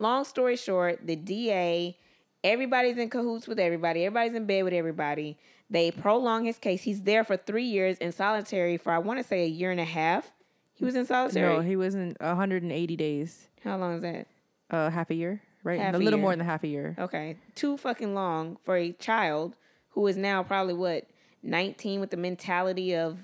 [0.00, 1.96] Long story short, the DA,
[2.42, 4.04] everybody's in cahoots with everybody.
[4.04, 5.36] Everybody's in bed with everybody.
[5.68, 6.82] They prolong his case.
[6.82, 9.78] He's there for three years in solitary for I want to say a year and
[9.78, 10.32] a half.
[10.74, 11.54] He was in solitary.
[11.54, 14.26] No, he was in 180 days, How long is that?
[14.70, 15.78] uh, half a year, right?
[15.78, 16.22] Half a little year.
[16.22, 16.96] more than half a year.
[16.98, 17.36] Okay.
[17.54, 19.54] Too fucking long for a child
[19.90, 21.06] who is now probably what,
[21.42, 23.18] 19 with the mentality of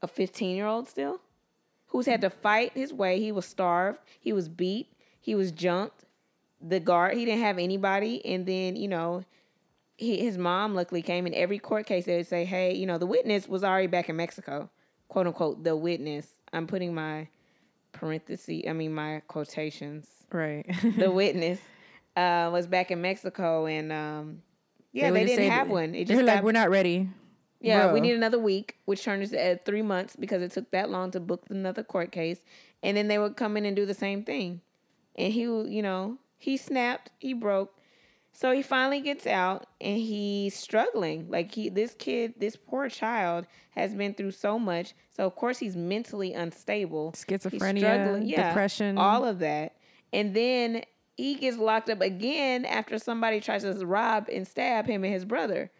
[0.00, 1.20] a 15 year old still?
[1.88, 3.20] Who's had to fight his way.
[3.20, 3.98] He was starved.
[4.20, 4.88] He was beat.
[5.24, 6.04] He was jumped.
[6.60, 8.24] The guard, he didn't have anybody.
[8.24, 9.24] And then, you know,
[9.96, 12.06] he, his mom luckily came in every court case.
[12.06, 14.70] They would say, hey, you know, the witness was already back in Mexico.
[15.08, 16.26] Quote unquote, the witness.
[16.52, 17.28] I'm putting my
[17.92, 20.66] parenthesis, I mean, my quotations Right.
[20.98, 21.60] the witness
[22.16, 24.42] uh, was back in Mexico, and um,
[24.92, 25.94] yeah, would they, didn't have one.
[25.94, 27.08] It They're just like, got, we're not ready.
[27.60, 30.90] yeah, we need another week, which turned into uh, three months because it took that
[30.90, 32.40] long to book another court case,
[32.82, 34.60] and then they would come in and do the same thing,
[35.16, 37.74] and he, you know, he snapped, he broke.
[38.32, 41.30] So he finally gets out and he's struggling.
[41.30, 44.94] Like he this kid, this poor child has been through so much.
[45.16, 47.12] So of course he's mentally unstable.
[47.12, 48.28] Schizophrenia.
[48.28, 48.98] Yeah, depression.
[48.98, 49.76] all of that.
[50.12, 50.82] And then
[51.16, 55.24] he gets locked up again after somebody tries to rob and stab him and his
[55.24, 55.70] brother.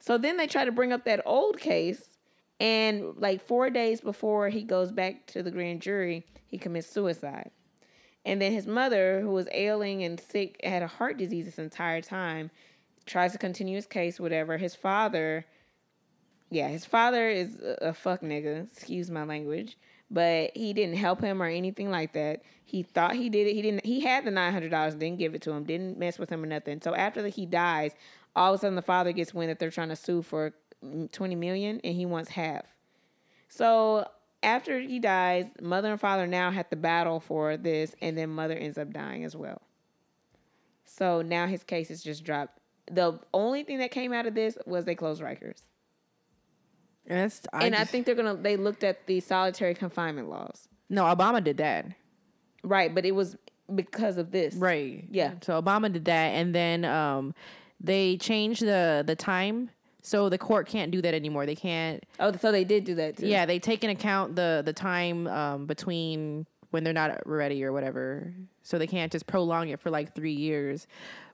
[0.00, 2.04] So then they try to bring up that old case.
[2.60, 7.50] And like four days before he goes back to the grand jury, he commits suicide.
[8.24, 12.00] And then his mother, who was ailing and sick, had a heart disease this entire
[12.00, 12.50] time,
[13.04, 14.58] tries to continue his case, whatever.
[14.58, 15.44] His father,
[16.50, 19.76] yeah, his father is a, fuck nigga, excuse my language,
[20.08, 22.42] but he didn't help him or anything like that.
[22.64, 23.54] He thought he did it.
[23.54, 23.84] He didn't.
[23.84, 26.42] He had the nine hundred dollars, didn't give it to him, didn't mess with him
[26.42, 26.80] or nothing.
[26.80, 27.92] So after he dies,
[28.36, 31.10] all of a sudden the father gets wind that they're trying to sue for mm,
[31.10, 32.64] twenty million, and he wants half.
[33.48, 34.06] So
[34.42, 38.54] after he dies, mother and father now have to battle for this, and then mother
[38.54, 39.62] ends up dying as well.
[40.84, 42.58] So now his case is just dropped.
[42.90, 45.62] The only thing that came out of this was they closed Rikers.
[47.06, 50.68] And, that's, I and I think they're gonna they looked at the solitary confinement laws.
[50.88, 51.86] no, Obama did that.
[52.62, 53.36] Right, but it was
[53.74, 54.54] because of this.
[54.54, 55.04] Right.
[55.10, 55.32] Yeah.
[55.40, 57.34] So Obama did that, and then um,
[57.80, 59.70] they changed the the time,
[60.02, 61.46] so the court can't do that anymore.
[61.46, 62.04] They can't.
[62.20, 63.26] Oh, so they did do that too.
[63.26, 67.72] Yeah, they take into account the the time um, between when they're not ready or
[67.72, 68.32] whatever,
[68.62, 70.86] so they can't just prolong it for like three years.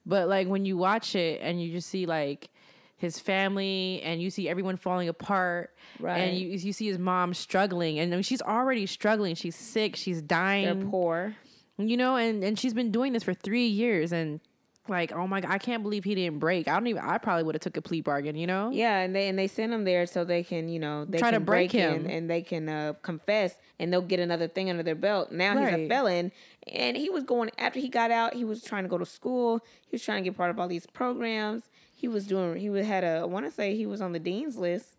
[0.06, 2.48] But like when you watch it and you just see like
[2.96, 6.18] his family and you see everyone falling apart Right.
[6.18, 9.94] and you you see his mom struggling and I mean, she's already struggling she's sick
[9.94, 11.36] she's dying They're poor.
[11.78, 14.40] you know and and she's been doing this for three years and
[14.88, 16.68] Like, oh my god, I can't believe he didn't break.
[16.68, 17.02] I don't even.
[17.02, 18.36] I probably would have took a plea bargain.
[18.36, 18.70] You know?
[18.70, 21.30] Yeah, and they and they send him there so they can, you know, they Try
[21.30, 22.06] to break in him.
[22.10, 25.30] and they can uh, confess and they'll get another thing under their belt.
[25.32, 26.32] Now he's a felon,
[26.72, 28.34] and he was going after he got out.
[28.34, 29.60] He was trying to go to school.
[29.86, 31.68] He was trying to get part of all these programs.
[31.94, 32.58] He was doing.
[32.58, 33.20] He had a.
[33.22, 34.96] I want to say he was on the dean's list,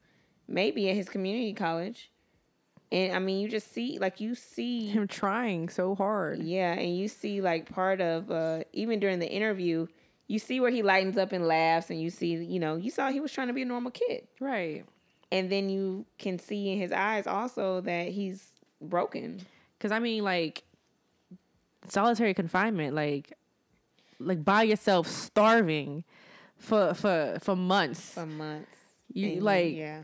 [0.47, 2.11] maybe at his community college.
[2.91, 6.39] And I mean, you just see like you see Him trying so hard.
[6.39, 9.87] yeah, and you see like part of uh even during the interview,
[10.27, 13.11] you see where he lightens up and laughs, and you see, you know, you saw
[13.11, 14.85] he was trying to be a normal kid, Right.
[15.31, 18.43] and then you can see in his eyes also that he's
[18.81, 19.41] broken.
[19.77, 20.63] Because I mean, like
[21.87, 23.33] solitary confinement, like
[24.19, 26.03] like by yourself, starving
[26.57, 28.13] for for for months.
[28.13, 28.67] For months.
[29.13, 30.03] You And, like yeah,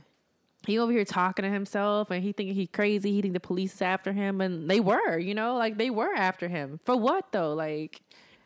[0.68, 3.12] he over here talking to himself, and he thinking he crazy.
[3.12, 6.14] He think the police is after him, and they were, you know, like they were
[6.14, 7.54] after him for what though?
[7.54, 8.02] Like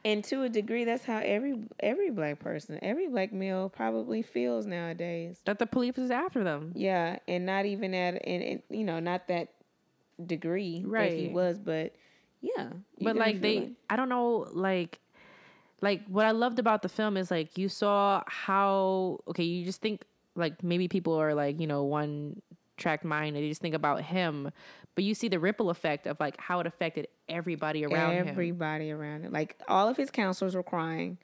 [0.05, 4.65] and to a degree, that's how every every black person, every black male probably feels
[4.65, 5.39] nowadays.
[5.45, 6.71] that the police is after them.
[6.75, 9.49] Yeah, and not even at and, and you know not that
[10.25, 11.93] degree that he was, but
[12.41, 12.69] yeah.
[13.01, 13.71] but like they it.
[13.89, 14.99] i don't know like
[15.81, 19.81] like what i loved about the film is like you saw how okay you just
[19.81, 20.05] think
[20.39, 22.41] like maybe people are like you know one
[22.77, 24.49] track mind and they just think about him
[24.95, 28.91] but you see the ripple effect of like how it affected everybody around him everybody
[28.91, 31.17] around him Like all of his counselors were crying.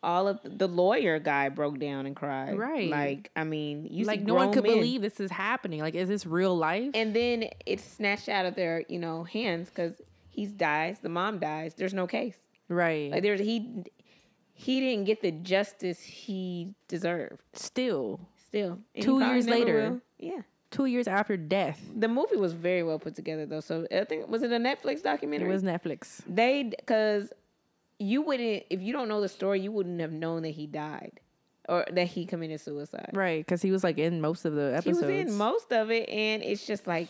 [0.00, 2.56] All of the lawyer guy broke down and cried.
[2.56, 2.88] Right.
[2.88, 4.74] Like I mean, you like no one could men.
[4.76, 8.54] believe this is happening like is this real life And then it's snatched out of
[8.54, 10.00] their you know hands because
[10.30, 11.00] he dies.
[11.00, 11.74] The mom dies.
[11.74, 12.36] There's no case.
[12.68, 13.82] right Like there's he
[14.54, 17.42] he didn't get the justice he deserved.
[17.52, 19.90] still Still, Two years later.
[19.90, 20.00] will.
[20.18, 20.42] Yeah.
[20.70, 23.60] two years after death The movie was very well put together though.
[23.60, 25.48] So I think was it a Netflix documentary?
[25.48, 27.32] it was netflix They because
[27.98, 31.20] you wouldn't if you don't know the story, you wouldn't have known that he died
[31.68, 33.10] or that he committed suicide.
[33.12, 35.00] right because he was like in most of the episodes.
[35.00, 37.08] He was in most of it, and it's just like,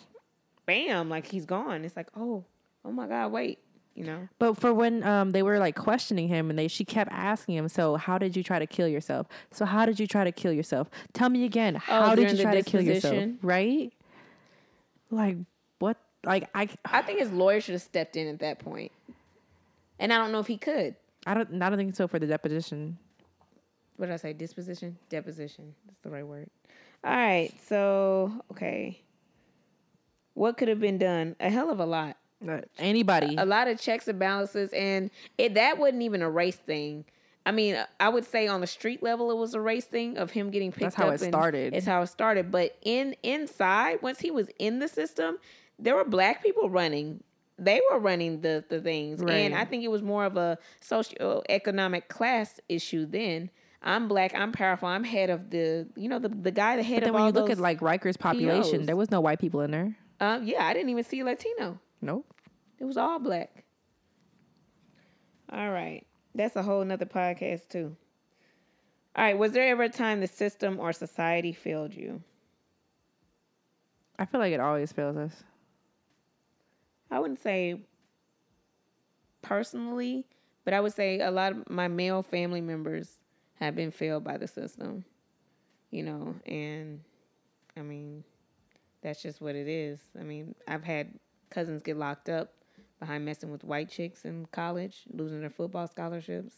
[0.66, 1.84] bam, like he's gone.
[1.84, 2.44] It's like, oh,
[2.84, 3.58] oh my god, wait,
[3.98, 4.28] you know.
[4.38, 7.68] But for when um they were like questioning him and they she kept asking him,
[7.68, 9.26] so how did you try to kill yourself?
[9.50, 10.88] So how did you try to kill yourself?
[11.12, 13.32] Tell me again, how did you try to kill yourself?
[13.42, 13.92] Right?
[15.10, 15.36] Like
[15.80, 15.96] what?
[16.24, 18.92] Like I I think his lawyer should have stepped in at that point,
[19.98, 20.94] and I don't know if he could.
[21.26, 22.98] I don't I don't think so for the deposition.
[23.96, 24.32] What did I say?
[24.32, 25.74] Disposition, deposition.
[25.86, 26.48] That's the right word.
[27.02, 29.00] All right, so okay,
[30.34, 31.34] what could have been done?
[31.40, 32.16] A hell of a lot.
[32.78, 33.34] Anybody?
[33.36, 37.04] a lot of checks and balances and it that wasn't even a race thing.
[37.46, 40.30] I mean i would say on the street level it was a race thing of
[40.30, 41.74] him getting picked That's how up it and started.
[41.74, 42.50] it's how it started.
[42.50, 45.38] But in inside once he was in the system
[45.78, 47.22] there were black people running.
[47.58, 49.20] They were running the the things.
[49.22, 53.50] And i think it was more of a socioeconomic class issue then.
[53.80, 54.34] I'm black.
[54.34, 54.88] I'm powerful.
[54.88, 57.22] I'm head of the you know the, the guy the head but then of when
[57.22, 58.86] all you look at like Riker's population, POs.
[58.86, 59.96] there was no white people in there.
[60.20, 62.32] um, yeah i didn't even see latino Nope.
[62.78, 63.64] it was all black.
[65.50, 66.06] All right.
[66.34, 67.96] That's a whole nother podcast too.
[69.16, 69.38] All right.
[69.38, 72.22] Was there ever a time the system or society failed you?
[74.18, 75.44] I feel like it always fails us.
[77.10, 77.80] I wouldn't say
[79.42, 80.26] personally,
[80.64, 83.18] but I would say a lot of my male family members
[83.54, 85.04] have been failed by the system.
[85.90, 87.00] You know, and
[87.76, 88.22] I mean,
[89.02, 89.98] that's just what it is.
[90.20, 91.14] I mean, I've had
[91.50, 92.52] cousins get locked up
[93.00, 96.54] behind messing with white chicks in college, losing their football scholarships.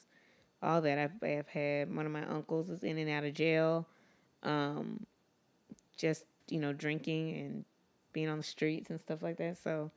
[0.62, 1.94] All that I've, I've had.
[1.94, 3.86] One of my uncles is in and out of jail,
[4.42, 5.06] um,
[5.96, 7.64] just you know, drinking and
[8.12, 9.56] being on the streets and stuff like that.
[9.56, 9.90] So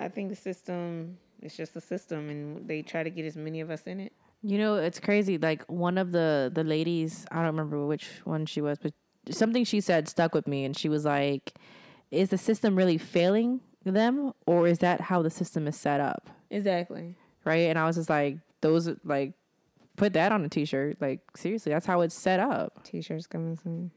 [0.00, 3.60] I think the system is just a system, and they try to get as many
[3.60, 4.12] of us in it.
[4.42, 5.38] You know, it's crazy.
[5.38, 8.92] Like one of the the ladies, I don't remember which one she was, but
[9.30, 11.54] something she said stuck with me, and she was like,
[12.14, 16.30] "Is the system really failing them, or is that how the system is set up?"
[16.50, 17.16] Exactly.
[17.44, 17.68] Right?
[17.68, 19.34] And I was just like, "Those like,
[19.96, 21.00] put that on a t-shirt.
[21.00, 23.90] Like seriously, that's how it's set up." T-shirts coming soon.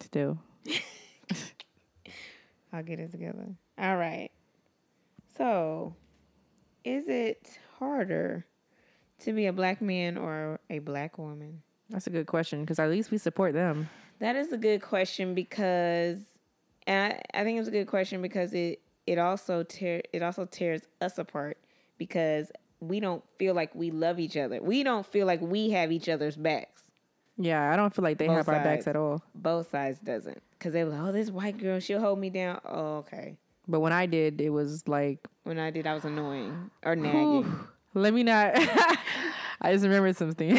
[0.00, 0.38] Still,
[2.72, 3.46] I'll get it together.
[3.78, 4.30] All right.
[5.38, 5.94] So,
[6.84, 8.46] is it harder
[9.20, 11.62] to be a black man or a black woman?
[11.92, 13.88] that's a good question because at least we support them.
[14.18, 16.18] That is a good question because,
[16.86, 20.44] and I, I think it's a good question because it it also tear it also
[20.44, 21.58] tears us apart
[21.98, 24.60] because we don't feel like we love each other.
[24.60, 26.82] We don't feel like we have each other's backs.
[27.38, 29.22] Yeah, I don't feel like they Both have our backs at all.
[29.34, 32.60] Both sides doesn't because they were like, oh, this white girl, she'll hold me down.
[32.64, 33.36] Oh, okay.
[33.68, 37.58] But when I did, it was like When I did, I was annoying or nagging.
[37.94, 38.56] Let me not.
[39.64, 40.56] I just remembered something.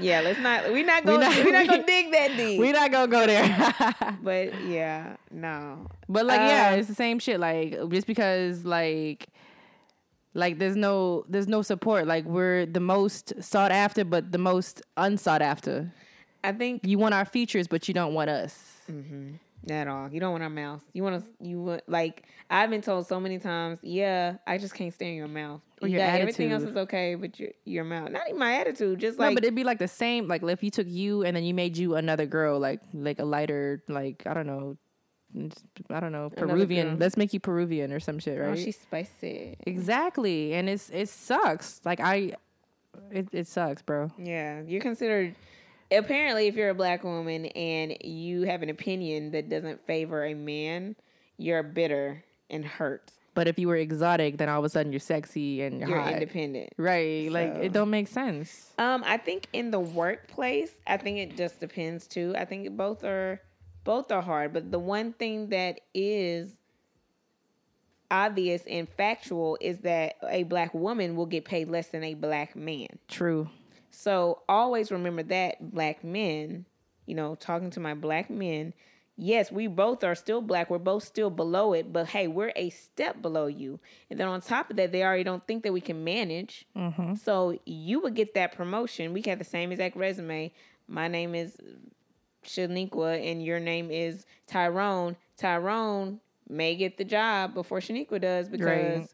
[0.00, 0.72] yeah, let's not.
[0.72, 1.28] We're not gonna.
[1.44, 2.58] We're not, gonna dig that deep.
[2.58, 3.74] We're not gonna go there.
[4.22, 5.86] but yeah, no.
[6.08, 7.38] But like, yeah, Uh, it's the same shit.
[7.40, 9.28] Like, just because like.
[10.34, 12.06] Like there's no there's no support.
[12.06, 15.92] Like we're the most sought after, but the most unsought after.
[16.44, 18.82] I think You want our features, but you don't want us.
[19.70, 20.08] At all.
[20.12, 20.82] You don't want our mouth.
[20.92, 21.46] You want to.
[21.46, 23.78] You want like I've been told so many times.
[23.82, 25.60] Yeah, I just can't stand your mouth.
[25.82, 28.10] Or You your got- everything else is okay, but your your mouth.
[28.10, 29.00] Not even my attitude.
[29.00, 30.26] Just like no, but it'd be like the same.
[30.28, 33.24] Like if you took you and then you made you another girl, like like a
[33.24, 34.76] lighter, like I don't know,
[35.90, 36.98] I don't know, Peruvian.
[36.98, 38.50] Let's make you Peruvian or some shit, oh, right?
[38.52, 39.56] oh, she's spicy.
[39.66, 41.80] exactly, and it's it sucks.
[41.84, 42.32] Like I,
[43.10, 44.10] it it sucks, bro.
[44.18, 45.34] Yeah, you're considered.
[45.90, 50.34] Apparently, if you're a black woman and you have an opinion that doesn't favor a
[50.34, 50.96] man,
[51.38, 53.12] you're bitter and hurt.
[53.34, 56.08] But if you were exotic, then all of a sudden you're sexy and you're, You're
[56.08, 56.70] independent.
[56.76, 57.30] Right?
[57.30, 58.72] Like it don't make sense.
[58.78, 62.34] Um, I think in the workplace, I think it just depends too.
[62.36, 63.40] I think both are
[63.84, 66.56] both are hard, but the one thing that is
[68.10, 72.56] obvious and factual is that a black woman will get paid less than a black
[72.56, 72.88] man.
[73.06, 73.48] True.
[73.90, 76.66] So always remember that black men,
[77.06, 78.74] you know, talking to my black men,
[79.16, 80.70] yes, we both are still black.
[80.70, 83.80] We're both still below it, but hey, we're a step below you.
[84.10, 86.66] And then on top of that, they already don't think that we can manage.
[86.76, 87.14] Mm-hmm.
[87.16, 89.12] So you would get that promotion.
[89.12, 90.52] We got the same exact resume.
[90.86, 91.56] My name is
[92.44, 95.16] Shaniqua and your name is Tyrone.
[95.36, 99.08] Tyrone may get the job before Shaniqua does because Right.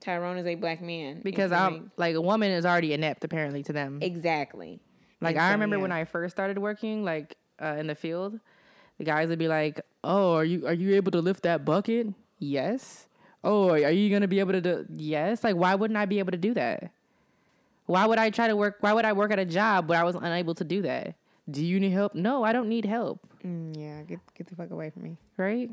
[0.00, 1.20] Tyrone is a black man.
[1.22, 3.98] Because I'm may- like a woman is already inept apparently to them.
[4.02, 4.80] exactly.
[5.20, 5.82] Like And I so, remember yeah.
[5.82, 8.40] when I first started working, like uh, in the field,
[8.98, 12.08] the guys would be like, "Oh, are you are you able to lift that bucket?"
[12.38, 13.06] Yes.
[13.44, 14.86] Oh, are you gonna be able to do?
[14.94, 15.44] Yes.
[15.44, 16.90] Like, why wouldn't I be able to do that?
[17.86, 18.76] Why would I try to work?
[18.80, 21.14] Why would I work at a job where I was unable to do that?
[21.50, 22.14] Do you need help?
[22.14, 23.20] No, I don't need help.
[23.44, 25.16] Mm, yeah, get get the fuck away from me.
[25.36, 25.70] Right?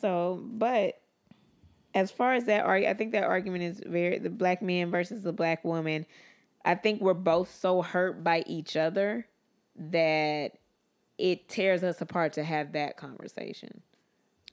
[0.00, 1.00] So, but
[1.94, 5.22] as far as that argument, I think that argument is very the black man versus
[5.22, 6.06] the black woman.
[6.64, 9.26] I think we're both so hurt by each other
[9.76, 10.52] that
[11.18, 13.80] it tears us apart to have that conversation.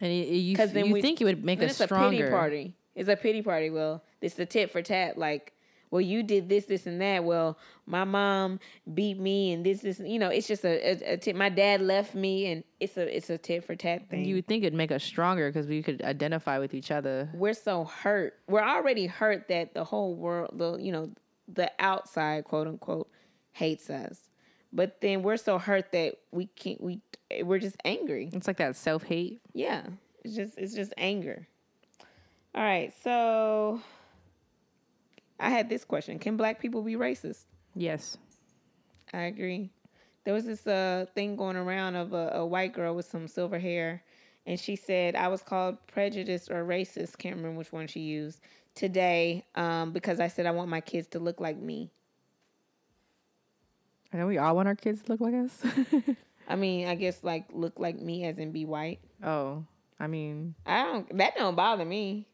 [0.02, 2.18] And it, it- you, then you we- think it would make us it's a pity
[2.18, 2.30] stronger.
[2.32, 2.76] party.
[2.96, 3.70] It's a pity party.
[3.70, 5.18] Well, it's the tit for tat.
[5.18, 5.54] Like,
[5.92, 7.24] well, you did this, this, and that.
[7.24, 8.60] Well, my mom
[8.94, 10.00] beat me, and this, this.
[10.00, 11.36] You know, it's just a, a, a tit.
[11.36, 14.26] My dad left me, and it's a, it's a tit for tat thing.
[14.26, 17.30] You would think it'd make us stronger because we could identify with each other.
[17.34, 18.36] we're so hurt.
[18.48, 21.12] We're already hurt that the whole world, the you know,
[21.48, 23.10] the outside quote unquote
[23.52, 24.30] hates us.
[24.72, 26.80] But then we're so hurt that we can't.
[26.82, 27.02] We
[27.44, 28.30] we're just angry.
[28.32, 29.42] It's like that self hate.
[29.54, 29.84] Yeah,
[30.24, 31.48] it's just it's just anger.
[32.54, 33.82] All right, so
[35.40, 37.46] I had this question: Can black people be racist?
[37.76, 38.18] Yes.
[39.14, 39.72] I agree.
[40.24, 43.58] There was this uh thing going around of a, a white girl with some silver
[43.58, 44.04] hair,
[44.46, 47.18] and she said I was called prejudiced or racist.
[47.18, 48.42] Can't remember which one she used
[48.76, 51.92] today, um, because I said I want my kids to look like me.
[54.14, 55.64] I know we all want our kids to look like us.
[56.48, 59.00] I mean, I guess like look like me as in be white.
[59.24, 59.66] oh,
[60.00, 61.18] I mean, I don't.
[61.18, 62.28] That don't bother me.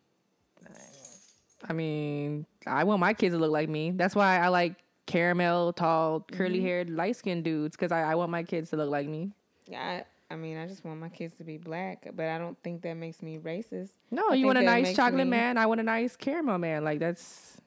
[1.67, 3.91] I mean, I want my kids to look like me.
[3.91, 8.31] That's why I like caramel, tall, curly haired, light skinned dudes because I, I want
[8.31, 9.31] my kids to look like me.
[9.75, 10.05] I.
[10.27, 12.95] I mean, I just want my kids to be black, but I don't think that
[12.95, 13.91] makes me racist.
[14.09, 15.59] No, I you want a nice chocolate me- man.
[15.59, 16.83] I want a nice caramel man.
[16.83, 17.57] Like that's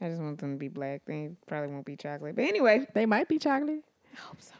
[0.00, 1.02] I just want them to be black.
[1.06, 3.82] They probably won't be chocolate, but anyway, they might be chocolate.
[4.12, 4.52] I hope so.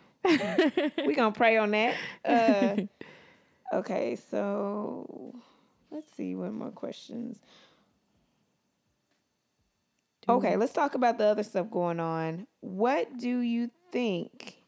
[1.06, 1.94] we gonna pray on that.
[2.24, 2.76] Uh,
[3.76, 5.34] okay, so
[5.90, 7.38] let's see One more questions.
[10.28, 12.46] Okay, let's talk about the other stuff going on.
[12.60, 14.62] What do you think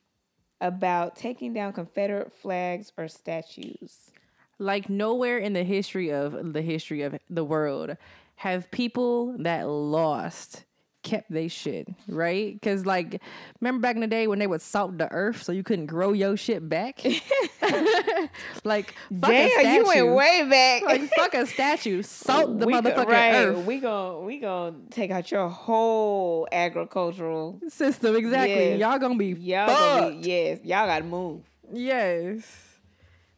[0.60, 4.10] about taking down Confederate flags or statues?
[4.58, 7.96] like nowhere in the history of the history of the world
[8.36, 10.64] have people that lost
[11.06, 13.22] kept they shit right because like
[13.60, 16.12] remember back in the day when they would salt the earth so you couldn't grow
[16.12, 17.00] your shit back
[18.64, 20.82] like fuck a Damn, you went way back.
[20.82, 24.76] like fuck a statue salt the We go- motherfucking right, earth We gon' we gonna
[24.90, 27.60] take out your whole agricultural.
[27.68, 28.80] system exactly Yes.
[28.80, 30.00] y'all gonna be Y'all fucked.
[30.10, 31.42] gonna be, yes, y'all gotta move.
[31.72, 32.42] Yes.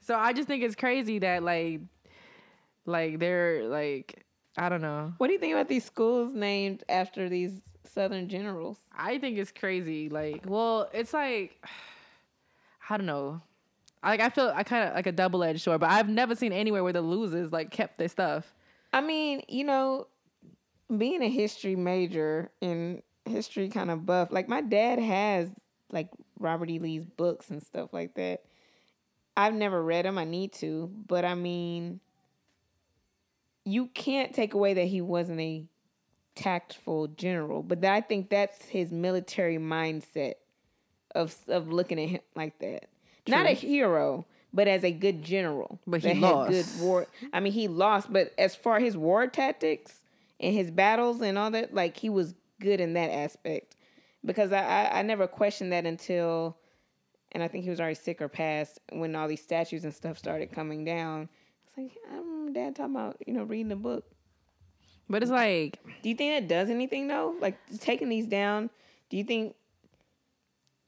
[0.00, 1.80] So I just think it's crazy that like
[2.86, 4.24] like they're like
[4.58, 5.12] I don't know.
[5.18, 8.76] What do you think about these schools named after these Southern generals?
[8.96, 10.08] I think it's crazy.
[10.08, 11.64] Like, well, it's like
[12.90, 13.40] I don't know.
[14.02, 16.52] Like I feel I kind of like a double edged sword, but I've never seen
[16.52, 18.52] anywhere where the losers like kept their stuff.
[18.92, 20.08] I mean, you know,
[20.96, 24.28] being a history major and history kind of buff.
[24.32, 25.48] Like my dad has
[25.92, 26.78] like Robert E.
[26.78, 28.42] Lee's books and stuff like that.
[29.36, 30.18] I've never read them.
[30.18, 32.00] I need to, but I mean,
[33.68, 35.64] you can't take away that he wasn't a
[36.34, 37.62] tactful general.
[37.62, 40.34] But I think that's his military mindset
[41.14, 42.88] of of looking at him like that.
[43.26, 45.78] Not a hero, but as a good general.
[45.86, 46.50] But he lost.
[46.50, 47.06] Good war.
[47.32, 50.02] I mean, he lost, but as far his war tactics
[50.40, 53.76] and his battles and all that, like he was good in that aspect.
[54.24, 56.56] Because I, I, I never questioned that until,
[57.32, 60.18] and I think he was already sick or passed when all these statues and stuff
[60.18, 61.28] started coming down.
[61.78, 64.04] Like I'm Dad talking about you know reading the book.
[65.08, 67.34] But it's like Do you think that does anything though?
[67.40, 68.68] Like taking these down,
[69.10, 69.54] do you think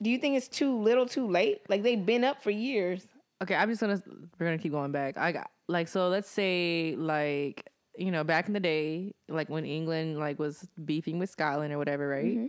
[0.02, 1.60] do you think it's too little too late?
[1.68, 3.06] Like they've been up for years.
[3.42, 4.02] okay, I'm just gonna
[4.38, 5.16] we're gonna keep going back.
[5.16, 7.64] I got like so let's say like
[7.96, 11.78] you know back in the day, like when England like was beefing with Scotland or
[11.78, 12.24] whatever, right?
[12.24, 12.46] Mm-hmm.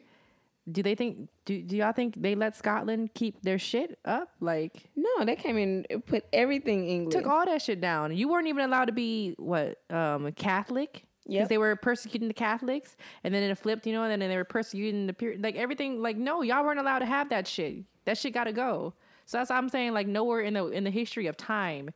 [0.72, 4.30] Do they think do do y'all think they let Scotland keep their shit up?
[4.40, 7.16] Like No, they came in and put everything English.
[7.16, 8.16] took all that shit down.
[8.16, 11.50] You weren't even allowed to be what um Catholic because Yep.
[11.50, 14.44] they were persecuting the Catholics, and then it flipped, you know, and then they were
[14.44, 16.02] persecuting the pure like everything.
[16.02, 17.84] Like no, y'all weren't allowed to have that shit.
[18.06, 18.94] That shit got to go.
[19.26, 19.94] So that's what I'm saying.
[19.94, 21.90] Like nowhere in the in the history of time,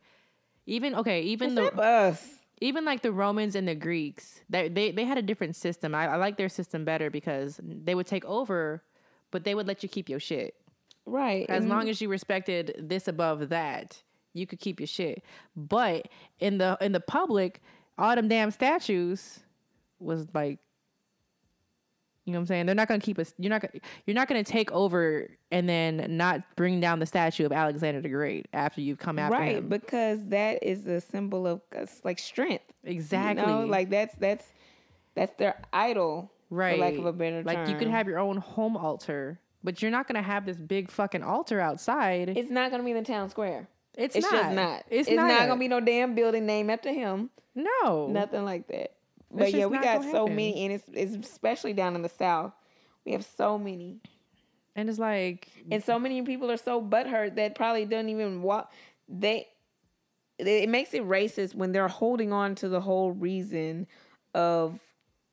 [0.66, 2.28] even okay, even the Except us.
[2.60, 5.94] Even like the Romans and the Greeks, they they, they had a different system.
[5.94, 8.82] I, I like their system better because they would take over,
[9.30, 10.54] but they would let you keep your shit
[11.04, 11.46] Right.
[11.48, 14.02] as long as you respected this above that.
[14.32, 15.22] You could keep your shit,
[15.54, 16.08] but
[16.40, 17.62] in the in the public,
[17.96, 19.40] all them damn statues
[19.98, 20.58] was like,
[22.26, 22.66] you know what I'm saying?
[22.66, 23.32] They're not gonna keep us.
[23.38, 27.46] You're not gonna you're not gonna take over and then not bring down the statue
[27.46, 29.42] of Alexander the Great after you've come after him.
[29.42, 29.68] right, him.
[29.68, 32.64] because that is a symbol of uh, like strength.
[32.82, 33.46] exactly.
[33.46, 33.66] You know?
[33.66, 34.44] Like that's that's
[35.14, 36.32] that's their idol.
[36.50, 36.74] right.
[36.74, 39.92] For lack of a better like you could have your own home altar, but you're
[39.92, 42.30] not gonna have this big fucking altar outside.
[42.36, 43.68] It's not gonna be in the town square.
[43.96, 44.32] it's, It's not.
[44.42, 44.84] just not.
[44.90, 45.28] It's, It's, not.
[45.28, 45.46] not.
[45.46, 47.30] gonna be no damn building named after him.
[47.54, 48.08] no.
[48.08, 48.94] Nothing like that.
[49.36, 50.36] But yeah, we got so happen.
[50.36, 52.52] many, and it's, it's especially down in the south.
[53.04, 54.00] We have so many,
[54.74, 58.72] And it's like and so many people are so butthurt that probably don't even walk.
[59.08, 59.46] They
[60.38, 63.86] it makes it racist when they're holding on to the whole reason
[64.34, 64.78] of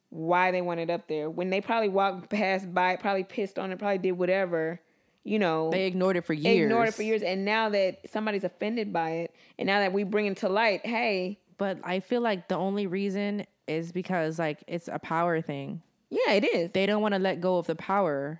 [0.09, 1.29] why they want it up there.
[1.29, 4.79] When they probably walked past by probably pissed on it, probably did whatever,
[5.23, 5.71] you know.
[5.71, 6.65] they ignored it for years.
[6.65, 10.03] ignored it for years, and now that somebody's offended by it, and now that we
[10.03, 14.63] bring it to light, hey, But I feel like the only reason is because like
[14.67, 15.81] it's a power thing.
[16.09, 16.71] yeah, it is.
[16.71, 18.39] They don't want to let go of the power.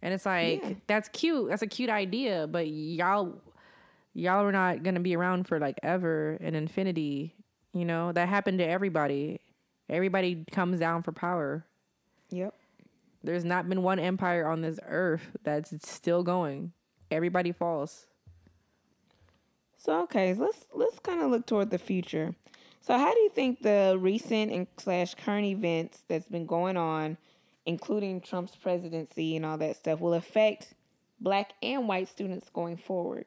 [0.00, 0.74] And it's like Yeah.
[0.86, 1.48] that's cute.
[1.50, 3.40] That's a cute idea, but y'all
[4.14, 7.34] y'all are not going to be around for like ever in infinity.
[7.72, 9.40] You know, that happened to everybody.
[9.88, 11.64] Everybody comes down for power.
[12.30, 12.54] Yep.
[13.24, 16.72] There's not been one empire on this earth that's still going.
[17.10, 18.06] Everybody falls.
[19.76, 22.34] So okay, let's let's kind of look toward the future.
[22.82, 27.16] So how do you think the recent and slash current events that's been going on,
[27.64, 30.74] including Trump's presidency and all that stuff, will affect
[31.20, 33.24] black and white students going forward?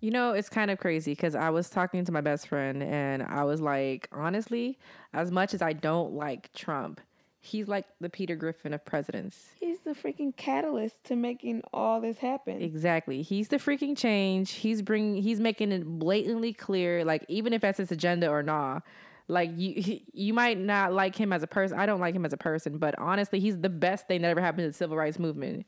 [0.00, 3.22] You know, it's kind of crazy because I was talking to my best friend and
[3.22, 4.78] I was like, honestly,
[5.12, 6.98] as much as I don't like Trump,
[7.44, 9.48] he's like the Peter Griffin of presidents.
[9.60, 12.62] He's the freaking catalyst to making all this happen.
[12.62, 13.22] Exactly.
[13.22, 14.50] He's the freaking change.
[14.52, 15.22] He's bringing.
[15.22, 17.04] He's making it blatantly clear.
[17.04, 18.82] Like even if that's his agenda or not.
[19.26, 21.78] Like you, he- you might not like him as a person.
[21.78, 24.40] I don't like him as a person, but honestly, he's the best thing that ever
[24.42, 25.64] happened to the civil rights movement.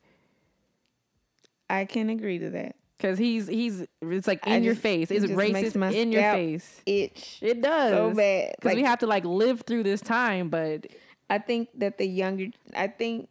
[1.68, 2.76] I can agree to that.
[3.00, 5.10] Cause he's he's it's like I in your just- face.
[5.10, 6.80] it It's racist in your face.
[6.86, 8.54] Itch It does so bad.
[8.58, 10.48] because we have to like live through this time.
[10.48, 10.86] But
[11.28, 13.28] I think that the younger, I think,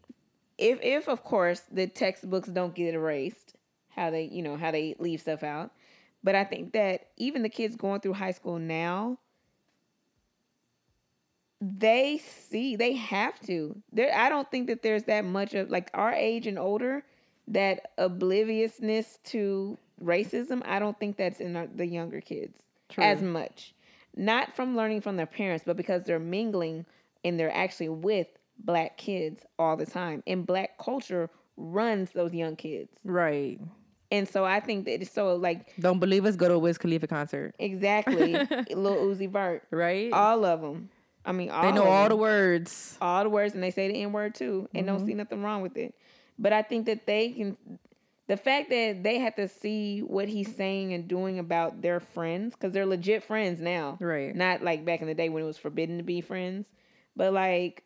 [0.58, 3.56] if if of course the textbooks don't get erased,
[3.90, 5.72] how they you know how they leave stuff out,
[6.24, 9.18] but I think that even the kids going through high school now,
[11.62, 13.82] they see they have to.
[13.92, 17.04] There, I don't think that there's that much of like our age and older
[17.48, 20.62] that obliviousness to racism.
[20.66, 22.60] I don't think that's in our, the younger kids
[22.98, 23.74] as much.
[24.16, 26.86] Not from learning from their parents, but because they're mingling
[27.26, 28.28] and they're actually with
[28.58, 30.24] black kids all the time.
[30.26, 32.92] And black culture runs those young kids.
[33.04, 33.60] right,
[34.12, 36.38] And so I think that it's so like don't believe us.
[36.38, 37.56] Go to a Wiz Khalifa concert.
[37.60, 38.34] exactly
[38.74, 39.64] Lil Uzi Vert.
[39.72, 40.90] Right, All of them.
[41.26, 42.10] I mean, all they know all them.
[42.10, 42.98] the words.
[43.02, 45.08] all the words and they say the N word too and don't mm-hmm.
[45.08, 45.96] see nothing wrong with it.
[46.38, 47.58] But I think that they can
[48.28, 52.56] the fact that they have to see what he's saying and doing about their friends
[52.56, 53.98] because they're legit friends now.
[54.00, 54.36] Right.
[54.36, 56.68] Not like back in the day when it was forbidden to be friends.
[57.16, 57.84] But like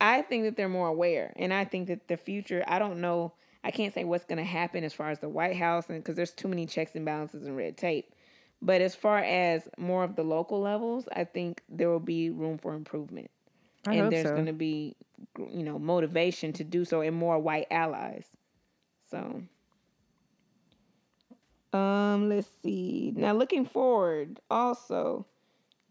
[0.00, 2.64] I think that they're more aware, and I think that the future.
[2.66, 3.34] I don't know.
[3.64, 6.16] I can't say what's going to happen as far as the White House, and because
[6.16, 8.12] there's too many checks and balances and red tape.
[8.60, 12.58] But as far as more of the local levels, I think there will be room
[12.58, 13.30] for improvement,
[13.86, 14.34] I and there's so.
[14.34, 14.96] going to be,
[15.38, 18.26] you know, motivation to do so, and more white allies.
[19.08, 19.42] So,
[21.72, 23.12] um, let's see.
[23.14, 25.26] Now, looking forward, also,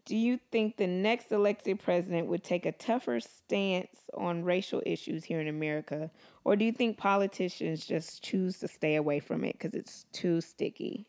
[0.04, 5.24] do you think the next elected president would take a tougher stance on racial issues
[5.24, 6.10] here in America,
[6.44, 10.40] or do you think politicians just choose to stay away from it because it's too
[10.40, 11.06] sticky?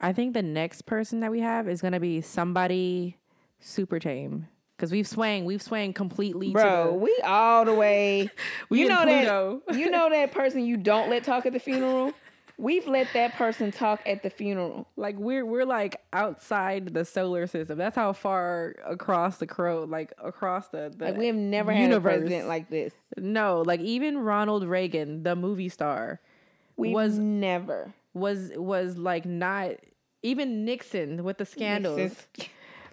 [0.00, 3.16] I think the next person that we have is gonna be somebody
[3.58, 4.46] super tame.
[4.78, 6.52] Cause we've swang, we've swang completely.
[6.52, 8.30] Bro, to the, we all the way.
[8.70, 9.62] You know Pluto.
[9.66, 9.78] that.
[9.78, 12.12] You know that person you don't let talk at the funeral.
[12.58, 14.88] We've let that person talk at the funeral.
[14.96, 17.76] like we're we're like outside the solar system.
[17.76, 21.92] That's how far across the crow, like across the, the Like we have never had
[21.92, 22.94] a president like this.
[23.18, 26.20] No, like even Ronald Reagan, the movie star,
[26.76, 29.72] We Was- was never was was like not
[30.22, 31.98] even Nixon with the scandals.
[31.98, 32.48] Nixon's,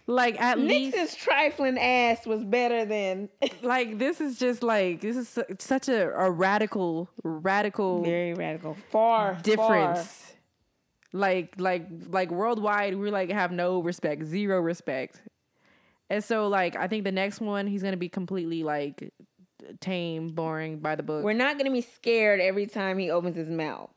[0.05, 3.29] Like at least Nixon's trifling ass was better than
[3.61, 8.75] like this is just like this is such a, a radical radical very radical.
[8.91, 10.07] Far difference.
[10.07, 10.37] far.
[11.13, 15.21] Like like like worldwide we like have no respect, zero respect.
[16.09, 19.13] And so like I think the next one he's going to be completely like
[19.79, 21.23] tame, boring by the book.
[21.23, 23.91] We're not gonna be scared every time he opens his mouth,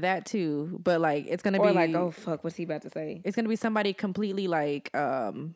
[0.00, 2.90] that too, but like it's to or be like, oh fuck, what's he about to
[2.90, 3.20] say?
[3.24, 5.54] it's to be somebody completely like um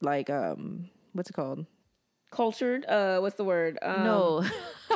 [0.00, 1.66] like um what's it called?
[2.30, 2.84] Cultured.
[2.84, 3.78] Uh, what's the word?
[3.82, 4.44] Um, no.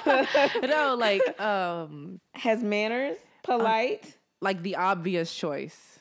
[0.62, 4.16] no, like um has manners, polite.
[4.40, 5.98] like the obvious choice.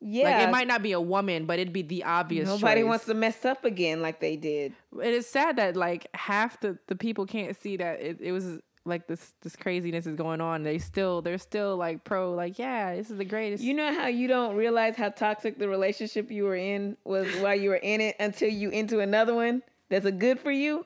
[0.00, 2.88] yeah, Like it might not be a woman, but it'd be the obvious Nobody choice.
[2.88, 4.72] wants to mess up again like they did.
[5.00, 8.58] It is sad that like half the, the people can't see that it, it was
[8.84, 10.62] like this this craziness is going on.
[10.62, 13.62] They still they're still like pro like yeah this is the greatest.
[13.62, 17.54] You know how you don't realize how toxic the relationship you were in was while
[17.54, 20.84] you were in it until you into another one that's a good for you.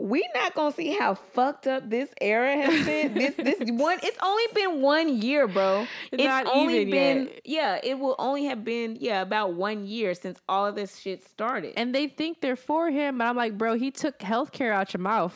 [0.00, 3.14] We not gonna see how fucked up this era has been.
[3.14, 5.88] this this one it's only been one year, bro.
[6.12, 7.40] It's Not only even been yet.
[7.44, 11.28] yeah, it will only have been yeah, about one year since all of this shit
[11.28, 11.72] started.
[11.76, 15.00] and they think they're for him, but I'm like, bro, he took healthcare out your
[15.00, 15.34] mouth.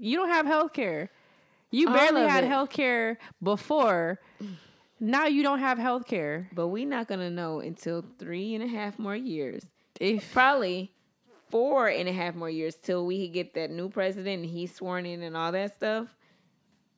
[0.00, 1.08] You don't have healthcare.
[1.70, 2.50] You barely had it.
[2.50, 4.18] healthcare before.
[4.98, 6.46] Now you don't have healthcare.
[6.52, 9.64] but we not gonna know until three and a half more years.
[10.00, 10.90] If probably
[11.50, 15.04] four and a half more years till we get that new president and he's sworn
[15.06, 16.08] in and all that stuff.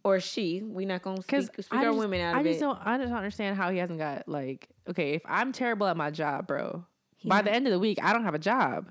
[0.05, 0.63] Or she.
[0.63, 2.61] we not gonna speak, speak our women out I of just it.
[2.61, 2.79] don't.
[2.85, 4.69] I just don't understand how he hasn't got like.
[4.89, 6.85] Okay, if I'm terrible at my job, bro,
[7.25, 8.91] by not- the end of the week, I don't have a job.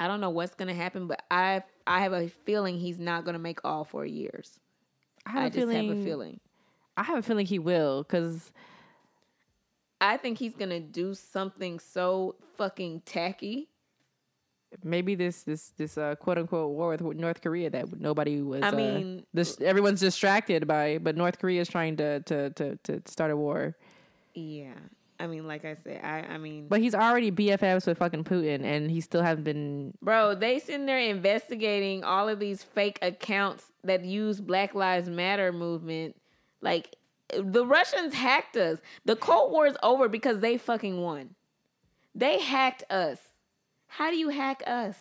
[0.00, 3.38] I don't know what's gonna happen, but I I have a feeling he's not gonna
[3.38, 4.60] make all four years.
[5.26, 5.88] I have I just feeling.
[5.88, 6.40] have a feeling.
[6.96, 8.52] I have a feeling he will, because
[10.00, 13.68] I think he's gonna do something so fucking tacky.
[14.84, 18.62] maybe this this this uh, quote unquote war with North Korea that nobody was.
[18.62, 22.76] I uh, mean- this everyone's distracted by, but North Korea is trying to to to
[22.84, 23.76] to start a war.
[24.34, 24.74] Yeah.
[25.20, 28.64] I mean, like I said, I I mean But he's already BFFs with fucking Putin,
[28.64, 29.94] and he still hasn't been.
[30.02, 35.52] Bro, they sitting there investigating all of these fake accounts that use Black Lives Matter
[35.52, 36.16] movement.
[36.60, 36.96] Like
[37.36, 38.78] the Russians hacked us.
[39.04, 41.34] The Cold War is over because they fucking won.
[42.14, 43.18] They hacked us.
[43.86, 44.96] How do you hack us?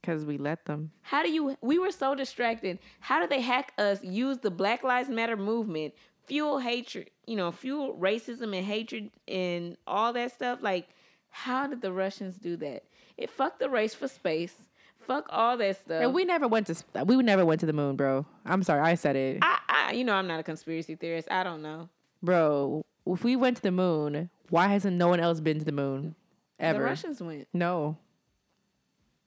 [0.00, 0.92] Because we let them.
[1.02, 2.78] How do you we were so distracted.
[3.00, 5.94] How do they hack us, use the Black Lives Matter movement,
[6.26, 10.60] fuel hatred, you know, fuel racism and hatred and all that stuff?
[10.62, 10.88] Like,
[11.30, 12.84] how did the Russians do that?
[13.16, 14.54] It fucked the race for space.
[14.98, 16.02] Fuck all that stuff.
[16.02, 17.04] And we never went to.
[17.04, 18.26] We never went to the moon, bro.
[18.44, 19.38] I'm sorry, I said it.
[19.42, 21.28] I, I you know I'm not a conspiracy theorist.
[21.30, 21.88] I don't know.
[22.22, 25.72] Bro, if we went to the moon, why hasn't no one else been to the
[25.72, 26.16] moon?
[26.58, 26.78] Ever?
[26.78, 27.46] The Russians went.
[27.52, 27.98] No.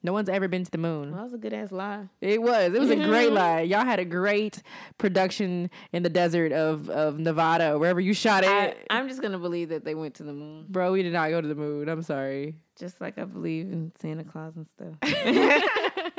[0.02, 1.12] No one's ever been to the moon.
[1.12, 2.06] Well, that was a good ass lie.
[2.22, 2.74] It was.
[2.74, 3.62] It was a great lie.
[3.62, 4.64] Y'all had a great
[4.98, 8.50] production in the desert of, of Nevada, wherever you shot it.
[8.50, 11.30] I, I'm just gonna believe that they went to the moon, Bro, we did not
[11.32, 11.90] go to the moon.
[11.90, 12.56] I'm sorry.
[12.78, 14.94] just like I believe in Santa Claus and stuff.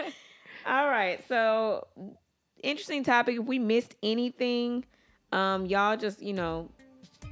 [0.66, 1.86] All right, so
[2.62, 3.38] interesting topic.
[3.38, 4.84] If we missed anything,
[5.32, 6.68] um, y'all just you know.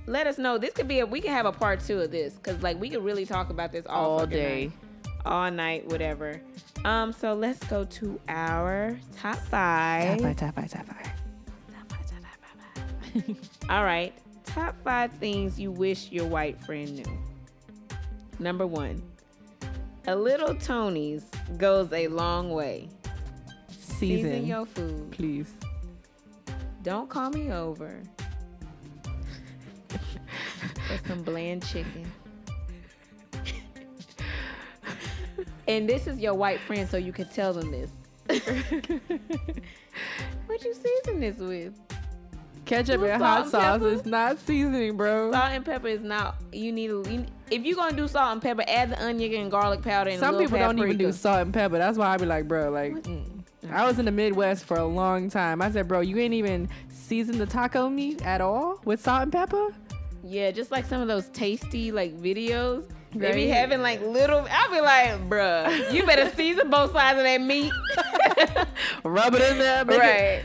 [0.06, 0.56] Let us know.
[0.56, 1.06] This could be a.
[1.06, 3.72] We could have a part two of this because, like, we could really talk about
[3.72, 4.66] this all, All day.
[4.66, 4.88] night.
[5.28, 6.40] All night, whatever.
[6.84, 10.18] Um, so let's go to our top five.
[10.18, 10.70] Top five, top five.
[10.70, 11.12] top five.
[13.70, 14.12] All right.
[14.44, 17.18] Top five things you wish your white friend knew.
[18.38, 19.02] Number one,
[20.06, 21.24] a little Tony's
[21.59, 22.88] goes a long way.
[23.68, 25.10] Season, Season your food.
[25.10, 25.52] please.
[26.82, 28.00] Don't call me over.
[29.88, 32.10] For some bland chicken.
[35.68, 37.90] And this is your white friend, so you can tell them this.
[40.46, 41.74] what you season this with?
[42.64, 45.32] Ketchup and hot sauce is not seasoning, bro.
[45.32, 46.36] Salt and pepper is not.
[46.52, 46.90] You need.
[46.90, 50.10] You, if you're gonna do salt and pepper, add the onion and garlic powder.
[50.10, 51.78] And a Some people don't even do salt and pepper.
[51.78, 53.42] That's why I be like, bro, like, mm.
[53.70, 55.62] I was in the Midwest for a long time.
[55.62, 59.32] I said, bro, you ain't even seasoned the taco meat at all with salt and
[59.32, 59.68] pepper.
[60.22, 62.86] Yeah, just like some of those tasty like videos.
[63.14, 64.47] They be having like little.
[64.51, 67.72] I'll be like, bruh, you better season both sides of that meat.
[69.05, 70.43] Rub it in there, right.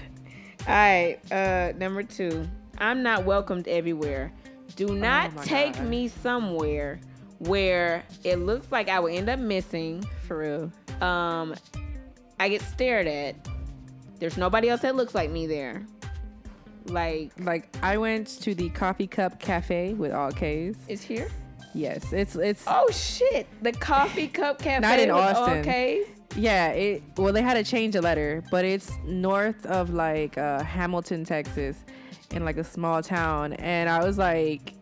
[0.67, 1.17] All right.
[1.31, 2.47] Uh, number two.
[2.77, 4.31] I'm not welcomed everywhere.
[4.75, 5.87] Do not Oh take God.
[5.87, 6.99] me somewhere
[7.39, 10.03] where it looks like I will end up missing.
[10.27, 10.71] For real.
[11.07, 11.53] Um,
[12.39, 13.35] I get stared at.
[14.19, 15.85] There's nobody else that looks like me there.
[16.85, 20.75] Like, Like I went to the Coffee Cup Cafe with all K's.
[20.87, 21.29] is here?
[21.73, 23.47] Yes, it's it's Oh shit!
[23.61, 25.63] The coffee cup cafe Not in Austin.
[25.63, 26.05] K's?
[26.35, 26.69] yeah.
[26.69, 31.25] It well they had to change the letter, but it's north of like uh, Hamilton,
[31.25, 31.77] Texas,
[32.31, 34.73] in like a small town, and I was like.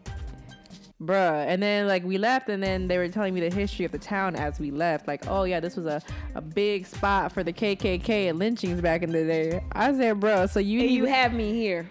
[1.01, 3.91] Bruh, and then like we left, and then they were telling me the history of
[3.91, 5.07] the town as we left.
[5.07, 5.99] Like, oh yeah, this was a,
[6.35, 9.63] a big spot for the KKK and lynchings back in the day.
[9.71, 11.89] I said, bruh, so you And you have me here.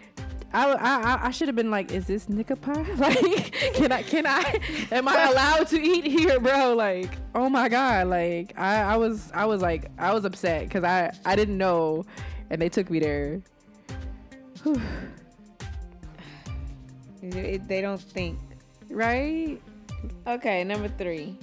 [0.53, 2.85] I, I, I should have been like, is this nigga pie?
[2.97, 4.61] Like, can I, can I,
[4.91, 6.75] am I allowed to eat here, bro?
[6.75, 8.09] Like, oh my God.
[8.09, 12.05] Like, I, I was, I was like, I was upset because I, I didn't know
[12.51, 13.43] and they took me there.
[14.65, 14.81] Whew.
[17.23, 18.39] They don't think.
[18.89, 19.61] right?
[20.27, 21.37] Okay, number three.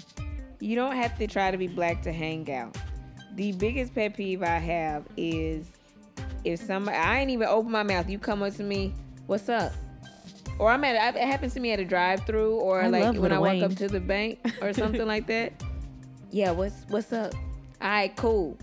[0.59, 2.75] You don't have to try to be black to hang out.
[3.35, 5.67] The biggest pet peeve I have is
[6.51, 8.93] if somebody I ain't even open my mouth, you come up to me,
[9.25, 9.73] what's up?
[10.59, 13.31] Or I'm at it happens to me at a drive through or I like when
[13.31, 15.53] I walk up to the bank or something like that.
[16.31, 17.33] Yeah, what's what's up?
[17.81, 18.57] All right, cool.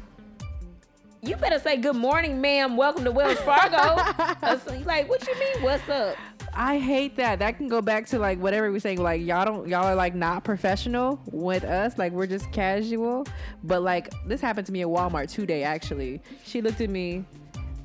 [1.22, 2.76] You better say good morning, ma'am.
[2.76, 4.02] Welcome to Wells Fargo.
[4.84, 5.62] Like, what you mean?
[5.62, 6.16] What's up?
[6.52, 7.40] I hate that.
[7.40, 9.02] That can go back to like whatever we're saying.
[9.02, 11.98] Like y'all don't, y'all are like not professional with us.
[11.98, 13.26] Like we're just casual.
[13.62, 15.62] But like this happened to me at Walmart today.
[15.64, 17.24] Actually, she looked at me,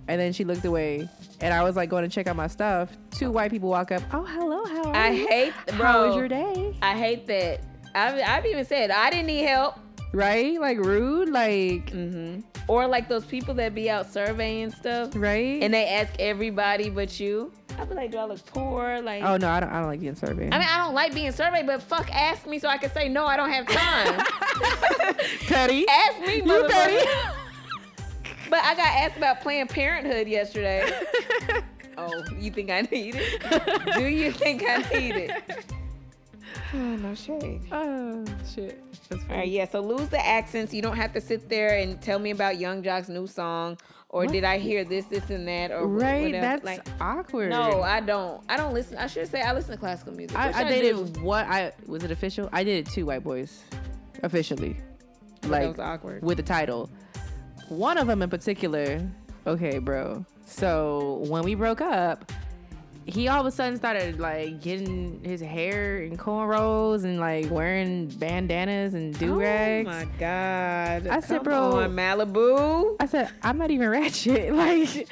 [0.10, 1.08] and then she looked away,
[1.40, 2.90] and I was like going to check out my stuff.
[3.12, 4.02] Two white people walk up.
[4.12, 5.02] Oh, hello, how are you?
[5.02, 5.28] I you?
[5.28, 5.86] hate, bro.
[5.86, 6.76] How was your day?
[6.82, 7.62] I hate that.
[7.96, 9.80] I've, I've even said I didn't need help.
[10.12, 10.60] Right?
[10.60, 11.30] Like rude.
[11.30, 12.42] Like Mm-hmm.
[12.68, 15.62] Or like those people that be out surveying stuff right?
[15.64, 17.52] and they ask everybody but you.
[17.80, 19.02] I be like, do I look poor?
[19.02, 19.70] Like, oh no, I don't.
[19.70, 20.54] I don't like being surveyed.
[20.54, 23.10] I mean, I don't like being surveyed, but fuck, ask me so I can say
[23.10, 23.26] no.
[23.26, 24.26] I don't have time.
[25.48, 25.86] petty.
[25.90, 27.08] ask me, You petty.
[28.50, 30.90] But I got asked about Planned Parenthood yesterday.
[31.98, 33.94] oh, you think I need it?
[33.96, 35.66] Do you think I need it?
[36.72, 37.62] Oh, no shade.
[37.72, 38.24] oh
[38.54, 38.84] shit.
[39.10, 39.40] That's funny.
[39.40, 39.68] right, yeah.
[39.68, 40.72] So lose the accents.
[40.72, 43.76] You don't have to sit there and tell me about Young Joc's new song,
[44.10, 44.32] or What?
[44.32, 46.26] did I hear this, this, and that, or Right?
[46.26, 46.42] whatever.
[46.46, 46.88] That's like.
[47.02, 47.50] awkward.
[47.50, 48.44] No, I don't.
[48.48, 48.98] I don't listen.
[49.00, 50.38] I should say I listen to classical music.
[50.38, 51.22] I, I dated do.
[51.22, 52.48] what I was it official?
[52.54, 53.64] I dated two white boys,
[54.22, 54.78] officially,
[55.42, 56.22] But like that was awkward.
[56.24, 56.88] with the title.
[57.70, 59.02] One of them in particular.
[59.48, 60.26] Okay, bro.
[60.46, 62.32] So when we broke up,
[63.06, 68.08] he all of a sudden started like getting his hair in cornrows and like wearing
[68.08, 69.88] bandanas and do rags.
[69.88, 71.08] Oh my god!
[71.08, 72.96] I said, Come bro- on, Malibu.
[73.00, 74.54] I said, I'm not even ratchet.
[74.54, 75.08] like,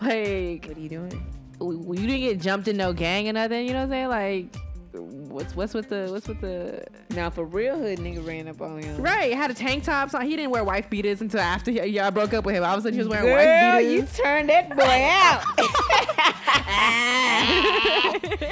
[0.00, 1.30] like What are you doing?
[1.60, 3.66] you didn't get jumped in no gang or nothing.
[3.66, 4.50] You know what I'm saying?
[4.52, 4.56] Like,
[5.00, 8.82] what's what's with the what's with the Now, for real hood nigga ran up on
[8.82, 9.00] him.
[9.02, 9.32] right?
[9.34, 12.32] Had a tank top so He didn't wear wife beaters until after y- y'all broke
[12.34, 12.62] up with him.
[12.64, 15.42] All of a sudden, he was wearing Girl, wife you turned that boy out.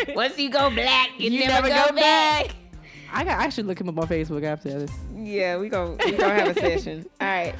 [0.16, 2.54] Once you go black, you, You never, go, back.
[3.12, 3.38] I got.
[3.40, 4.90] I should look him up on Facebook after this.
[5.14, 7.04] Yeah, we gon' we gonna have a session.
[7.20, 7.54] All right.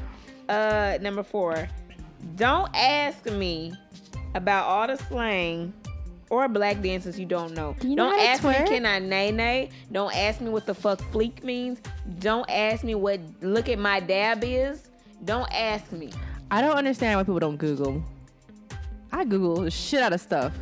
[0.48, 1.68] Uh, number four.
[2.36, 3.72] Don't ask me
[4.34, 5.72] about all the slang
[6.32, 7.76] or black dancers you don't know.
[7.82, 9.68] You know don't to ask me can I nae nae.
[9.92, 11.78] Don't ask me what the fuck fleek means.
[12.20, 14.88] Don't ask me what look at my dab is.
[15.26, 16.10] Don't ask me.
[16.50, 18.02] I don't understand why people don't Google.
[19.12, 20.54] I Google the shit out of stuff.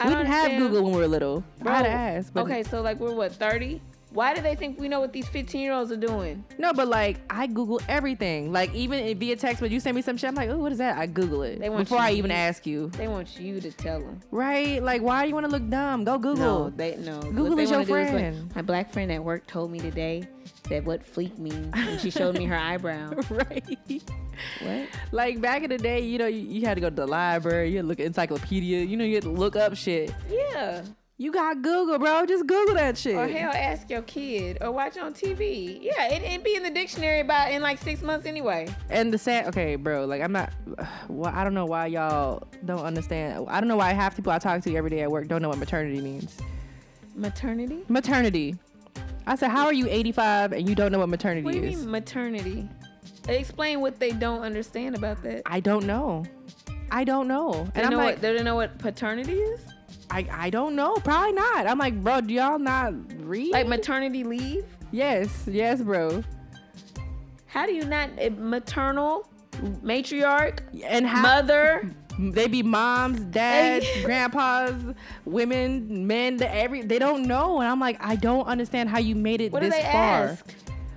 [0.00, 1.44] I we didn't have Google when we were little.
[1.60, 2.32] Bro, I had to ask.
[2.32, 3.82] But okay, so like we're what thirty?
[4.12, 6.44] Why do they think we know what these 15 year olds are doing?
[6.58, 8.52] No, but like I Google everything.
[8.52, 10.78] Like even via text, when you send me some shit, I'm like, oh, what is
[10.78, 10.98] that?
[10.98, 12.88] I Google it They want before I you- even ask you.
[12.90, 14.20] They want you to tell them.
[14.30, 14.82] Right?
[14.82, 16.04] Like, why do you want to look dumb?
[16.04, 16.36] Go Google.
[16.64, 17.20] No, they no.
[17.22, 18.52] Google they is your wanna do like, friend.
[18.54, 20.28] my black friend at work told me today
[20.68, 23.12] that what fleek means, and she showed me her eyebrow.
[23.30, 23.78] right.
[24.62, 24.88] What?
[25.10, 27.70] Like back in the day, you know, you, you had to go to the library,
[27.70, 30.12] you had to look at encyclopedia, you know, you had to look up shit.
[30.30, 30.82] Yeah.
[31.22, 32.26] You got Google, bro.
[32.26, 33.14] Just Google that shit.
[33.14, 35.78] Or hell, ask your kid or watch on TV.
[35.80, 38.66] Yeah, it, it'd be in the dictionary about in like six months anyway.
[38.90, 40.04] And the sad, okay, bro.
[40.04, 40.52] Like I'm not.
[41.08, 43.44] Well, I don't know why y'all don't understand.
[43.48, 45.48] I don't know why half people I talk to every day at work don't know
[45.48, 46.38] what maternity means.
[47.14, 47.84] Maternity?
[47.88, 48.56] Maternity.
[49.26, 51.66] I said, how are you 85 and you don't know what maternity What do you
[51.66, 51.80] is?
[51.82, 52.68] mean maternity?
[53.28, 55.42] Explain what they don't understand about that.
[55.46, 56.24] I don't know.
[56.90, 57.52] I don't know.
[57.52, 59.60] And They I'm like, what, they don't know what paternity is?
[60.12, 60.94] I, I don't know.
[60.96, 61.66] Probably not.
[61.66, 62.92] I'm like, bro, do y'all not
[63.24, 63.50] read?
[63.52, 64.64] Like maternity leave?
[64.90, 66.22] yes, yes, bro.
[67.46, 69.28] How do you not eh, maternal,
[69.82, 71.90] matriarch, And how mother?
[72.18, 74.74] they be moms, dads, grandpas,
[75.24, 77.60] women, men, the every they don't know.
[77.60, 80.24] And I'm like, I don't understand how you made it What do this they far.
[80.28, 80.54] ask?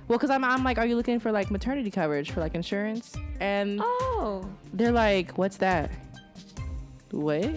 [0.08, 3.12] Well, because I'm, I'm like, are you looking for like maternity coverage for like insurance?
[3.40, 5.90] And Oh, they're like, what's that?
[7.10, 7.50] What?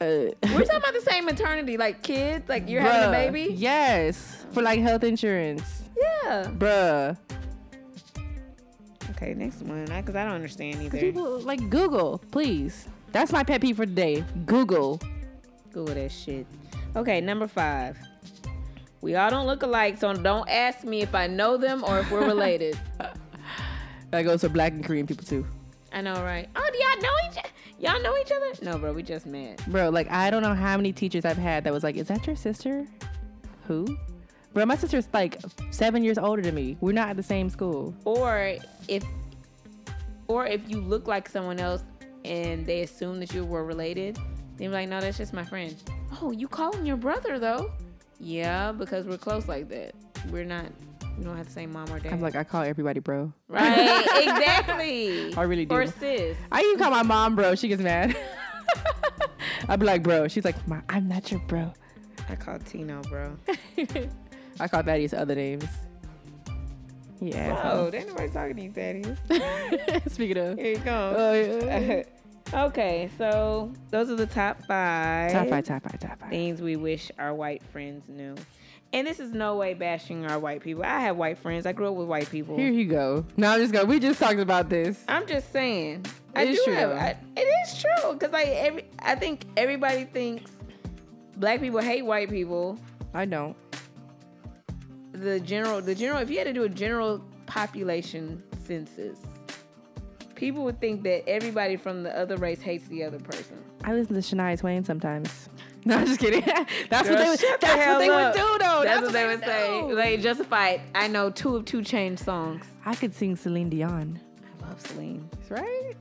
[0.00, 0.04] Uh,
[0.54, 3.54] we're talking about the same maternity, like kids, like you're having a bruh, baby.
[3.54, 5.84] Yes, for like health insurance,
[6.24, 6.50] Yeah.
[6.56, 7.16] bruh.
[9.12, 12.86] Okay, next one, because I don't understand 'Cause People like Google, please.
[13.12, 14.22] That's my pet peeve for today.
[14.44, 15.00] Google.
[15.72, 16.46] Google that shit.
[16.94, 17.96] Okay, number five.
[19.00, 22.10] We all don't look alike, so don't ask me if I know them or if
[22.10, 22.78] we're related.
[24.10, 25.46] That goes for black and Korean people too.
[25.92, 26.48] I know, right?
[26.54, 27.44] Oh, do y'all know each?
[27.78, 28.52] Y'all know each other?
[28.62, 29.64] No, bro, we just met.
[29.66, 32.26] Bro, like I don't know how many teachers I've had that was like, "Is that
[32.26, 32.86] your sister?"
[33.66, 33.98] Who?
[34.54, 35.38] Bro, my sister's like
[35.70, 36.78] seven years older than me.
[36.80, 37.94] We're not at the same school.
[38.06, 38.56] Or
[38.88, 39.04] if,
[40.28, 41.84] or if you look like someone else
[42.24, 44.18] and they assume that you were related,
[44.56, 45.76] they're like, no, that's just my friend.
[46.22, 47.70] Oh, you call him your brother though?
[48.18, 49.94] Yeah, because we're close like that.
[50.30, 50.66] We're not.
[51.18, 52.12] We don't have the same mom or dad.
[52.12, 53.32] I'm like, I call everybody bro.
[53.48, 54.06] right?
[54.16, 55.34] exactly.
[55.34, 55.74] I really do.
[55.74, 56.36] Or sis.
[56.52, 57.54] I even call my mom bro.
[57.54, 58.16] She gets mad.
[59.68, 60.28] I'd be like, bro.
[60.28, 61.72] She's like, "Ma, I'm not your bro.
[62.28, 63.36] I call Tino, bro.
[64.60, 65.64] I call Thaddeus other names.
[67.20, 67.60] Yeah.
[67.64, 70.12] Oh, ain't nobody talking to you, Thaddeus.
[70.12, 70.58] Speaking of.
[70.58, 71.14] Here you go.
[71.16, 71.32] Oh,
[71.66, 72.02] yeah.
[72.66, 76.30] okay, so those are the top five, top five, top five, top five.
[76.30, 78.34] things we wish our white friends knew.
[78.92, 80.84] And this is no way bashing our white people.
[80.84, 81.66] I have white friends.
[81.66, 82.56] I grew up with white people.
[82.56, 83.26] Here you go.
[83.36, 83.88] No, I'm just going.
[83.88, 85.04] We just talked about this.
[85.08, 86.06] I'm just saying.
[86.34, 86.90] I It is do true, have.
[86.92, 90.50] I, it is true because like every, I think everybody thinks
[91.36, 92.78] black people hate white people.
[93.12, 93.56] I don't.
[95.12, 96.20] The general, the general.
[96.20, 99.18] If you had to do a general population census,
[100.34, 103.56] people would think that everybody from the other race hates the other person.
[103.84, 105.48] I listen to Shania Twain sometimes.
[105.86, 106.40] No, I'm just kidding.
[106.90, 107.60] that's Girl, what they would.
[107.60, 108.34] That's what they up.
[108.34, 108.82] would do, though.
[108.82, 109.82] That's, what they would say.
[109.82, 110.80] Like justify it.
[110.96, 112.64] I know two of two change songs.
[112.84, 114.18] I could sing Celine Dion.
[114.42, 115.30] I love Celine.
[115.48, 115.92] right?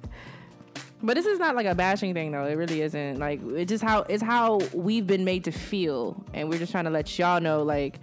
[1.03, 2.45] But this is not like a bashing thing though.
[2.45, 3.19] It really isn't.
[3.19, 6.85] Like it's just how it's how we've been made to feel, and we're just trying
[6.85, 7.99] to let y'all know, like,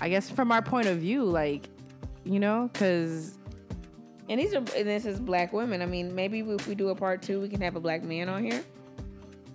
[0.00, 1.68] I guess from our point of view, like,
[2.24, 3.36] you know, because
[4.30, 5.82] And these are and this is black women.
[5.82, 8.30] I mean, maybe if we do a part two, we can have a black man
[8.30, 8.64] on here.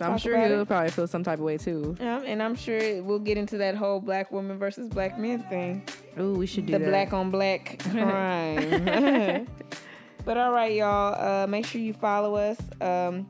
[0.01, 0.67] I'm sure he'll it.
[0.67, 1.95] probably feel some type of way too.
[1.99, 5.83] Um, and I'm sure we'll get into that whole black woman versus black men thing.
[6.19, 6.89] Ooh, we should do the that.
[6.89, 9.47] black on black crime.
[10.25, 11.43] but all right, y'all.
[11.43, 12.57] Uh, make sure you follow us.
[12.81, 13.27] Um,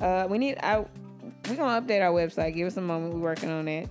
[0.00, 0.58] uh, we need.
[0.62, 0.84] I
[1.48, 2.54] we're gonna update our website.
[2.54, 3.14] Give us a moment.
[3.14, 3.88] We're working on that.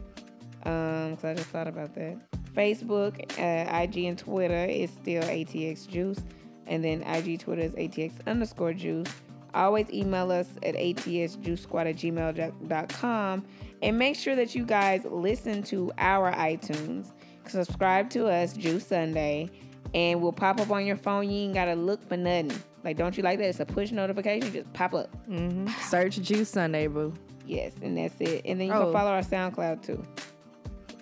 [0.66, 2.18] Um, cause I just thought about that.
[2.54, 6.20] Facebook, uh, IG, and Twitter is still ATX Juice,
[6.68, 9.08] and then IG Twitter is ATX underscore Juice.
[9.54, 13.46] Always email us at atxjuicesquad at gmail.com
[13.82, 17.12] and make sure that you guys listen to our iTunes.
[17.48, 19.50] Subscribe to us, Juice Sunday,
[19.94, 21.30] and we'll pop up on your phone.
[21.30, 22.52] You ain't gotta look for nothing.
[22.84, 23.46] Like, don't you like that?
[23.50, 25.14] It's a push notification, just pop up.
[25.26, 27.14] hmm Search Juice Sunday, boo.
[27.46, 28.42] Yes, and that's it.
[28.46, 28.86] And then you Oh.
[28.86, 30.02] can follow our SoundCloud too.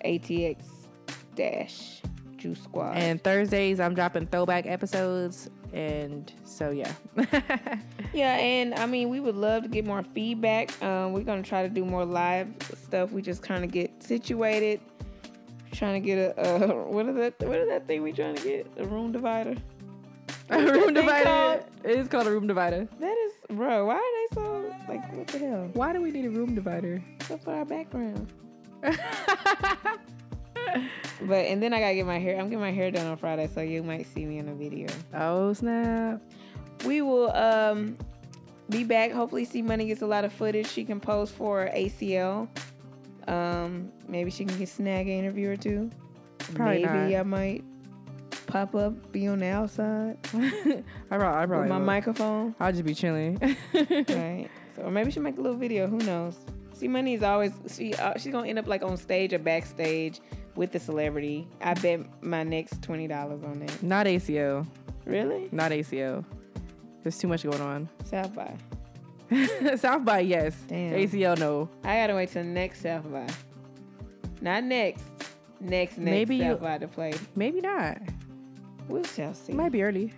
[0.04, 0.64] ATX
[1.36, 2.02] dash
[2.36, 2.96] Juice Squad.
[2.96, 6.92] And Thursdays, I'm dropping throwback episodes, and so yeah.
[8.14, 10.70] Yeah, and I mean, we would love to get more feedback.
[10.82, 13.10] Um, we're gonna try to do more live stuff.
[13.10, 14.80] We just kind of get situated.
[15.72, 17.34] Trying to get a uh, what is that?
[17.48, 18.66] What is that thing we trying to get?
[18.76, 19.56] A room divider.
[20.50, 21.24] a What's room divider.
[21.24, 21.64] called?
[21.84, 22.86] It is called a room divider.
[23.00, 23.86] That is, bro.
[23.86, 25.16] Why are they so like?
[25.16, 25.70] What the hell?
[25.72, 27.02] Why do we need a room divider?
[27.26, 28.30] So for our background?
[31.22, 32.38] but and then I gotta get my hair.
[32.38, 34.88] I'm getting my hair done on Friday, so you might see me in a video.
[35.14, 36.20] Oh snap!
[36.84, 37.96] We will um
[38.68, 39.12] be back.
[39.12, 42.48] Hopefully, C Money gets a lot of footage she can post for ACL.
[43.28, 45.90] Um, maybe she can get snag an interview or two.
[46.38, 47.20] Probably maybe not.
[47.20, 47.64] I might
[48.46, 52.54] pop up, be on the outside I probably, I probably with my microphone.
[52.58, 53.38] I'll just be chilling.
[53.74, 54.48] right.
[54.76, 55.86] So or maybe she'll make a little video.
[55.86, 56.36] Who knows?
[56.72, 57.94] C Money is always she.
[57.94, 60.20] Uh, she's gonna end up like on stage or backstage
[60.54, 61.46] with the celebrity.
[61.60, 63.82] I bet my next twenty dollars on that.
[63.82, 64.66] Not ACL.
[65.04, 65.48] Really?
[65.52, 66.24] Not ACL.
[67.02, 67.88] There's too much going on.
[68.04, 68.54] South by.
[69.76, 70.54] South by yes.
[70.68, 70.92] Damn.
[70.94, 71.68] ACL no.
[71.84, 73.26] I gotta wait till next South by.
[74.40, 75.04] Not next.
[75.60, 77.12] Next next Maybe South you- by to play.
[77.34, 77.98] Maybe not.
[78.88, 79.52] We shall see.
[79.52, 80.12] Might be early.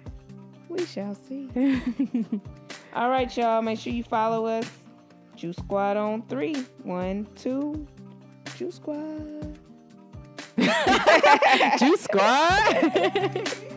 [0.68, 1.48] We shall see.
[2.94, 3.62] All right, y'all.
[3.62, 4.68] Make sure you follow us.
[5.36, 6.54] Juice Squad on three.
[6.82, 7.86] One, two.
[8.56, 9.53] Juice Squad.
[11.78, 13.52] Juice Squad.